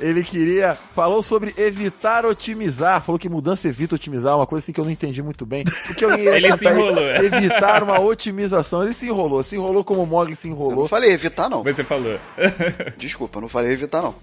[0.00, 0.76] ele queria.
[0.94, 3.00] Falou sobre evitar otimizar.
[3.02, 5.64] Falou que mudança evita otimizar, uma coisa assim que eu não entendi muito bem.
[5.86, 7.04] Porque eu ia Ele se enrolou.
[7.04, 8.82] Evitar uma otimização.
[8.82, 10.72] Ele se enrolou, se enrolou como o Mogli se enrolou.
[10.72, 11.62] Eu não falei evitar, não.
[11.62, 12.18] Você falou.
[12.96, 14.14] Desculpa, eu não falei evitar, não.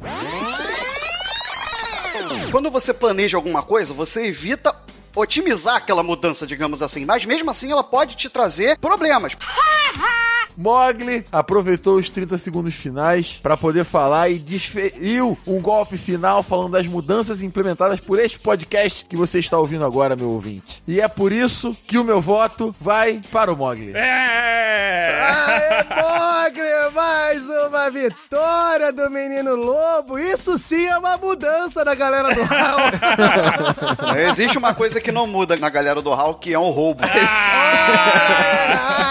[2.52, 4.76] Quando você planeja alguma coisa, você evita
[5.16, 7.06] otimizar aquela mudança, digamos assim.
[7.06, 9.34] Mas mesmo assim, ela pode te trazer problemas.
[10.58, 16.74] Mogli aproveitou os 30 segundos finais para poder falar e desferiu um golpe final falando
[16.74, 20.84] das mudanças implementadas por este podcast que você está ouvindo agora, meu ouvinte.
[20.88, 23.94] E é por isso que o meu voto vai para o Mogli.
[23.96, 25.20] É!
[25.22, 26.74] Aê, Mogli!
[26.94, 30.20] Mais uma vitória do menino lobo.
[30.20, 34.20] Isso sim é uma mudança da galera do Raul.
[34.30, 37.04] Existe uma coisa que não muda na galera do Hall, que é um roubo.
[37.04, 38.54] Ah!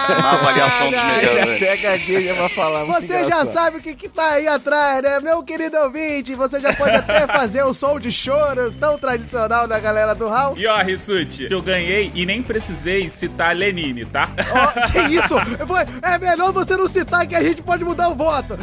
[0.09, 1.59] na avaliação dos melhores.
[1.59, 2.83] Pega a gaga pra falar.
[2.85, 5.19] Você já sabe o que, que tá aí atrás, né?
[5.19, 9.79] Meu querido ouvinte, você já pode até fazer o som de choro tão tradicional da
[9.79, 10.57] galera do Raul.
[10.57, 14.29] E ó, Rissuti, eu ganhei e nem precisei citar Lenine, tá?
[14.51, 15.35] Ó, que isso?
[15.67, 18.57] Foi- É melhor você não citar que a gente pode mudar o voto.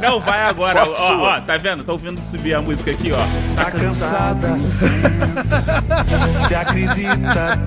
[0.00, 0.88] Não, vai agora.
[0.88, 1.84] Ó, ó, tá vendo?
[1.84, 3.62] Tô ouvindo subir a música aqui, ó.
[3.62, 4.48] Tá cansada
[6.46, 7.58] Se acredita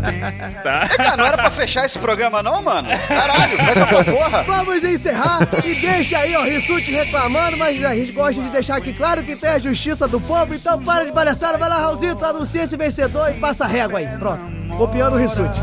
[0.64, 0.84] Tá.
[0.84, 2.88] É, cara, não era pra fechar esse programa, não, mano?
[3.08, 4.44] Caralho, fecha essa porra.
[4.44, 8.94] Vamos encerrar e deixa aí o Rissuti reclamando, mas a gente gosta de deixar aqui
[8.94, 12.64] claro que tem a justiça do povo, então para de palhaçada, vai lá, Raulzito, anuncia
[12.64, 14.08] esse vencedor e passa a régua aí.
[14.20, 14.42] Pronto,
[14.78, 15.60] copiando o Rissuti.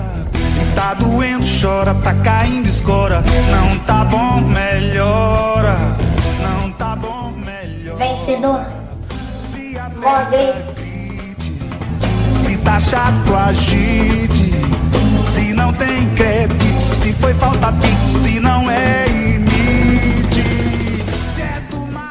[0.75, 5.75] Tá doendo, chora, tá caindo, escora Não tá bom, melhora
[6.41, 8.61] Não tá bom, melhora Vencedor.
[9.97, 10.88] Mogli.
[12.69, 14.53] Tá chato, agite.
[15.25, 20.45] Se não tem crédito Se foi falta pix, se não é imite.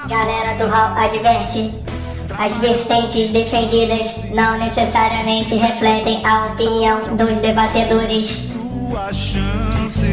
[0.10, 1.76] Galera do Hall adverte.
[2.40, 8.52] As vertentes defendidas não necessariamente refletem a opinião dos debatedores.
[8.52, 10.08] Sua chance.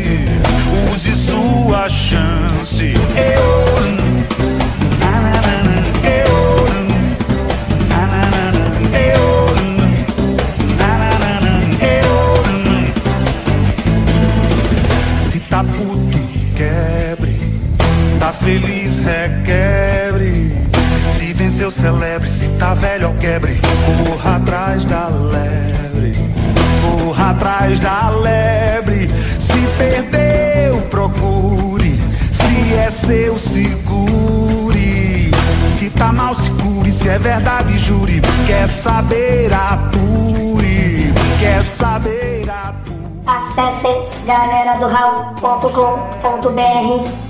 [0.92, 2.92] Use sua chance.
[3.16, 4.03] Eu Nananana,
[18.44, 20.52] feliz, requebre.
[21.16, 22.28] Se venceu, celebre.
[22.28, 23.58] Se tá velho, quebre.
[23.86, 26.12] Corra atrás da lebre.
[26.82, 29.08] Corra atrás da lebre.
[29.38, 31.98] Se perdeu, procure.
[32.30, 35.30] Se é seu, segure
[35.68, 38.20] Se tá mal, segure Se é verdade, jure.
[38.46, 42.94] Quer saber, apure Quer saber, apure
[43.26, 47.23] Acessem galeradohall.com.br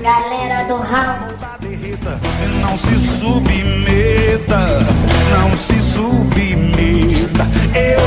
[0.00, 1.18] Galera do Hall.
[2.62, 4.78] Não se submeta,
[5.30, 7.46] não se submeta.
[7.78, 8.00] Eu